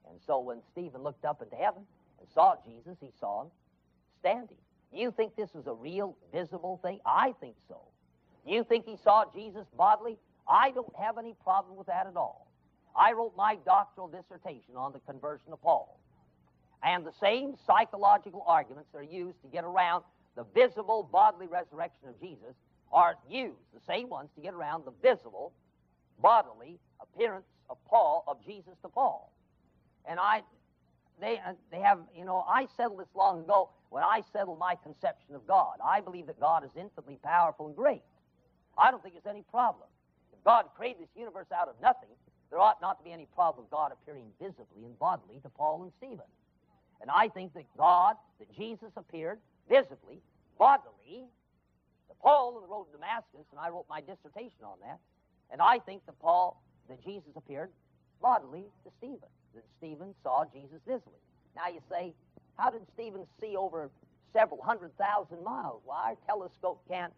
And 0.09 0.19
so 0.27 0.39
when 0.39 0.59
Stephen 0.73 1.03
looked 1.03 1.25
up 1.25 1.43
into 1.43 1.57
heaven 1.57 1.83
and 2.21 2.29
saw 2.33 2.55
Jesus, 2.65 2.97
he 3.01 3.11
saw 3.19 3.43
him 3.43 3.49
standing. 4.21 4.57
You 4.93 5.11
think 5.11 5.37
this 5.37 5.51
was 5.55 5.67
a 5.67 5.73
real, 5.73 6.17
visible 6.33 6.79
thing? 6.83 7.01
I 7.07 7.35
think 7.41 7.57
so. 7.69 7.81
You 8.47 8.65
think 8.65 8.85
he 8.85 8.97
saw 9.03 9.25
Jesus 9.35 9.67
bodily? 9.77 10.19
I 10.49 10.71
don't 10.73 10.95
have 10.97 11.19
any 11.19 11.35
problem 11.43 11.77
with 11.77 11.87
that 11.87 12.07
at 12.07 12.17
all. 12.17 12.49
I 12.97 13.13
wrote 13.13 13.35
my 13.37 13.57
doctoral 13.65 14.09
dissertation 14.09 14.77
on 14.77 14.93
the 14.93 14.99
conversion 15.01 15.53
of 15.53 15.63
Paul. 15.63 15.99
And 16.83 17.07
the 17.07 17.13
same 17.21 17.55
psychological 17.67 18.45
arguments 18.47 18.91
that 18.93 18.99
are 18.99 19.03
used 19.03 19.41
to 19.43 19.49
get 19.49 19.65
around 19.65 20.05
the 20.37 20.45
visible 20.55 21.09
bodily 21.11 21.47
resurrection 21.47 22.09
of 22.09 22.21
Jesus 22.21 22.55
are 22.93 23.15
used, 23.31 23.57
the 23.73 23.81
same 23.87 24.09
ones, 24.09 24.29
to 24.35 24.43
get 24.43 24.53
around 24.53 24.85
the 24.85 24.93
visible 25.01 25.53
bodily 26.21 26.79
appearance 27.01 27.47
of 27.71 27.79
Paul, 27.89 28.25
of 28.27 28.45
Jesus 28.45 28.75
to 28.83 28.89
Paul. 28.89 29.33
And 30.05 30.19
I, 30.19 30.43
they, 31.21 31.41
uh, 31.47 31.53
they 31.71 31.81
have, 31.81 32.01
you 32.17 32.25
know, 32.25 32.45
I 32.49 32.67
settled 32.77 33.01
this 33.01 33.09
long 33.15 33.41
ago 33.41 33.71
when 33.93 34.03
I 34.03 34.23
settled 34.33 34.59
my 34.59 34.75
conception 34.83 35.35
of 35.35 35.47
God. 35.47 35.77
I 35.85 36.01
believe 36.01 36.27
that 36.27 36.41
God 36.41 36.65
is 36.65 36.71
infinitely 36.75 37.19
powerful 37.23 37.67
and 37.67 37.77
great. 37.77 38.01
I 38.79 38.91
don't 38.91 39.03
think 39.03 39.15
there's 39.15 39.29
any 39.29 39.45
problem. 39.53 39.85
If 40.33 40.43
God 40.45 40.65
created 40.75 41.03
this 41.03 41.13
universe 41.15 41.53
out 41.55 41.69
of 41.69 41.75
nothing, 41.83 42.09
there 42.49 42.59
ought 42.59 42.81
not 42.81 42.97
to 42.99 43.05
be 43.05 43.13
any 43.13 43.29
problem 43.35 43.67
of 43.67 43.71
God 43.71 43.93
appearing 43.93 44.33
visibly 44.41 44.89
and 44.89 44.99
bodily 44.99 45.41
to 45.43 45.51
Paul 45.51 45.83
and 45.83 45.93
Stephen. 45.99 46.25
And 47.03 47.11
I 47.11 47.29
think 47.29 47.53
that 47.53 47.67
God, 47.77 48.17
that 48.39 48.51
Jesus 48.57 48.89
appeared 48.97 49.39
visibly, 49.69 50.23
bodily, 50.59 51.29
to 52.09 52.15
Paul 52.23 52.57
on 52.57 52.63
the 52.63 52.69
road 52.69 52.87
to 52.93 52.97
Damascus, 52.97 53.45
and 53.51 53.61
I 53.61 53.69
wrote 53.69 53.87
my 53.91 54.01
dissertation 54.01 54.65
on 54.65 54.81
that. 54.81 55.01
And 55.51 55.61
I 55.61 55.81
think 55.81 56.07
that 56.07 56.19
Paul, 56.19 56.63
that 56.89 57.05
Jesus 57.05 57.37
appeared 57.37 57.69
bodily 58.23 58.65
to 58.85 58.91
Stephen, 58.97 59.29
that 59.55 59.65
Stephen 59.77 60.15
saw 60.23 60.45
Jesus 60.49 60.81
visibly. 60.87 61.21
Now 61.55 61.69
you 61.69 61.81
say, 61.91 62.15
how 62.63 62.71
did 62.71 62.83
Stephen 62.95 63.27
see 63.41 63.57
over 63.57 63.91
several 64.33 64.63
hundred 64.63 64.97
thousand 64.97 65.43
miles? 65.43 65.83
Well, 65.85 65.99
our 65.99 66.17
telescope 66.27 66.81
can't 66.89 67.13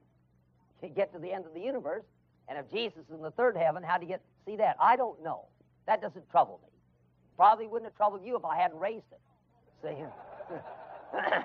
get 0.96 1.12
to 1.12 1.18
the 1.18 1.32
end 1.32 1.44
of 1.44 1.52
the 1.52 1.60
universe. 1.60 2.04
And 2.48 2.58
if 2.58 2.70
Jesus 2.70 2.98
is 3.08 3.14
in 3.14 3.22
the 3.22 3.30
third 3.30 3.56
heaven, 3.56 3.82
how 3.82 3.98
do 3.98 4.04
you 4.04 4.08
get 4.08 4.22
see 4.46 4.56
that? 4.56 4.76
I 4.80 4.96
don't 4.96 5.22
know. 5.22 5.44
That 5.86 6.00
doesn't 6.00 6.30
trouble 6.30 6.60
me. 6.62 6.70
Probably 7.36 7.66
wouldn't 7.66 7.90
have 7.90 7.96
troubled 7.96 8.24
you 8.24 8.36
if 8.36 8.44
I 8.44 8.56
hadn't 8.56 8.78
raised 8.78 9.04
it. 9.12 9.20
See? 9.82 10.56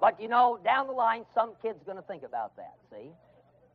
but 0.00 0.20
you 0.20 0.28
know, 0.28 0.58
down 0.62 0.86
the 0.86 0.92
line, 0.92 1.24
some 1.34 1.52
kid's 1.62 1.82
going 1.84 1.96
to 1.96 2.02
think 2.02 2.24
about 2.24 2.54
that. 2.56 2.74
See? 2.90 3.08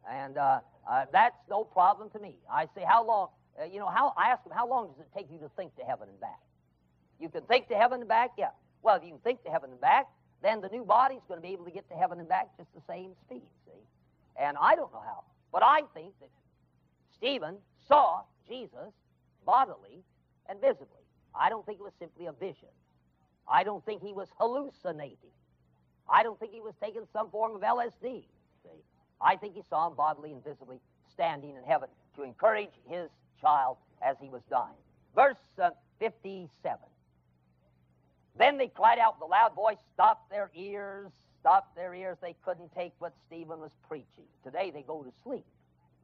And 0.09 0.37
uh, 0.37 0.59
uh, 0.89 1.05
that's 1.11 1.35
no 1.49 1.63
problem 1.63 2.11
to 2.11 2.19
me. 2.19 2.35
I 2.51 2.65
say, 2.75 2.83
how 2.87 3.05
long? 3.05 3.29
Uh, 3.59 3.65
you 3.65 3.79
know, 3.79 3.87
how 3.87 4.13
I 4.17 4.29
ask 4.29 4.45
him, 4.45 4.51
how 4.55 4.67
long 4.67 4.87
does 4.87 4.99
it 4.99 5.07
take 5.17 5.31
you 5.31 5.39
to 5.39 5.49
think 5.57 5.75
to 5.77 5.83
heaven 5.83 6.09
and 6.09 6.19
back? 6.19 6.39
You 7.19 7.29
can 7.29 7.41
think 7.43 7.67
to 7.69 7.75
heaven 7.75 8.01
and 8.01 8.07
back? 8.07 8.31
Yeah. 8.37 8.49
Well, 8.83 8.95
if 8.95 9.03
you 9.03 9.09
can 9.09 9.19
think 9.19 9.43
to 9.43 9.49
heaven 9.49 9.71
and 9.71 9.81
back, 9.81 10.07
then 10.41 10.61
the 10.61 10.69
new 10.69 10.83
body's 10.83 11.21
going 11.27 11.39
to 11.39 11.45
be 11.45 11.53
able 11.53 11.65
to 11.65 11.71
get 11.71 11.89
to 11.89 11.95
heaven 11.95 12.19
and 12.19 12.29
back 12.29 12.49
just 12.57 12.69
the 12.75 12.81
same 12.87 13.11
speed, 13.25 13.49
see? 13.65 13.81
And 14.39 14.55
I 14.59 14.75
don't 14.75 14.91
know 14.93 15.03
how. 15.03 15.23
But 15.51 15.63
I 15.63 15.81
think 15.93 16.13
that 16.19 16.29
Stephen 17.15 17.57
saw 17.87 18.21
Jesus 18.47 18.93
bodily 19.45 20.03
and 20.47 20.61
visibly. 20.61 20.87
I 21.33 21.49
don't 21.49 21.65
think 21.65 21.79
it 21.79 21.83
was 21.83 21.93
simply 21.99 22.27
a 22.27 22.31
vision. 22.33 22.69
I 23.47 23.63
don't 23.63 23.83
think 23.85 24.01
he 24.03 24.13
was 24.13 24.27
hallucinating. 24.39 25.31
I 26.09 26.23
don't 26.23 26.39
think 26.39 26.53
he 26.53 26.61
was 26.61 26.73
taking 26.81 27.03
some 27.13 27.29
form 27.29 27.55
of 27.55 27.61
LSD. 27.61 28.23
See? 28.63 28.83
I 29.21 29.35
think 29.35 29.55
he 29.55 29.63
saw 29.69 29.87
him 29.87 29.95
bodily 29.95 30.31
and 30.31 30.43
visibly 30.43 30.79
standing 31.13 31.55
in 31.55 31.63
heaven 31.63 31.89
to 32.15 32.23
encourage 32.23 32.71
his 32.87 33.09
child 33.41 33.77
as 34.01 34.15
he 34.21 34.29
was 34.29 34.41
dying. 34.49 34.77
Verse 35.15 35.37
uh, 35.61 35.71
57. 35.99 36.77
Then 38.37 38.57
they 38.57 38.67
cried 38.67 38.99
out 38.99 39.15
with 39.19 39.27
a 39.27 39.31
loud 39.31 39.55
voice, 39.55 39.77
stopped 39.93 40.29
their 40.29 40.51
ears, 40.55 41.11
stopped 41.39 41.75
their 41.75 41.93
ears. 41.93 42.17
They 42.21 42.35
couldn't 42.43 42.73
take 42.75 42.93
what 42.99 43.13
Stephen 43.27 43.59
was 43.59 43.71
preaching. 43.87 44.25
Today 44.43 44.71
they 44.71 44.83
go 44.83 45.03
to 45.03 45.11
sleep. 45.23 45.45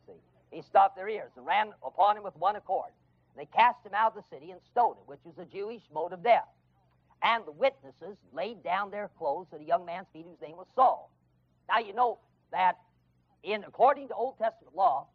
See, 0.08 0.14
he 0.52 0.62
stopped 0.62 0.96
their 0.96 1.10
ears 1.10 1.32
and 1.38 1.46
ran 1.46 1.74
upon 1.86 2.18
him 2.18 2.24
with 2.24 2.36
one 2.38 2.56
accord. 2.56 2.92
They 3.36 3.46
cast 3.46 3.86
him 3.86 3.94
out 3.94 4.16
of 4.16 4.24
the 4.24 4.36
city 4.36 4.52
and 4.52 4.60
stoned 4.72 4.98
him, 4.98 5.04
which 5.06 5.20
was 5.24 5.36
a 5.40 5.46
Jewish 5.46 5.82
mode 5.94 6.14
of 6.14 6.24
death. 6.24 6.48
And 7.22 7.46
the 7.46 7.52
witnesses 7.52 8.18
laid 8.34 8.64
down 8.64 8.92
their 8.92 9.10
clothes 9.18 9.48
at 9.54 9.62
a 9.62 9.64
young 9.64 9.86
man's 9.86 10.08
feet 10.14 10.26
whose 10.28 10.42
name 10.42 10.58
was 10.58 10.68
Saul. 10.76 11.10
Now 11.70 11.80
you 11.80 11.94
know 11.94 12.20
that 12.52 12.78
in 13.44 13.64
according 13.64 14.10
to 14.10 14.14
Old 14.14 14.38
Testament 14.38 14.76
law, 14.76 15.08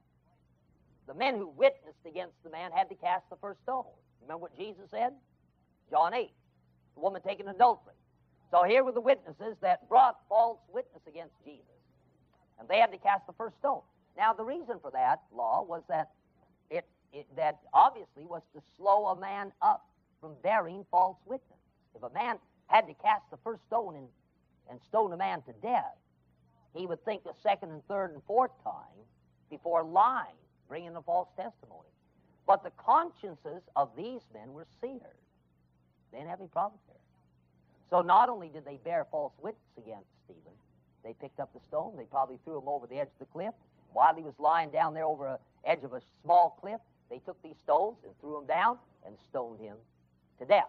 the 1.06 1.14
men 1.14 1.36
who 1.36 1.48
witnessed 1.48 2.04
against 2.06 2.34
the 2.44 2.50
man 2.50 2.70
had 2.72 2.88
to 2.88 2.94
cast 2.94 3.28
the 3.30 3.36
first 3.36 3.62
stone. 3.62 3.84
Remember 4.22 4.42
what 4.42 4.56
Jesus 4.56 4.90
said? 4.90 5.12
John 5.90 6.12
8. 6.12 6.30
The 6.98 7.04
woman 7.04 7.22
taken 7.22 7.46
adultery. 7.46 7.94
So 8.50 8.64
here 8.64 8.82
were 8.82 8.90
the 8.90 9.00
witnesses 9.00 9.56
that 9.60 9.88
brought 9.88 10.16
false 10.28 10.58
witness 10.72 11.02
against 11.06 11.32
Jesus. 11.44 11.62
And 12.58 12.68
they 12.68 12.78
had 12.78 12.90
to 12.90 12.98
cast 12.98 13.24
the 13.28 13.34
first 13.34 13.56
stone. 13.60 13.82
Now 14.16 14.32
the 14.32 14.42
reason 14.42 14.80
for 14.82 14.90
that 14.90 15.22
law 15.32 15.62
was 15.62 15.82
that 15.88 16.10
it, 16.70 16.84
it 17.12 17.26
that 17.36 17.60
obviously 17.72 18.24
was 18.24 18.42
to 18.52 18.60
slow 18.76 19.06
a 19.06 19.20
man 19.20 19.52
up 19.62 19.86
from 20.20 20.32
bearing 20.42 20.84
false 20.90 21.18
witness. 21.24 21.60
If 21.94 22.02
a 22.02 22.10
man 22.10 22.38
had 22.66 22.88
to 22.88 22.94
cast 22.94 23.30
the 23.30 23.38
first 23.44 23.62
stone 23.68 23.94
and, 23.94 24.08
and 24.68 24.80
stone 24.88 25.12
a 25.12 25.16
man 25.16 25.42
to 25.42 25.52
death, 25.62 25.94
he 26.74 26.84
would 26.86 27.04
think 27.04 27.22
the 27.22 27.34
second 27.44 27.70
and 27.70 27.86
third 27.86 28.12
and 28.12 28.20
fourth 28.26 28.50
time 28.64 28.98
before 29.50 29.84
lying 29.84 30.34
bringing 30.68 30.96
a 30.96 31.02
false 31.02 31.28
testimony. 31.36 31.92
But 32.44 32.64
the 32.64 32.72
consciences 32.76 33.62
of 33.76 33.90
these 33.96 34.22
men 34.34 34.52
were 34.52 34.66
seared. 34.80 35.14
They 36.12 36.18
didn't 36.18 36.30
have 36.30 36.40
any 36.40 36.48
problems 36.48 36.82
there. 36.86 36.96
So 37.90 38.02
not 38.02 38.28
only 38.28 38.48
did 38.48 38.64
they 38.64 38.78
bear 38.84 39.06
false 39.10 39.32
witness 39.42 39.62
against 39.78 40.08
Stephen, 40.24 40.52
they 41.04 41.14
picked 41.14 41.40
up 41.40 41.52
the 41.54 41.60
stone, 41.68 41.94
they 41.96 42.04
probably 42.04 42.38
threw 42.44 42.58
him 42.58 42.68
over 42.68 42.86
the 42.86 42.98
edge 42.98 43.08
of 43.08 43.18
the 43.18 43.32
cliff. 43.32 43.54
While 43.92 44.14
he 44.14 44.22
was 44.22 44.34
lying 44.38 44.70
down 44.70 44.92
there 44.94 45.04
over 45.04 45.38
the 45.64 45.70
edge 45.70 45.82
of 45.84 45.94
a 45.94 46.02
small 46.22 46.58
cliff, 46.60 46.80
they 47.08 47.18
took 47.18 47.40
these 47.42 47.56
stones 47.64 47.96
and 48.04 48.12
threw 48.20 48.38
him 48.38 48.46
down 48.46 48.78
and 49.06 49.16
stoned 49.30 49.60
him 49.60 49.76
to 50.38 50.44
death. 50.44 50.68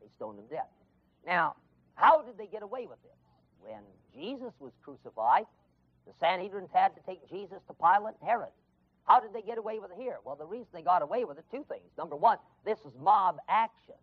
They 0.00 0.08
stoned 0.16 0.38
him 0.38 0.44
to 0.48 0.54
death. 0.54 0.68
Now, 1.26 1.56
how 1.94 2.22
did 2.22 2.36
they 2.36 2.46
get 2.46 2.62
away 2.62 2.86
with 2.86 3.02
this? 3.02 3.16
When 3.60 3.80
Jesus 4.14 4.52
was 4.58 4.72
crucified, 4.82 5.46
the 6.06 6.12
Sanhedrin 6.20 6.68
had 6.72 6.94
to 6.96 7.00
take 7.06 7.28
Jesus 7.30 7.60
to 7.68 7.74
Pilate 7.74 8.14
and 8.20 8.28
Herod. 8.28 8.52
How 9.04 9.20
did 9.20 9.32
they 9.32 9.42
get 9.42 9.58
away 9.58 9.78
with 9.78 9.90
it 9.90 9.96
here? 9.98 10.16
Well, 10.24 10.36
the 10.36 10.46
reason 10.46 10.68
they 10.72 10.82
got 10.82 11.02
away 11.02 11.24
with 11.24 11.38
it, 11.38 11.44
two 11.50 11.64
things. 11.68 11.88
Number 11.96 12.16
one, 12.16 12.38
this 12.64 12.78
is 12.80 12.92
mob 13.00 13.38
action. 13.48 13.96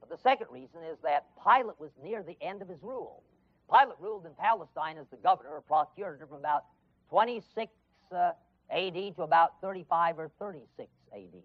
But 0.00 0.08
the 0.08 0.18
second 0.18 0.48
reason 0.50 0.80
is 0.90 0.98
that 1.02 1.26
Pilate 1.42 1.78
was 1.78 1.90
near 2.02 2.22
the 2.22 2.36
end 2.40 2.62
of 2.62 2.68
his 2.68 2.82
rule. 2.82 3.22
Pilate 3.70 3.98
ruled 4.00 4.26
in 4.26 4.32
Palestine 4.34 4.98
as 4.98 5.06
the 5.10 5.16
governor 5.18 5.50
or 5.50 5.60
procurator 5.60 6.26
from 6.26 6.38
about 6.38 6.64
26 7.10 7.72
uh, 8.12 8.32
AD 8.70 8.94
to 9.16 9.22
about 9.22 9.60
35 9.60 10.18
or 10.18 10.30
36 10.38 10.88
AD. 11.14 11.42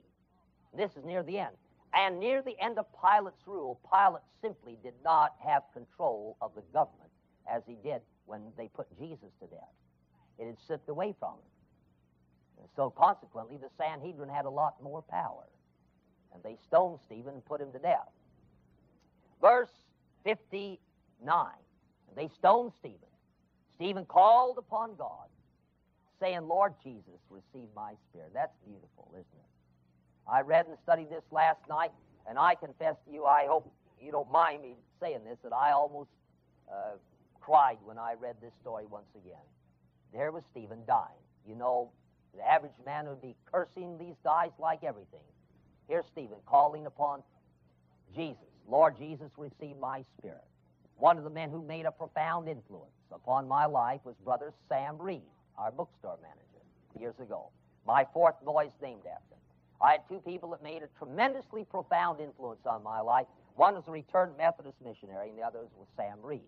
This 0.76 0.92
is 0.98 1.06
near 1.06 1.24
the 1.24 1.38
end. 1.40 1.56
And 1.94 2.20
near 2.20 2.42
the 2.42 2.60
end 2.60 2.78
of 2.78 2.86
Pilate's 3.02 3.48
rule, 3.48 3.80
Pilate 3.90 4.24
simply 4.42 4.78
did 4.84 4.94
not 5.04 5.36
have 5.40 5.64
control 5.74 6.36
of 6.42 6.52
the 6.56 6.62
government 6.74 7.10
as 7.50 7.64
he 7.66 7.78
did 7.84 8.02
when 8.26 8.42
they 8.58 8.68
put 8.68 8.88
Jesus 9.00 9.30
to 9.40 9.48
death. 9.48 9.74
It 10.38 10.48
had 10.48 10.58
slipped 10.68 10.90
away 10.90 11.16
from 11.18 11.34
him. 11.34 12.60
And 12.60 12.68
so 12.76 12.90
consequently, 12.90 13.58
the 13.58 13.70
Sanhedrin 13.78 14.30
had 14.30 14.46
a 14.46 14.50
lot 14.50 14.82
more 14.84 15.02
power. 15.02 15.46
And 16.34 16.44
they 16.44 16.58
stoned 16.68 17.00
Stephen 17.06 17.36
and 17.36 17.46
put 17.46 17.62
him 17.62 17.72
to 17.72 17.80
death. 17.80 18.10
Verse 19.46 19.70
59. 20.24 20.80
They 22.16 22.30
stoned 22.40 22.72
Stephen. 22.80 22.98
Stephen 23.76 24.04
called 24.06 24.58
upon 24.58 24.96
God, 24.96 25.28
saying, 26.20 26.48
Lord 26.48 26.74
Jesus, 26.84 27.20
receive 27.30 27.70
my 27.76 27.92
spirit. 28.10 28.32
That's 28.34 28.56
beautiful, 28.66 29.12
isn't 29.12 29.22
it? 29.22 30.28
I 30.28 30.42
read 30.42 30.66
and 30.66 30.76
studied 30.82 31.12
this 31.12 31.22
last 31.30 31.60
night, 31.70 31.92
and 32.28 32.40
I 32.40 32.56
confess 32.56 32.96
to 33.06 33.14
you, 33.14 33.26
I 33.26 33.46
hope 33.46 33.72
you 34.02 34.12
don't 34.12 34.32
mind 34.32 34.64
me 34.64 34.74
saying 35.00 35.20
this, 35.24 35.38
that 35.44 35.54
I 35.54 35.74
almost 35.74 36.10
uh, 36.68 36.98
cried 37.40 37.78
when 37.84 38.00
I 38.00 38.16
read 38.20 38.38
this 38.42 38.54
story 38.62 38.86
once 38.90 39.14
again. 39.16 39.46
There 40.12 40.32
was 40.32 40.42
Stephen 40.50 40.80
dying. 40.88 41.22
You 41.48 41.54
know, 41.54 41.92
the 42.36 42.42
average 42.42 42.74
man 42.84 43.08
would 43.10 43.22
be 43.22 43.36
cursing 43.52 44.00
these 44.00 44.16
guys 44.24 44.50
like 44.58 44.84
everything. 44.84 45.28
Here's 45.88 46.06
Stephen 46.08 46.38
calling 46.48 46.88
upon 46.88 47.22
Jesus. 48.16 48.55
Lord 48.68 48.98
Jesus, 48.98 49.30
receive 49.38 49.78
my 49.78 50.04
spirit. 50.18 50.44
One 50.98 51.18
of 51.18 51.24
the 51.24 51.30
men 51.30 51.50
who 51.50 51.62
made 51.62 51.86
a 51.86 51.92
profound 51.92 52.48
influence 52.48 52.92
upon 53.12 53.48
my 53.48 53.66
life 53.66 54.02
was 54.04 54.16
Brother 54.24 54.54
Sam 54.70 54.98
Reed, 54.98 55.22
our 55.58 55.72
bookstore 55.72 56.18
manager, 56.22 56.66
years 57.00 57.20
ago. 57.20 57.50
My 57.86 58.06
fourth 58.14 58.36
boy 58.44 58.66
is 58.68 58.74
named 58.82 59.02
after 59.02 59.36
him. 59.36 59.42
I 59.82 59.92
had 59.92 60.02
two 60.10 60.22
people 60.26 60.50
that 60.52 60.64
made 60.64 60.82
a 60.82 60.88
tremendously 60.98 61.66
profound 61.66 62.20
influence 62.20 62.66
on 62.66 62.82
my 62.82 63.02
life. 63.02 63.28
One 63.56 63.76
was 63.76 63.84
a 63.88 63.92
returned 63.92 64.38
Methodist 64.38 64.78
missionary, 64.84 65.30
and 65.30 65.38
the 65.38 65.44
other 65.44 65.60
was 65.78 65.88
Sam 65.96 66.18
Reed. 66.24 66.42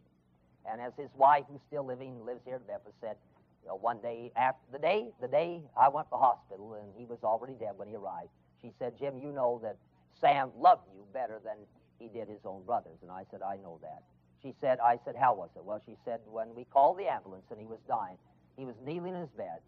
And 0.70 0.82
as 0.82 0.93
his 0.97 1.09
wife, 1.15 1.43
who's 1.49 1.61
still 1.68 1.86
living, 1.86 2.26
lives 2.26 2.41
here 2.45 2.55
in 2.55 2.68
Memphis, 2.68 2.93
said, 2.99 3.15
you 3.63 3.70
know, 3.70 3.76
one 3.76 3.99
day 3.99 4.32
after 4.36 4.63
the 4.72 4.80
day, 4.80 5.09
the 5.22 5.28
day 5.28 5.61
I 5.78 5.89
went 5.89 6.07
to 6.07 6.11
the 6.11 6.18
hospital 6.18 6.74
and 6.76 6.88
he 6.97 7.05
was 7.05 7.20
already 7.24 7.53
dead 7.53 7.74
when 7.76 7.88
he 7.88 7.95
arrived, 7.95 8.30
she 8.61 8.72
said, 8.80 8.97
Jim, 8.97 9.20
you 9.20 9.32
know 9.32 9.59
that 9.61 9.78
Sam 10.20 10.51
loved 10.57 10.84
you 10.95 11.03
better 11.13 11.39
than 11.43 11.57
he 12.00 12.08
did 12.08 12.28
his 12.28 12.45
own 12.45 12.64
brothers. 12.66 12.98
And 13.02 13.12
I 13.12 13.24
said, 13.32 13.41
I 13.41 13.58
know 13.58 13.80
that. 13.82 14.04
She 14.41 14.54
said, 14.62 14.80
I 14.80 15.00
said, 15.04 15.16
how 15.20 15.34
was 15.34 15.50
it? 15.56 15.64
Well, 15.64 15.82
she 15.86 15.95
said, 16.06 16.20
when 16.26 16.54
we 16.56 16.66
called 16.66 17.00
the 17.00 17.08
ambulance 17.08 17.45
and 17.50 17.60
he 17.60 17.66
was 17.66 17.80
dying, 17.88 18.18
he 18.56 18.66
was 18.66 18.76
kneeling 18.86 19.16
in 19.16 19.22
his 19.22 19.30
bed 19.32 19.60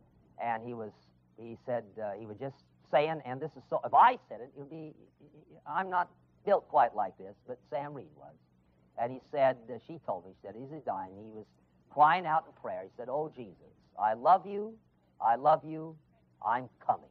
and 0.42 0.64
he 0.64 0.74
was, 0.74 0.92
he 1.38 1.58
said, 1.66 1.84
uh, 2.02 2.12
he 2.20 2.26
was 2.26 2.38
just 2.40 2.56
saying, 2.92 3.22
and 3.26 3.42
this 3.42 3.52
is 3.58 3.64
so, 3.70 3.82
if 3.84 3.94
I 3.94 4.18
said 4.30 4.42
it, 4.42 4.52
it 4.56 4.60
would 4.60 4.70
be, 4.70 4.94
I'm 5.66 5.90
not 5.90 6.10
built 6.46 6.68
quite 6.70 6.96
like 6.96 7.18
this, 7.18 7.36
but 7.48 7.60
Sam 7.70 7.94
Reed 7.94 8.14
was. 8.16 8.36
And 9.02 9.12
he 9.12 9.20
said, 9.32 9.58
uh, 9.70 9.78
she 9.88 10.00
told 10.06 10.26
me, 10.26 10.32
she 10.42 10.48
said, 10.48 10.56
he's 10.58 10.70
dying. 10.86 11.12
He 11.16 11.32
was 11.32 11.46
crying 11.90 12.26
out 12.26 12.46
in 12.48 12.62
prayer. 12.62 12.82
He 12.84 12.90
said, 12.98 13.08
Oh, 13.10 13.32
Jesus, 13.36 13.74
I 14.00 14.14
love 14.14 14.46
you, 14.46 14.74
I 15.22 15.36
love 15.36 15.64
you, 15.66 15.96
I'm 16.46 16.70
coming. 16.86 17.10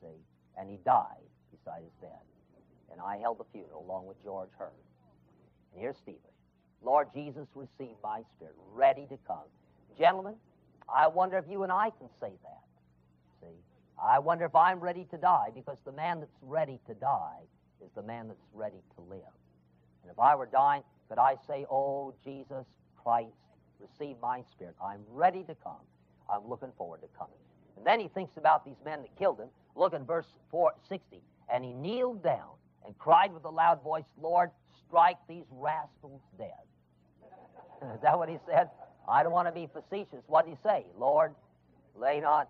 See? 0.00 0.22
And 0.58 0.70
he 0.70 0.78
died 0.84 1.26
beside 1.50 1.82
his 1.82 1.92
bed. 2.00 2.10
And 2.92 3.00
I 3.00 3.16
held 3.18 3.38
the 3.38 3.44
funeral 3.52 3.84
along 3.84 4.06
with 4.06 4.22
George 4.22 4.50
Hearn. 4.58 4.70
And 5.72 5.80
here's 5.80 5.96
Stephen. 5.96 6.20
Lord 6.84 7.08
Jesus, 7.14 7.46
receive 7.54 7.96
my 8.02 8.22
spirit, 8.36 8.54
ready 8.72 9.06
to 9.06 9.18
come. 9.26 9.48
Gentlemen, 9.98 10.34
I 10.92 11.06
wonder 11.08 11.38
if 11.38 11.44
you 11.48 11.62
and 11.62 11.72
I 11.72 11.90
can 11.90 12.08
say 12.20 12.32
that. 12.42 12.62
See? 13.40 13.56
I 14.02 14.18
wonder 14.18 14.44
if 14.44 14.54
I'm 14.54 14.80
ready 14.80 15.06
to 15.10 15.16
die 15.16 15.48
because 15.54 15.78
the 15.84 15.92
man 15.92 16.20
that's 16.20 16.36
ready 16.42 16.80
to 16.86 16.94
die 16.94 17.40
is 17.84 17.90
the 17.94 18.02
man 18.02 18.28
that's 18.28 18.44
ready 18.52 18.82
to 18.96 19.02
live. 19.02 19.20
And 20.02 20.10
if 20.10 20.18
I 20.18 20.34
were 20.34 20.46
dying, 20.46 20.82
could 21.08 21.18
I 21.18 21.36
say, 21.46 21.64
Oh, 21.70 22.14
Jesus 22.24 22.66
Christ, 23.02 23.30
receive 23.78 24.16
my 24.20 24.42
spirit. 24.50 24.74
I'm 24.82 25.00
ready 25.08 25.42
to 25.44 25.54
come. 25.62 25.82
I'm 26.30 26.48
looking 26.48 26.72
forward 26.76 27.00
to 27.02 27.08
coming. 27.16 27.36
And 27.76 27.86
then 27.86 28.00
he 28.00 28.08
thinks 28.08 28.36
about 28.36 28.64
these 28.64 28.76
men 28.84 29.02
that 29.02 29.16
killed 29.18 29.40
him. 29.40 29.48
Look 29.76 29.92
in 29.92 30.04
verse 30.04 30.26
460. 30.50 31.20
And 31.52 31.64
he 31.64 31.72
kneeled 31.72 32.22
down 32.22 32.50
and 32.86 32.96
cried 32.98 33.32
with 33.32 33.44
a 33.44 33.50
loud 33.50 33.82
voice, 33.82 34.04
Lord, 34.20 34.50
strike 34.86 35.18
these 35.28 35.44
rascals 35.50 36.22
dead. 36.38 36.50
Is 37.94 38.00
that 38.02 38.18
what 38.18 38.28
he 38.28 38.38
said? 38.46 38.70
I 39.08 39.22
don't 39.22 39.32
want 39.32 39.48
to 39.48 39.52
be 39.52 39.68
facetious. 39.72 40.22
What 40.26 40.46
did 40.46 40.52
he 40.52 40.58
say? 40.62 40.86
Lord, 40.96 41.34
lay 41.96 42.20
not 42.20 42.48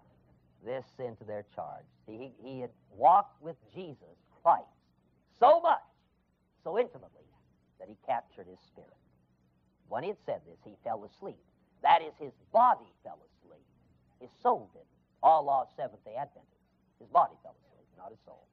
this 0.64 0.84
sin 0.96 1.16
to 1.16 1.24
their 1.24 1.44
charge. 1.54 1.84
See, 2.06 2.16
he, 2.16 2.32
he 2.42 2.60
had 2.60 2.70
walked 2.94 3.40
with 3.42 3.56
Jesus 3.74 4.16
Christ 4.42 4.64
so 5.38 5.60
much, 5.60 5.82
so 6.62 6.78
intimately, 6.78 7.26
that 7.78 7.88
he 7.88 7.96
captured 8.06 8.46
his 8.46 8.58
spirit. 8.66 8.90
When 9.88 10.02
he 10.02 10.10
had 10.10 10.18
said 10.24 10.40
this, 10.46 10.58
he 10.64 10.76
fell 10.84 11.04
asleep. 11.04 11.38
That 11.82 12.02
is, 12.02 12.14
his 12.20 12.32
body 12.52 12.86
fell 13.02 13.18
asleep. 13.18 13.66
His 14.20 14.30
soul 14.42 14.70
didn't. 14.72 14.86
All 15.22 15.50
of 15.50 15.68
Seventh 15.76 16.04
day 16.04 16.14
Adventists. 16.14 16.62
His 16.98 17.08
body 17.08 17.34
fell 17.42 17.56
asleep, 17.66 17.86
not 17.98 18.10
his 18.10 18.18
soul. 18.24 18.46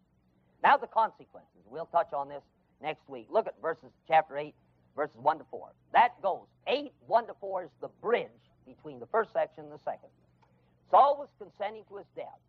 Now 0.63 0.77
the 0.77 0.87
consequences. 0.87 1.63
We'll 1.69 1.85
touch 1.87 2.13
on 2.13 2.29
this 2.29 2.43
next 2.81 3.07
week. 3.07 3.27
Look 3.29 3.47
at 3.47 3.55
verses 3.61 3.91
chapter 4.07 4.37
8, 4.37 4.53
verses 4.95 5.15
1 5.21 5.37
to 5.39 5.45
4. 5.49 5.69
That 5.93 6.21
goes. 6.21 6.45
8, 6.67 6.91
1 7.07 7.27
to 7.27 7.33
4 7.39 7.63
is 7.63 7.69
the 7.81 7.89
bridge 8.01 8.27
between 8.65 8.99
the 8.99 9.07
first 9.07 9.33
section 9.33 9.65
and 9.65 9.73
the 9.73 9.79
second. 9.79 10.09
Saul 10.91 11.17
was 11.17 11.29
consenting 11.37 11.83
to 11.89 11.97
his 11.97 12.07
death. 12.15 12.39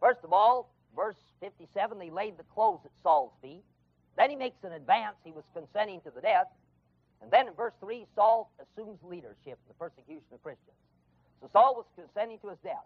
First 0.00 0.20
of 0.24 0.32
all, 0.32 0.70
verse 0.96 1.16
57, 1.40 1.98
they 1.98 2.10
laid 2.10 2.36
the 2.36 2.44
clothes 2.54 2.80
at 2.84 2.90
Saul's 3.02 3.32
feet. 3.42 3.62
Then 4.16 4.30
he 4.30 4.36
makes 4.36 4.56
an 4.62 4.72
advance. 4.72 5.16
He 5.24 5.32
was 5.32 5.44
consenting 5.54 6.00
to 6.02 6.10
the 6.10 6.20
death. 6.20 6.46
And 7.22 7.30
then 7.30 7.48
in 7.48 7.54
verse 7.54 7.72
3, 7.80 8.06
Saul 8.14 8.50
assumes 8.60 8.98
leadership 9.02 9.58
in 9.58 9.68
the 9.68 9.74
persecution 9.78 10.28
of 10.32 10.42
Christians. 10.42 10.76
So 11.40 11.48
Saul 11.52 11.74
was 11.74 11.86
consenting 11.96 12.38
to 12.40 12.48
his 12.48 12.58
death. 12.62 12.84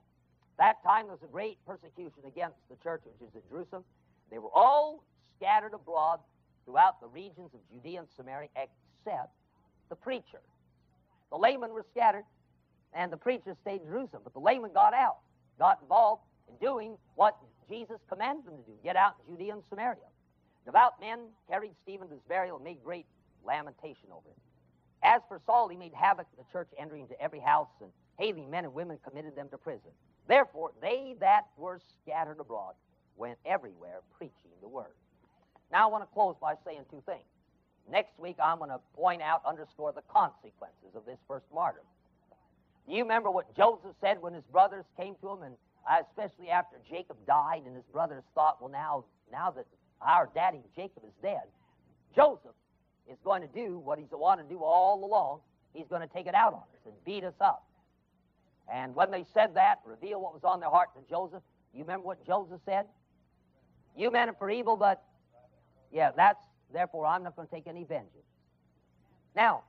That 0.58 0.82
time 0.82 1.06
there 1.06 1.14
was 1.14 1.22
a 1.22 1.30
great 1.30 1.58
persecution 1.66 2.22
against 2.26 2.58
the 2.70 2.76
church, 2.82 3.02
which 3.04 3.28
is 3.28 3.34
at 3.36 3.48
Jerusalem. 3.48 3.84
They 4.30 4.38
were 4.38 4.50
all 4.54 5.04
scattered 5.36 5.74
abroad 5.74 6.20
throughout 6.64 7.00
the 7.00 7.06
regions 7.08 7.50
of 7.54 7.60
Judea 7.72 8.00
and 8.00 8.08
Samaria, 8.16 8.48
except 8.56 9.32
the 9.88 9.96
preacher. 9.96 10.40
The 11.30 11.38
laymen 11.38 11.70
were 11.72 11.84
scattered, 11.90 12.24
and 12.92 13.12
the 13.12 13.16
preacher 13.16 13.56
stayed 13.62 13.82
in 13.82 13.86
Jerusalem. 13.86 14.22
But 14.24 14.34
the 14.34 14.40
laymen 14.40 14.72
got 14.72 14.94
out, 14.94 15.18
got 15.58 15.78
involved 15.82 16.22
in 16.48 16.56
doing 16.56 16.96
what 17.14 17.36
Jesus 17.68 17.98
commanded 18.08 18.46
them 18.46 18.56
to 18.56 18.62
do 18.70 18.76
get 18.82 18.96
out 18.96 19.16
in 19.26 19.34
Judea 19.34 19.54
and 19.54 19.62
Samaria. 19.68 20.08
Devout 20.64 21.00
men 21.00 21.20
carried 21.48 21.72
Stephen 21.82 22.08
to 22.08 22.14
his 22.14 22.22
burial 22.28 22.56
and 22.56 22.64
made 22.64 22.82
great 22.84 23.06
lamentation 23.46 24.08
over 24.12 24.28
him. 24.28 24.40
As 25.02 25.22
for 25.28 25.40
Saul, 25.46 25.68
he 25.68 25.76
made 25.76 25.94
havoc 25.94 26.26
of 26.32 26.44
the 26.44 26.52
church, 26.52 26.68
entering 26.78 27.02
into 27.02 27.20
every 27.20 27.40
house 27.40 27.68
and 27.80 27.90
hailing 28.18 28.50
men 28.50 28.64
and 28.64 28.74
women, 28.74 28.98
committed 29.06 29.36
them 29.36 29.48
to 29.50 29.58
prison. 29.58 29.90
Therefore, 30.26 30.72
they 30.82 31.14
that 31.20 31.46
were 31.56 31.80
scattered 32.02 32.40
abroad 32.40 32.74
went 33.18 33.38
everywhere 33.44 34.00
preaching 34.16 34.52
the 34.62 34.68
word. 34.68 34.94
Now, 35.70 35.88
I 35.88 35.92
want 35.92 36.02
to 36.04 36.14
close 36.14 36.36
by 36.40 36.54
saying 36.64 36.82
two 36.90 37.02
things. 37.04 37.26
Next 37.90 38.18
week, 38.18 38.36
I'm 38.42 38.58
going 38.58 38.70
to 38.70 38.80
point 38.94 39.22
out, 39.22 39.42
underscore 39.46 39.92
the 39.92 40.02
consequences 40.12 40.94
of 40.94 41.04
this 41.06 41.18
first 41.26 41.46
martyr. 41.52 41.82
Do 42.86 42.94
you 42.94 43.02
remember 43.02 43.30
what 43.30 43.54
Joseph 43.56 43.94
said 44.00 44.20
when 44.20 44.32
his 44.32 44.44
brothers 44.52 44.84
came 44.96 45.14
to 45.20 45.28
him, 45.30 45.42
and 45.42 45.54
especially 46.08 46.48
after 46.48 46.76
Jacob 46.88 47.16
died, 47.26 47.62
and 47.66 47.74
his 47.74 47.84
brothers 47.92 48.22
thought, 48.34 48.60
well, 48.60 48.70
now, 48.70 49.04
now 49.30 49.50
that 49.50 49.66
our 50.00 50.28
daddy 50.34 50.60
Jacob 50.76 51.02
is 51.04 51.12
dead, 51.22 51.42
Joseph 52.14 52.56
is 53.10 53.18
going 53.24 53.42
to 53.42 53.48
do 53.48 53.78
what 53.78 53.98
he's 53.98 54.08
wanted 54.10 54.44
to 54.44 54.48
do 54.48 54.62
all 54.62 55.04
along. 55.04 55.40
He's 55.72 55.86
going 55.88 56.02
to 56.02 56.08
take 56.08 56.26
it 56.26 56.34
out 56.34 56.52
on 56.52 56.60
us 56.60 56.82
and 56.86 56.94
beat 57.04 57.24
us 57.24 57.34
up. 57.40 57.64
And 58.72 58.94
when 58.94 59.10
they 59.10 59.24
said 59.32 59.54
that, 59.54 59.80
reveal 59.84 60.20
what 60.20 60.34
was 60.34 60.44
on 60.44 60.60
their 60.60 60.70
heart 60.70 60.88
to 60.94 61.00
Joseph, 61.10 61.42
you 61.74 61.80
remember 61.80 62.06
what 62.06 62.26
Joseph 62.26 62.60
said? 62.66 62.86
You 63.98 64.12
meant 64.12 64.30
it 64.30 64.36
for 64.38 64.48
evil, 64.48 64.76
but 64.76 65.02
yeah, 65.92 66.12
that's 66.16 66.38
therefore 66.72 67.06
I'm 67.06 67.24
not 67.24 67.34
going 67.34 67.48
to 67.48 67.54
take 67.54 67.66
any 67.66 67.82
vengeance. 67.82 68.12
Now, 69.34 69.64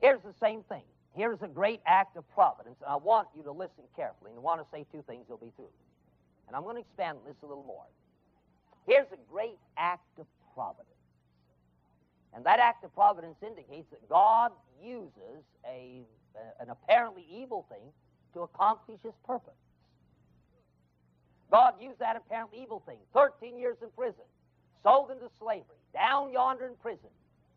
here's 0.00 0.22
the 0.22 0.34
same 0.40 0.62
thing. 0.62 0.82
Here's 1.14 1.42
a 1.42 1.48
great 1.48 1.80
act 1.84 2.16
of 2.16 2.28
providence, 2.32 2.76
and 2.80 2.90
I 2.90 2.96
want 2.96 3.28
you 3.36 3.42
to 3.42 3.50
listen 3.50 3.84
carefully. 3.96 4.30
And 4.30 4.38
I 4.38 4.42
want 4.42 4.60
to 4.60 4.66
say 4.72 4.86
two 4.92 5.02
things, 5.06 5.24
you'll 5.28 5.38
be 5.38 5.52
through. 5.56 5.70
And 6.46 6.56
I'm 6.56 6.62
going 6.62 6.76
to 6.76 6.82
expand 6.82 7.18
this 7.26 7.36
a 7.42 7.46
little 7.46 7.64
more. 7.64 7.84
Here's 8.86 9.06
a 9.12 9.32
great 9.32 9.58
act 9.76 10.18
of 10.18 10.26
providence. 10.54 10.88
And 12.34 12.44
that 12.44 12.60
act 12.60 12.84
of 12.84 12.94
providence 12.94 13.36
indicates 13.46 13.88
that 13.90 14.08
God 14.08 14.52
uses 14.82 15.42
a, 15.66 16.02
an 16.60 16.70
apparently 16.70 17.24
evil 17.32 17.66
thing 17.68 17.92
to 18.34 18.42
accomplish 18.42 18.98
his 19.02 19.14
purpose. 19.26 19.54
God 21.54 21.74
used 21.80 22.00
that 22.00 22.16
apparently 22.16 22.60
evil 22.60 22.82
thing. 22.84 22.98
13 23.14 23.56
years 23.56 23.76
in 23.80 23.88
prison, 23.96 24.24
sold 24.82 25.12
into 25.12 25.30
slavery, 25.38 25.78
down 25.92 26.32
yonder 26.32 26.66
in 26.66 26.74
prison 26.82 27.10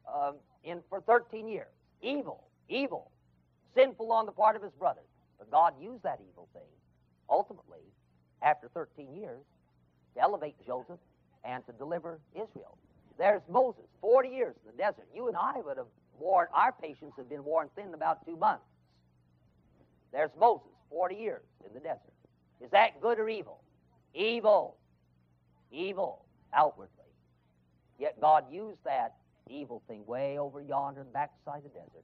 um, 0.08 0.36
in, 0.64 0.82
for 0.88 1.02
13 1.02 1.48
years. 1.48 1.74
Evil, 2.04 2.43
evil, 2.70 3.10
sinful 3.74 4.12
on 4.12 4.28
the 4.28 4.32
part 4.32 4.56
of 4.56 4.62
his 4.62 4.72
brothers. 4.74 5.10
But 5.39 5.50
God 5.50 5.74
used 5.82 6.04
that 6.04 6.20
evil 6.30 6.48
thing, 6.54 6.70
ultimately, 7.28 7.82
after 8.43 8.70
13 8.76 9.16
years, 9.16 9.41
to 10.14 10.22
elevate 10.22 10.54
Joseph 10.64 11.00
and 11.43 11.66
to 11.66 11.72
deliver 11.74 12.20
Israel. 12.36 12.78
There's 13.18 13.41
Moses, 13.50 13.86
40 14.02 14.30
years 14.30 14.54
in 14.64 14.74
the 14.74 14.78
desert. 14.78 15.08
You 15.12 15.28
and 15.28 15.36
I 15.36 15.54
would 15.66 15.78
have 15.78 15.88
worn, 16.20 16.45
our 16.54 16.72
patience 16.72 17.14
have 17.18 17.30
been 17.30 17.43
worn 17.43 17.68
thin 17.76 17.88
in 17.88 17.93
about 17.95 18.24
two 18.28 18.38
months. 18.38 18.66
There's 20.14 20.30
Moses, 20.39 20.68
40 20.91 21.16
years 21.16 21.41
in 21.68 21.74
the 21.74 21.80
desert. 21.80 22.14
Is 22.62 22.70
that 22.70 23.02
good 23.02 23.18
or 23.18 23.28
evil? 23.28 23.62
Evil. 24.18 24.78
Evil, 25.72 26.26
outwardly. 26.53 26.93
Yet 27.99 28.20
God 28.20 28.45
used 28.51 28.84
that 28.84 29.15
evil 29.49 29.84
thing 29.88 30.05
way 30.05 30.39
over 30.39 30.59
yonder 30.59 31.01
in 31.01 31.07
the 31.07 31.13
backside 31.13 31.57
of 31.57 31.63
the 31.63 31.70
desert 31.70 32.03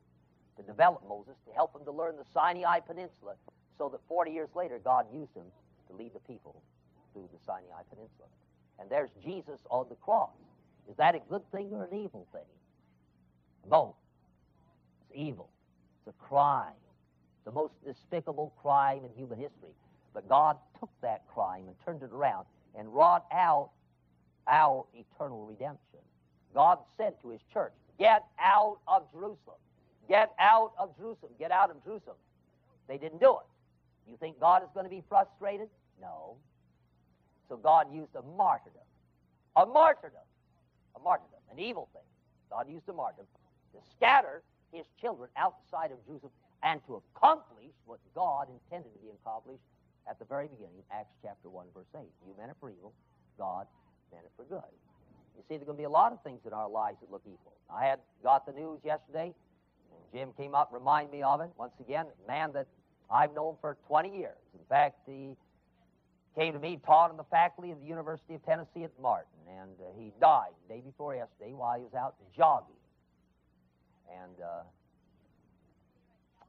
to 0.58 0.64
develop 0.64 1.02
Moses, 1.08 1.34
to 1.48 1.54
help 1.54 1.76
him 1.76 1.84
to 1.86 1.92
learn 1.92 2.16
the 2.16 2.26
Sinai 2.34 2.80
Peninsula, 2.80 3.34
so 3.78 3.90
that 3.90 4.00
40 4.08 4.32
years 4.32 4.50
later, 4.56 4.80
God 4.84 5.08
used 5.12 5.36
him 5.36 5.46
to 5.90 5.96
lead 5.96 6.14
the 6.14 6.20
people 6.20 6.62
through 7.14 7.28
the 7.34 7.40
Sinai 7.46 7.82
Peninsula. 7.90 8.28
And 8.80 8.90
there's 8.90 9.10
Jesus 9.24 9.60
on 9.70 9.88
the 9.90 9.96
cross. 9.96 10.30
Is 10.90 10.96
that 10.98 11.16
a 11.16 11.20
good 11.30 11.50
thing 11.52 11.70
or 11.72 11.86
an 11.86 11.94
evil 11.94 12.28
thing? 12.32 12.42
Both. 13.68 13.96
It's 15.02 15.20
evil. 15.20 15.50
It's 16.06 16.16
a 16.16 16.24
crime. 16.24 16.74
The 17.46 17.52
most 17.52 17.74
despicable 17.86 18.54
crime 18.62 19.02
in 19.04 19.12
human 19.18 19.40
history. 19.40 19.74
But 20.14 20.30
God 20.30 20.58
took 20.80 20.90
that 21.02 21.24
crime 21.34 21.64
and 21.68 21.76
turned 21.86 22.04
it 22.04 22.14
around 22.14 22.46
and 22.78 22.94
wrought 22.94 23.26
out 23.32 23.72
our 24.48 24.86
eternal 24.94 25.46
redemption. 25.46 26.00
God 26.54 26.80
said 26.98 27.14
to 27.22 27.30
his 27.30 27.42
church, 27.52 27.74
Get 28.00 28.24
out 28.40 28.78
of 28.88 29.04
Jerusalem. 29.12 29.58
Get 30.10 30.32
out 30.40 30.74
of 30.78 30.96
Jerusalem. 30.98 31.32
Get 31.40 31.52
out 31.52 31.70
of 31.70 31.84
Jerusalem. 31.84 32.18
They 32.88 32.98
didn't 32.98 33.20
do 33.20 33.32
it. 33.32 34.10
You 34.10 34.18
think 34.20 34.40
God 34.40 34.64
is 34.64 34.70
going 34.74 34.86
to 34.86 34.90
be 34.90 35.04
frustrated? 35.08 35.70
No. 36.02 36.36
So 37.48 37.56
God 37.56 37.88
used 37.94 38.16
a 38.16 38.22
martyrdom. 38.22 38.82
A 39.56 39.66
martyrdom 39.66 40.22
a 40.96 41.00
martyrdom, 41.00 41.42
an 41.52 41.60
evil 41.60 41.90
thing. 41.94 42.06
God 42.50 42.70
used 42.70 42.88
a 42.90 42.94
martyrdom 42.94 43.26
to 43.74 43.80
scatter 43.96 44.44
his 44.72 44.86
children 45.02 45.30
outside 45.38 45.92
of 45.92 45.98
Jerusalem 46.06 46.34
and 46.62 46.80
to 46.88 47.02
accomplish 47.02 47.74
what 47.86 48.00
God 48.16 48.48
intended 48.50 48.94
to 48.94 49.00
be 49.00 49.10
accomplished 49.22 49.64
at 50.10 50.20
the 50.20 50.26
very 50.26 50.48
beginning, 50.48 50.84
Acts 50.92 51.16
chapter 51.22 51.50
1, 51.50 51.68
verse 51.74 51.88
8. 51.96 52.02
You 52.28 52.34
meant 52.38 52.52
it 52.52 52.58
for 52.60 52.70
evil, 52.70 52.94
God 53.38 53.68
meant 54.12 54.26
it 54.26 54.32
for 54.36 54.44
good. 54.44 54.72
You 55.36 55.44
see, 55.48 55.58
there's 55.58 55.66
going 55.66 55.78
to 55.78 55.82
be 55.82 55.86
a 55.86 55.90
lot 55.90 56.14
of 56.14 56.22
things 56.24 56.42
in 56.46 56.54
our 56.54 56.70
lives 56.70 56.98
that 57.02 57.12
look 57.12 57.24
evil. 57.26 57.54
I 57.74 57.86
had 57.86 58.00
got 58.22 58.46
the 58.46 58.54
news 58.54 58.80
yesterday, 58.84 59.34
Jim 60.14 60.32
came 60.38 60.54
up 60.54 60.70
reminded 60.72 61.12
me 61.12 61.24
of 61.24 61.42
it. 61.42 61.50
Once 61.58 61.74
again, 61.80 62.06
a 62.24 62.28
man 62.28 62.52
that 62.54 62.68
I've 63.10 63.34
known 63.34 63.56
for 63.60 63.78
20 63.88 64.16
years. 64.16 64.38
In 64.54 64.64
fact, 64.70 65.00
he 65.08 65.36
came 66.36 66.54
to 66.54 66.60
me, 66.60 66.80
taught 66.86 67.10
in 67.10 67.18
the 67.18 67.24
faculty 67.26 67.72
of 67.72 67.80
the 67.80 67.88
University 67.88 68.36
of 68.36 68.46
Tennessee 68.46 68.84
at 68.84 68.92
Martin, 69.02 69.28
and 69.60 69.72
uh, 69.80 69.86
he 69.98 70.12
died 70.22 70.52
the 70.68 70.76
day 70.76 70.82
before 70.82 71.16
yesterday 71.16 71.54
while 71.54 71.78
he 71.78 71.84
was 71.84 71.94
out 71.94 72.16
jogging. 72.36 72.76
And 74.22 74.36
uh, 74.42 74.64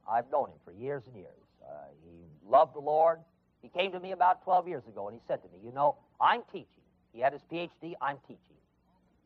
I've 0.09 0.29
known 0.31 0.49
him 0.49 0.57
for 0.63 0.71
years 0.71 1.03
and 1.07 1.15
years. 1.15 1.31
Uh, 1.63 1.87
he 2.03 2.49
loved 2.49 2.75
the 2.75 2.79
Lord. 2.79 3.19
He 3.65 3.69
came 3.69 3.91
to 3.93 3.99
me 3.99 4.11
about 4.11 4.43
12 4.43 4.67
years 4.67 4.83
ago, 4.87 5.07
and 5.07 5.17
he 5.17 5.21
said 5.27 5.41
to 5.41 5.49
me, 5.49 5.57
You 5.65 5.71
know, 5.71 5.95
I'm 6.21 6.43
teaching. 6.51 6.83
He 7.11 7.19
had 7.19 7.33
his 7.33 7.41
PhD, 7.51 7.95
I'm 7.99 8.17
teaching. 8.27 8.59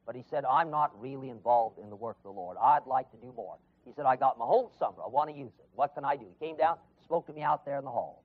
But 0.06 0.16
he 0.16 0.24
said, 0.30 0.46
I'm 0.46 0.72
not 0.72 0.98
really 0.98 1.30
involved 1.30 1.78
in 1.78 1.90
the 1.90 1.96
work 1.98 2.16
of 2.20 2.24
the 2.24 2.40
Lord. 2.40 2.56
I'd 2.58 2.88
like 2.88 3.12
to 3.12 3.18
do 3.18 3.34
more. 3.36 3.58
He 3.84 3.92
said, 3.92 4.06
I 4.06 4.16
got 4.16 4.40
my 4.40 4.46
whole 4.46 4.72
summer. 4.80 5.04
I 5.04 5.10
want 5.10 5.30
to 5.30 5.36
use 5.36 5.52
it. 5.60 5.66
What 5.76 5.94
can 5.94 6.06
I 6.06 6.16
do? 6.16 6.24
He 6.40 6.46
came 6.46 6.56
down, 6.56 6.78
spoke 7.04 7.28
to 7.28 7.34
me 7.34 7.42
out 7.42 7.66
there 7.66 7.80
in 7.80 7.84
the 7.84 7.92
hall. 7.92 8.24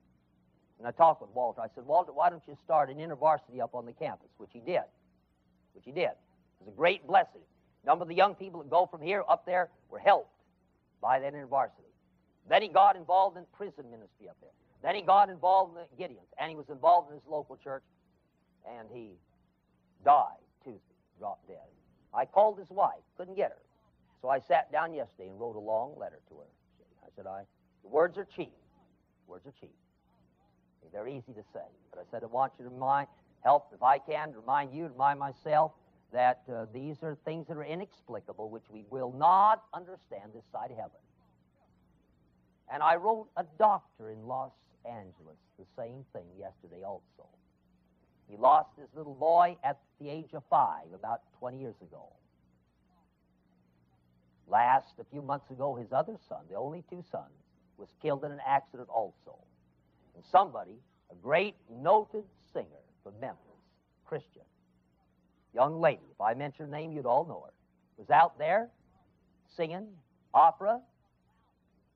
And 0.79 0.87
I 0.87 0.91
talked 0.91 1.21
with 1.21 1.31
Walter. 1.31 1.59
I 1.59 1.67
said, 1.75 1.85
Walter, 1.85 2.13
why 2.13 2.29
don't 2.29 2.43
you 2.47 2.57
start 2.63 2.89
an 2.89 2.95
intervarsity 2.95 3.59
up 3.61 3.75
on 3.75 3.85
the 3.85 3.91
campus? 3.91 4.29
Which 4.37 4.51
he 4.53 4.61
did. 4.61 4.83
Which 5.73 5.83
he 5.83 5.91
did. 5.91 6.11
It 6.11 6.61
was 6.61 6.69
a 6.69 6.77
great 6.77 7.05
blessing. 7.05 7.41
A 7.83 7.87
number 7.87 8.03
of 8.03 8.07
the 8.07 8.15
young 8.15 8.35
people 8.35 8.61
that 8.63 8.69
go 8.69 8.85
from 8.89 9.01
here 9.01 9.25
up 9.27 9.45
there 9.45 9.69
were 9.89 9.99
helped 9.99 10.31
by 11.01 11.19
that 11.19 11.33
intervarsity. 11.33 11.91
Then 12.49 12.61
he 12.61 12.69
got 12.69 12.95
involved 12.95 13.35
in 13.35 13.43
prison 13.57 13.91
ministry 13.91 14.29
up 14.29 14.37
there. 14.39 14.51
Then 14.85 14.93
he 14.93 15.01
got 15.01 15.31
involved 15.31 15.75
in 15.75 15.81
the 15.81 16.03
Gideons, 16.03 16.29
and 16.37 16.47
he 16.47 16.55
was 16.55 16.69
involved 16.69 17.09
in 17.09 17.15
his 17.15 17.25
local 17.27 17.57
church, 17.57 17.81
and 18.77 18.87
he 18.93 19.13
died 20.05 20.37
Tuesday, 20.63 20.79
dropped 21.17 21.47
dead. 21.47 21.57
I 22.13 22.25
called 22.25 22.59
his 22.59 22.69
wife, 22.69 23.01
couldn't 23.17 23.33
get 23.33 23.49
her. 23.49 23.61
So 24.21 24.29
I 24.29 24.37
sat 24.37 24.71
down 24.71 24.93
yesterday 24.93 25.29
and 25.29 25.39
wrote 25.39 25.55
a 25.55 25.59
long 25.59 25.97
letter 25.97 26.19
to 26.29 26.35
her. 26.35 26.45
I 27.03 27.07
said, 27.15 27.25
I, 27.25 27.41
the 27.81 27.89
words 27.89 28.15
are 28.19 28.25
cheap. 28.25 28.53
Words 29.27 29.47
are 29.47 29.53
cheap. 29.59 29.73
They're 30.93 31.07
easy 31.07 31.33
to 31.33 31.43
say. 31.51 31.65
But 31.89 31.99
I 31.99 32.03
said, 32.11 32.21
I 32.21 32.27
want 32.27 32.53
you 32.59 32.65
to 32.65 32.69
remind, 32.69 33.07
help, 33.43 33.71
if 33.73 33.81
I 33.81 33.97
can, 33.97 34.33
to 34.33 34.39
remind 34.39 34.71
you, 34.71 34.83
remind 34.83 35.17
myself, 35.17 35.71
that 36.13 36.43
uh, 36.47 36.67
these 36.71 37.01
are 37.01 37.17
things 37.25 37.47
that 37.47 37.57
are 37.57 37.65
inexplicable, 37.65 38.51
which 38.51 38.69
we 38.69 38.85
will 38.91 39.11
not 39.17 39.63
understand 39.73 40.29
this 40.35 40.45
side 40.51 40.69
of 40.69 40.77
heaven. 40.77 40.99
And 42.71 42.83
I 42.83 42.97
wrote 42.97 43.29
a 43.35 43.45
doctor 43.57 44.11
in 44.11 44.27
Los 44.27 44.51
Angeles 44.85 45.37
the 45.57 45.65
same 45.77 46.05
thing 46.13 46.25
yesterday 46.37 46.83
also. 46.83 47.27
He 48.27 48.37
lost 48.37 48.69
his 48.77 48.87
little 48.95 49.13
boy 49.13 49.57
at 49.63 49.79
the 49.99 50.09
age 50.09 50.33
of 50.33 50.43
five, 50.49 50.85
about 50.93 51.21
20 51.39 51.59
years 51.59 51.75
ago. 51.81 52.07
Last, 54.47 54.93
a 54.99 55.03
few 55.11 55.21
months 55.21 55.49
ago, 55.49 55.75
his 55.75 55.91
other 55.91 56.17
son, 56.27 56.39
the 56.49 56.55
only 56.55 56.83
two 56.89 57.03
sons, 57.11 57.33
was 57.77 57.89
killed 58.01 58.23
in 58.23 58.31
an 58.31 58.41
accident 58.45 58.89
also. 58.89 59.37
And 60.15 60.23
somebody, 60.31 60.77
a 61.11 61.15
great 61.15 61.55
noted 61.69 62.23
singer 62.53 62.83
from 63.03 63.13
Memphis, 63.19 63.39
Christian, 64.05 64.43
young 65.53 65.79
lady, 65.79 66.03
if 66.11 66.21
I 66.21 66.33
mention 66.33 66.65
her 66.65 66.71
name, 66.71 66.91
you'd 66.91 67.05
all 67.05 67.25
know 67.25 67.43
her, 67.45 67.53
was 67.97 68.09
out 68.09 68.37
there 68.37 68.69
singing 69.55 69.87
opera, 70.33 70.79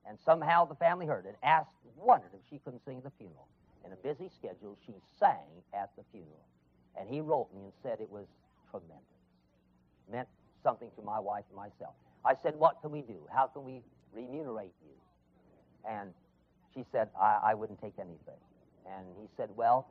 and 0.08 0.18
somehow 0.20 0.66
the 0.66 0.76
family 0.76 1.06
heard 1.06 1.26
it, 1.26 1.36
asked, 1.44 1.70
wondered 1.96 2.32
if 2.34 2.42
she 2.50 2.60
couldn't 2.60 2.84
sing 2.86 2.98
at 2.98 3.04
the 3.04 3.12
funeral. 3.18 3.48
In 3.86 3.92
a 3.92 3.96
busy 3.96 4.30
schedule, 4.30 4.78
she 4.86 4.94
sang 5.20 5.64
at 5.74 5.92
the 5.98 6.04
funeral. 6.12 6.46
And 7.00 7.10
he 7.10 7.22
wrote 7.22 7.48
me 7.54 7.64
and 7.64 7.74
said 7.82 8.00
it 8.02 8.10
was 8.10 8.26
tremendous. 8.70 8.98
Meant 10.12 10.28
something 10.64 10.90
to 10.98 11.02
my 11.02 11.20
wife 11.20 11.46
and 11.50 11.58
myself. 11.58 11.94
I 12.26 12.36
said, 12.42 12.56
What 12.56 12.82
can 12.82 12.92
we 12.92 13.02
do? 13.02 13.18
How 13.34 13.48
can 13.48 13.64
we 13.64 13.82
remunerate 14.14 14.74
you? 14.84 15.90
And 15.90 16.12
she 16.74 16.84
said, 16.92 17.10
I, 17.20 17.40
I 17.44 17.54
wouldn't 17.54 17.82
take 17.82 17.94
anything. 18.00 18.42
And 18.86 19.06
he 19.20 19.28
said, 19.38 19.50
Well, 19.56 19.88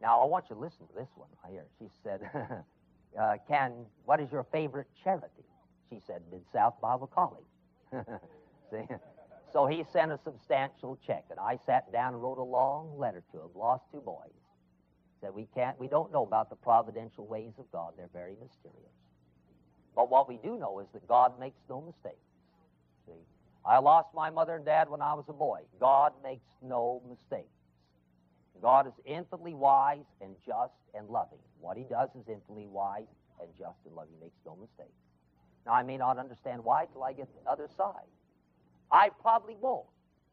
now 0.00 0.20
I 0.20 0.24
want 0.24 0.46
you 0.50 0.56
to 0.56 0.60
listen 0.60 0.86
to 0.86 0.94
this 0.94 1.08
one 1.14 1.28
here. 1.48 1.66
She 1.78 1.86
said, 2.02 2.28
uh, 3.20 3.36
Can, 3.46 3.72
what 4.04 4.20
is 4.20 4.32
your 4.32 4.44
favorite 4.50 4.88
charity? 5.04 5.44
She 5.90 6.00
said, 6.06 6.22
Mid 6.30 6.42
South 6.52 6.80
Bible 6.80 7.06
College. 7.06 7.44
See? 8.70 8.94
So 9.52 9.66
he 9.66 9.84
sent 9.92 10.12
a 10.12 10.18
substantial 10.22 10.96
check, 11.04 11.24
and 11.30 11.40
I 11.40 11.58
sat 11.66 11.92
down 11.92 12.14
and 12.14 12.22
wrote 12.22 12.38
a 12.38 12.42
long 12.42 12.96
letter 12.96 13.22
to 13.32 13.38
him. 13.38 13.48
Lost 13.54 13.82
two 13.90 14.00
boys. 14.00 14.30
Said 15.20 15.34
we 15.34 15.48
can't, 15.54 15.78
we 15.78 15.88
don't 15.88 16.12
know 16.12 16.22
about 16.22 16.50
the 16.50 16.56
providential 16.56 17.26
ways 17.26 17.52
of 17.58 17.70
God. 17.72 17.94
They're 17.96 18.08
very 18.12 18.36
mysterious. 18.40 18.94
But 19.94 20.10
what 20.10 20.28
we 20.28 20.38
do 20.38 20.56
know 20.56 20.78
is 20.78 20.86
that 20.94 21.06
God 21.08 21.38
makes 21.38 21.58
no 21.68 21.80
mistakes. 21.80 22.24
See, 23.06 23.20
I 23.64 23.78
lost 23.78 24.08
my 24.14 24.30
mother 24.30 24.56
and 24.56 24.64
dad 24.64 24.88
when 24.88 25.02
I 25.02 25.14
was 25.14 25.24
a 25.28 25.32
boy. 25.32 25.60
God 25.78 26.12
makes 26.22 26.46
no 26.62 27.02
mistakes. 27.08 27.48
God 28.62 28.86
is 28.86 28.92
infinitely 29.04 29.54
wise 29.54 30.06
and 30.20 30.36
just 30.46 30.74
and 30.94 31.08
loving. 31.08 31.38
What 31.60 31.76
he 31.76 31.84
does 31.84 32.10
is 32.10 32.28
infinitely 32.28 32.66
wise 32.66 33.08
and 33.40 33.48
just 33.58 33.78
and 33.84 33.94
loving. 33.94 34.14
He 34.18 34.24
makes 34.24 34.38
no 34.46 34.56
mistakes. 34.56 34.96
Now, 35.66 35.72
I 35.72 35.82
may 35.82 35.96
not 35.96 36.18
understand 36.18 36.64
why 36.64 36.86
till 36.92 37.02
I 37.02 37.12
get 37.12 37.28
the 37.34 37.50
other 37.50 37.68
side. 37.76 38.08
I 38.92 39.10
probably 39.20 39.56
won't. 39.60 39.86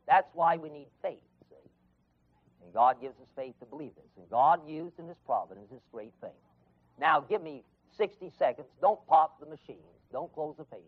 That's 0.07 0.29
why 0.33 0.57
we 0.57 0.69
need 0.69 0.87
faith, 1.01 1.19
see? 1.49 1.69
And 2.63 2.73
God 2.73 3.01
gives 3.01 3.19
us 3.19 3.27
faith 3.35 3.53
to 3.59 3.65
believe 3.65 3.91
this. 3.95 4.11
And 4.17 4.29
God 4.29 4.67
used 4.67 4.99
in 4.99 5.07
His 5.07 5.17
providence 5.25 5.67
this 5.71 5.81
great 5.91 6.13
thing. 6.21 6.31
Now, 6.99 7.19
give 7.19 7.43
me 7.43 7.63
60 7.97 8.31
seconds. 8.37 8.67
Don't 8.81 9.05
pop 9.07 9.39
the 9.39 9.45
machines. 9.45 9.79
Don't 10.11 10.33
close 10.33 10.55
the 10.57 10.63
pages. 10.63 10.85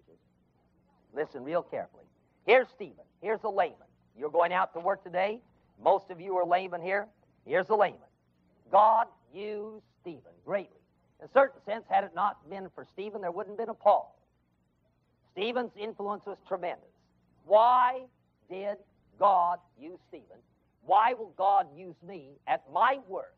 Listen 1.14 1.44
real 1.44 1.62
carefully. 1.62 2.06
Here's 2.46 2.68
Stephen. 2.70 3.04
Here's 3.22 3.44
a 3.44 3.50
layman. 3.50 3.78
You're 4.18 4.30
going 4.30 4.54
out 4.54 4.74
to 4.74 4.80
work 4.80 5.04
today. 5.04 5.40
Most 5.84 6.10
of 6.10 6.20
you 6.20 6.36
are 6.38 6.46
laymen 6.46 6.82
here. 6.82 7.08
Here's 7.46 7.70
a 7.70 7.76
layman. 7.76 8.00
God 8.72 9.08
used 9.34 9.86
Stephen 10.02 10.32
greatly. 10.46 10.76
In 11.20 11.26
a 11.26 11.32
certain 11.34 11.62
sense, 11.66 11.86
had 11.90 12.04
it 12.04 12.12
not 12.16 12.50
been 12.50 12.70
for 12.74 12.86
Stephen, 12.94 13.22
there 13.22 13.32
wouldn't 13.32 13.60
have 13.60 13.68
been 13.68 13.72
a 13.72 13.74
Paul. 13.74 14.18
Stephen's 15.32 15.72
influence 15.78 16.26
was 16.26 16.38
tremendous. 16.48 16.89
Why 17.50 18.02
did 18.48 18.78
God 19.18 19.58
use 19.82 19.98
Stephen? 20.08 20.38
Why 20.86 21.16
will 21.16 21.34
God 21.36 21.66
use 21.76 21.96
me 22.08 22.38
at 22.46 22.62
my 22.72 23.00
work? 23.08 23.34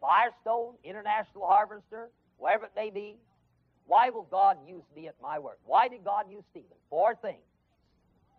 Firestone, 0.00 0.74
International 0.84 1.48
Harvester, 1.48 2.10
wherever 2.38 2.66
it 2.66 2.70
may 2.76 2.90
be. 2.90 3.16
Why 3.86 4.10
will 4.10 4.28
God 4.30 4.56
use 4.68 4.84
me 4.94 5.08
at 5.08 5.16
my 5.20 5.40
work? 5.40 5.58
Why 5.66 5.88
did 5.88 6.04
God 6.04 6.26
use 6.30 6.44
Stephen? 6.52 6.76
Four 6.90 7.16
things. 7.20 7.42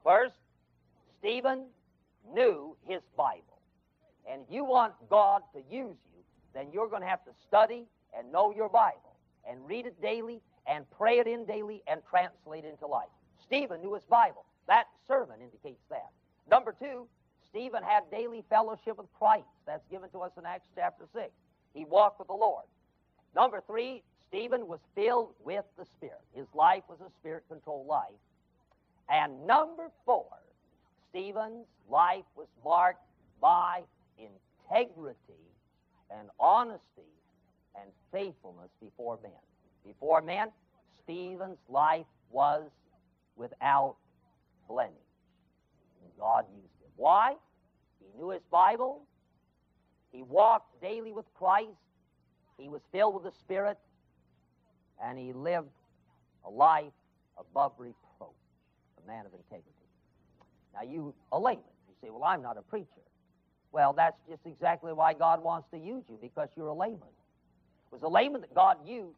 First, 0.01 0.35
Stephen 1.19 1.65
knew 2.33 2.77
his 2.87 3.01
Bible. 3.17 3.59
And 4.31 4.43
if 4.47 4.53
you 4.53 4.63
want 4.63 4.93
God 5.09 5.41
to 5.53 5.59
use 5.59 5.97
you, 6.15 6.23
then 6.53 6.67
you're 6.71 6.87
going 6.87 7.01
to 7.01 7.07
have 7.07 7.25
to 7.25 7.31
study 7.45 7.83
and 8.17 8.31
know 8.31 8.53
your 8.55 8.69
Bible 8.69 9.17
and 9.45 9.59
read 9.67 9.87
it 9.87 10.01
daily 10.01 10.39
and 10.65 10.85
pray 10.97 11.19
it 11.19 11.27
in 11.27 11.43
daily 11.45 11.83
and 11.85 11.99
translate 12.09 12.63
it 12.63 12.69
into 12.69 12.87
life. 12.87 13.09
Stephen 13.45 13.81
knew 13.81 13.93
his 13.93 14.05
Bible. 14.05 14.45
That 14.67 14.85
sermon 15.07 15.37
indicates 15.41 15.81
that. 15.89 16.09
Number 16.49 16.75
two, 16.77 17.07
Stephen 17.49 17.83
had 17.83 18.09
daily 18.11 18.43
fellowship 18.49 18.97
with 18.97 19.07
Christ. 19.17 19.45
That's 19.65 19.83
given 19.91 20.09
to 20.09 20.19
us 20.19 20.31
in 20.37 20.45
Acts 20.45 20.67
chapter 20.75 21.05
6. 21.13 21.29
He 21.73 21.85
walked 21.85 22.19
with 22.19 22.27
the 22.27 22.33
Lord. 22.33 22.65
Number 23.35 23.61
three, 23.65 24.03
Stephen 24.27 24.67
was 24.67 24.79
filled 24.95 25.29
with 25.43 25.65
the 25.77 25.85
Spirit. 25.97 26.21
His 26.33 26.47
life 26.53 26.83
was 26.89 26.99
a 27.01 27.11
spirit 27.19 27.43
controlled 27.49 27.87
life. 27.87 28.09
And 29.09 29.45
number 29.45 29.89
four, 30.05 30.25
Stephen's 31.09 31.67
life 31.89 32.25
was 32.35 32.47
marked 32.63 33.05
by 33.39 33.81
integrity 34.17 35.17
and 36.09 36.29
honesty 36.39 36.81
and 37.79 37.89
faithfulness 38.11 38.69
before 38.81 39.19
men. 39.21 39.31
Before 39.85 40.21
men, 40.21 40.47
Stephen's 41.03 41.57
life 41.69 42.05
was 42.31 42.63
without 43.35 43.95
blemish. 44.73 44.93
And 46.03 46.11
God 46.19 46.45
used 46.51 46.73
him. 46.81 46.89
Why? 46.95 47.35
He 47.99 48.17
knew 48.17 48.31
his 48.31 48.41
Bible. 48.51 49.03
He 50.11 50.23
walked 50.23 50.81
daily 50.81 51.11
with 51.11 51.25
Christ. 51.35 51.69
He 52.57 52.69
was 52.69 52.81
filled 52.91 53.13
with 53.15 53.23
the 53.23 53.37
Spirit. 53.39 53.77
And 55.03 55.17
he 55.17 55.33
lived 55.33 55.69
a 56.45 56.49
life 56.49 56.93
above 57.37 57.73
reproach, 57.77 58.29
a 59.03 59.07
man 59.07 59.25
of 59.25 59.33
integrity. 59.33 59.69
Now, 60.73 60.81
you, 60.81 61.13
a 61.31 61.39
layman, 61.39 61.63
you 61.87 61.93
say, 62.01 62.09
Well, 62.09 62.23
I'm 62.23 62.41
not 62.41 62.57
a 62.57 62.61
preacher. 62.61 62.87
Well, 63.71 63.93
that's 63.93 64.17
just 64.29 64.41
exactly 64.45 64.93
why 64.93 65.13
God 65.13 65.43
wants 65.43 65.67
to 65.71 65.77
use 65.77 66.03
you, 66.09 66.17
because 66.21 66.49
you're 66.55 66.67
a 66.67 66.73
layman. 66.73 66.99
It 67.01 67.91
was 67.91 68.03
a 68.03 68.07
layman 68.07 68.41
that 68.41 68.53
God 68.53 68.77
used. 68.85 69.17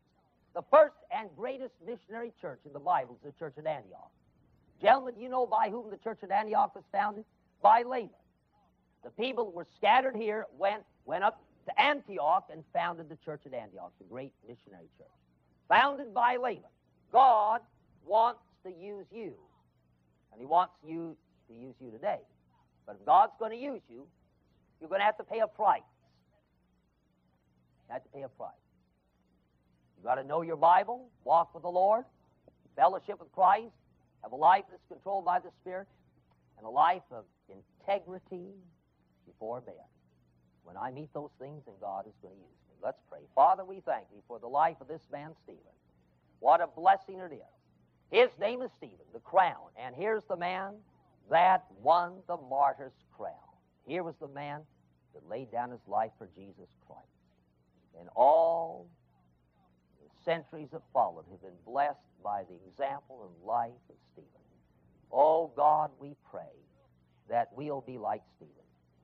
The 0.54 0.64
first 0.72 0.96
and 1.12 1.30
greatest 1.36 1.74
missionary 1.86 2.32
church 2.40 2.60
in 2.66 2.72
the 2.72 2.80
Bible 2.80 3.16
is 3.16 3.34
the 3.34 3.38
church 3.38 3.56
at 3.58 3.66
Antioch. 3.66 4.12
Gentlemen, 4.82 5.16
you 5.20 5.30
know 5.30 5.46
by 5.46 5.70
whom 5.70 5.90
the 5.90 5.98
church 5.98 6.20
at 6.24 6.32
Antioch 6.32 6.76
was 6.76 6.84
founded? 6.92 7.26
By 7.62 7.84
laymen. 7.84 8.10
The 9.04 9.10
people 9.12 9.52
were 9.52 9.68
scattered 9.78 10.16
here, 10.16 10.46
went, 10.58 10.84
went 11.06 11.24
up 11.24 11.42
to 11.68 11.82
Antioch 11.82 12.46
and 12.52 12.64
founded 12.74 13.10
the 13.10 13.18
church 13.24 13.42
at 13.46 13.54
Antioch, 13.54 13.92
the 14.00 14.06
great 14.06 14.34
missionary 14.48 14.90
church. 14.98 15.08
Founded 15.70 16.14
by 16.14 16.38
laymen. 16.38 16.64
God 17.12 17.62
wants 18.06 18.42
to 18.64 18.72
use 18.72 19.06
you. 19.12 19.34
And 20.32 20.40
he 20.40 20.46
wants 20.46 20.74
you 20.86 21.16
to 21.48 21.54
use 21.54 21.76
you 21.80 21.92
today. 21.92 22.20
But 22.86 22.98
if 23.00 23.06
God's 23.06 23.34
going 23.40 23.52
to 23.52 23.58
use 23.58 23.82
you, 23.90 24.06
you're 24.80 24.90
going 24.90 25.00
to 25.00 25.06
have 25.06 25.18
to 25.18 25.24
pay 25.24 25.40
a 25.40 25.48
price. 25.48 25.82
You 27.88 27.94
have 27.94 28.04
to 28.04 28.10
pay 28.10 28.24
a 28.24 28.28
price. 28.28 28.52
You've 29.96 30.06
got 30.06 30.16
to 30.16 30.24
know 30.24 30.42
your 30.42 30.58
Bible, 30.58 31.08
walk 31.24 31.54
with 31.54 31.64
the 31.64 31.70
Lord, 31.70 32.06
fellowship 32.76 33.20
with 33.20 33.32
Christ, 33.32 33.72
have 34.26 34.32
a 34.32 34.36
life 34.36 34.64
that's 34.72 34.86
controlled 34.88 35.24
by 35.24 35.38
the 35.38 35.52
Spirit, 35.62 35.88
and 36.58 36.66
a 36.66 36.70
life 36.70 37.04
of 37.12 37.26
integrity 37.48 38.56
before 39.28 39.62
men. 39.68 39.76
When 40.64 40.76
I 40.76 40.90
meet 40.90 41.14
those 41.14 41.30
things, 41.40 41.62
then 41.68 41.76
God 41.80 42.08
is 42.08 42.14
going 42.24 42.34
to 42.34 42.40
use 42.40 42.58
me. 42.68 42.76
Let's 42.82 42.98
pray. 43.08 43.20
Father, 43.36 43.64
we 43.64 43.82
thank 43.86 44.10
thee 44.10 44.24
for 44.28 44.40
the 44.40 44.48
life 44.48 44.78
of 44.82 44.88
this 44.88 45.04
man, 45.12 45.36
Stephen. 45.44 45.62
What 46.40 46.60
a 46.60 46.66
blessing 46.66 47.20
it 47.20 47.34
is. 47.34 47.40
His 48.10 48.30
name 48.40 48.64
is 48.64 48.72
Stephen, 48.78 49.06
the 49.14 49.20
crown. 49.20 49.70
And 49.78 49.94
here's 49.96 50.24
the 50.24 50.38
man 50.38 50.74
that 51.30 51.66
won 51.84 52.14
the 52.28 52.38
martyr's 52.38 52.94
crown. 53.16 53.32
Here 53.86 54.02
was 54.02 54.16
the 54.20 54.28
man 54.28 54.62
that 55.14 55.30
laid 55.30 55.52
down 55.52 55.70
his 55.70 55.88
life 55.88 56.12
for 56.18 56.28
Jesus 56.36 56.70
Christ. 56.88 57.06
And 58.00 58.10
all 58.16 58.88
centuries 60.26 60.70
that 60.72 60.82
followed 60.92 61.26
have 61.32 61.42
been 61.42 61.60
blessed 61.66 62.00
by 62.24 62.44
the 62.44 62.56
example 62.68 63.30
and 63.30 63.48
life 63.48 63.72
of 63.90 63.96
Stephen. 64.12 64.30
Oh 65.12 65.52
God, 65.56 65.92
we 66.00 66.16
pray 66.30 66.42
that 67.30 67.50
we'll 67.56 67.82
be 67.82 67.98
like 67.98 68.22
Stephen. 68.36 68.52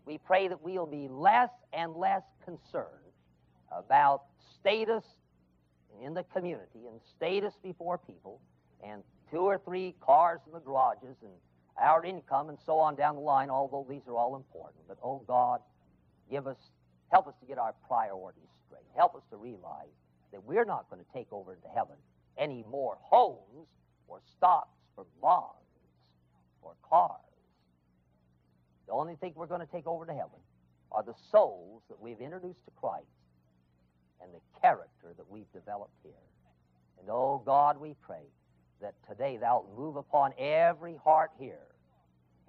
We 0.05 0.17
pray 0.17 0.47
that 0.47 0.61
we'll 0.61 0.87
be 0.87 1.07
less 1.07 1.51
and 1.71 1.95
less 1.95 2.23
concerned 2.43 2.87
about 3.71 4.23
status 4.59 5.03
in 6.03 6.13
the 6.13 6.23
community 6.23 6.87
and 6.89 6.99
status 7.15 7.53
before 7.63 7.97
people 7.97 8.41
and 8.83 9.03
two 9.29 9.39
or 9.39 9.59
three 9.63 9.95
cars 10.01 10.39
in 10.47 10.53
the 10.53 10.59
garages 10.59 11.15
and 11.21 11.31
our 11.79 12.03
income 12.03 12.49
and 12.49 12.57
so 12.65 12.77
on 12.77 12.95
down 12.95 13.15
the 13.15 13.21
line, 13.21 13.49
although 13.49 13.85
these 13.89 14.01
are 14.07 14.15
all 14.15 14.35
important. 14.35 14.81
But 14.87 14.97
oh 15.03 15.23
God, 15.27 15.61
give 16.29 16.47
us, 16.47 16.57
help 17.11 17.27
us 17.27 17.33
to 17.41 17.45
get 17.45 17.57
our 17.57 17.73
priorities 17.87 18.49
straight. 18.67 18.85
Help 18.95 19.15
us 19.15 19.23
to 19.29 19.37
realize 19.37 19.87
that 20.31 20.43
we're 20.43 20.65
not 20.65 20.89
going 20.89 21.03
to 21.03 21.13
take 21.13 21.31
over 21.31 21.53
into 21.53 21.67
heaven 21.67 21.95
any 22.37 22.63
more 22.69 22.97
homes 23.01 23.67
or 24.07 24.19
stocks 24.37 24.77
or 24.97 25.05
bonds 25.21 25.47
or 26.61 26.73
cars. 26.87 27.19
The 28.87 28.93
only 28.93 29.15
thing 29.15 29.33
we're 29.35 29.47
going 29.47 29.65
to 29.65 29.71
take 29.71 29.87
over 29.87 30.05
to 30.05 30.13
heaven 30.13 30.39
are 30.91 31.03
the 31.03 31.15
souls 31.31 31.81
that 31.89 31.99
we've 31.99 32.19
introduced 32.19 32.63
to 32.65 32.71
Christ 32.79 33.05
and 34.21 34.31
the 34.33 34.59
character 34.59 35.13
that 35.17 35.29
we've 35.29 35.51
developed 35.53 35.95
here. 36.03 36.13
And 36.99 37.09
oh 37.09 37.41
God, 37.45 37.79
we 37.79 37.95
pray 38.01 38.25
that 38.81 38.93
today 39.07 39.37
thou 39.37 39.65
move 39.77 39.95
upon 39.95 40.33
every 40.37 40.97
heart 41.03 41.31
here 41.39 41.67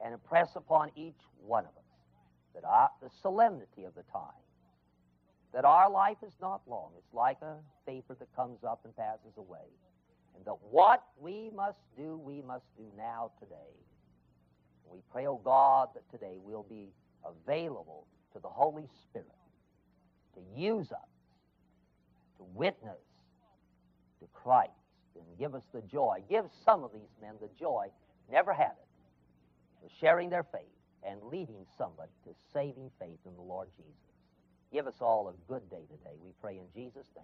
and 0.05 0.12
impress 0.12 0.51
upon 0.57 0.91
each 0.97 1.18
one 1.47 1.64
of 1.64 1.70
us 1.70 1.83
that 2.55 2.64
our, 2.64 2.91
the 3.03 3.11
solemnity 3.22 3.85
of 3.85 3.95
the 3.95 4.03
time, 4.12 4.43
that 5.53 5.64
our 5.64 5.90
life 5.90 6.16
is 6.26 6.32
not 6.40 6.62
long. 6.66 6.90
It's 6.96 7.12
like 7.12 7.38
a 7.42 7.57
vapor 7.86 8.16
that 8.18 8.34
comes 8.34 8.64
up 8.64 8.80
and 8.84 8.96
passes 8.96 9.36
away. 9.36 9.68
And 10.34 10.44
that 10.46 10.57
what 10.70 11.05
we 11.20 11.50
must 11.55 11.78
do, 11.96 12.16
we 12.16 12.40
must 12.40 12.64
do 12.76 12.84
now 12.96 13.32
today. 13.38 13.76
We 14.90 15.00
pray, 15.12 15.26
oh 15.26 15.40
God, 15.44 15.88
that 15.94 16.11
today 16.11 16.38
we'll 16.42 16.66
be 16.68 16.88
available 17.24 18.07
to 18.32 18.38
the 18.38 18.48
Holy 18.48 18.88
Spirit 19.05 19.28
to 20.34 20.40
use 20.61 20.90
us 20.90 20.98
to 22.38 22.44
witness 22.55 23.00
to 24.20 24.26
Christ 24.32 24.70
and 25.14 25.38
give 25.38 25.55
us 25.55 25.64
the 25.72 25.82
joy. 25.82 26.22
Give 26.28 26.44
some 26.64 26.84
of 26.84 26.92
these 26.92 27.11
men 27.20 27.34
the 27.40 27.50
joy, 27.59 27.88
never 28.30 28.53
had 28.53 28.72
it, 28.72 29.84
of 29.84 29.90
sharing 30.00 30.30
their 30.30 30.44
faith 30.44 30.62
and 31.07 31.22
leading 31.24 31.66
somebody 31.76 32.12
to 32.24 32.30
saving 32.53 32.90
faith 32.98 33.18
in 33.26 33.34
the 33.34 33.42
Lord 33.42 33.68
Jesus. 33.76 34.11
Give 34.73 34.87
us 34.87 34.97
all 35.01 35.29
a 35.29 35.53
good 35.53 35.68
day 35.70 35.83
today. 35.91 36.16
We 36.25 36.33
pray 36.41 36.59
in 36.59 36.66
Jesus' 36.75 37.07
name. 37.14 37.20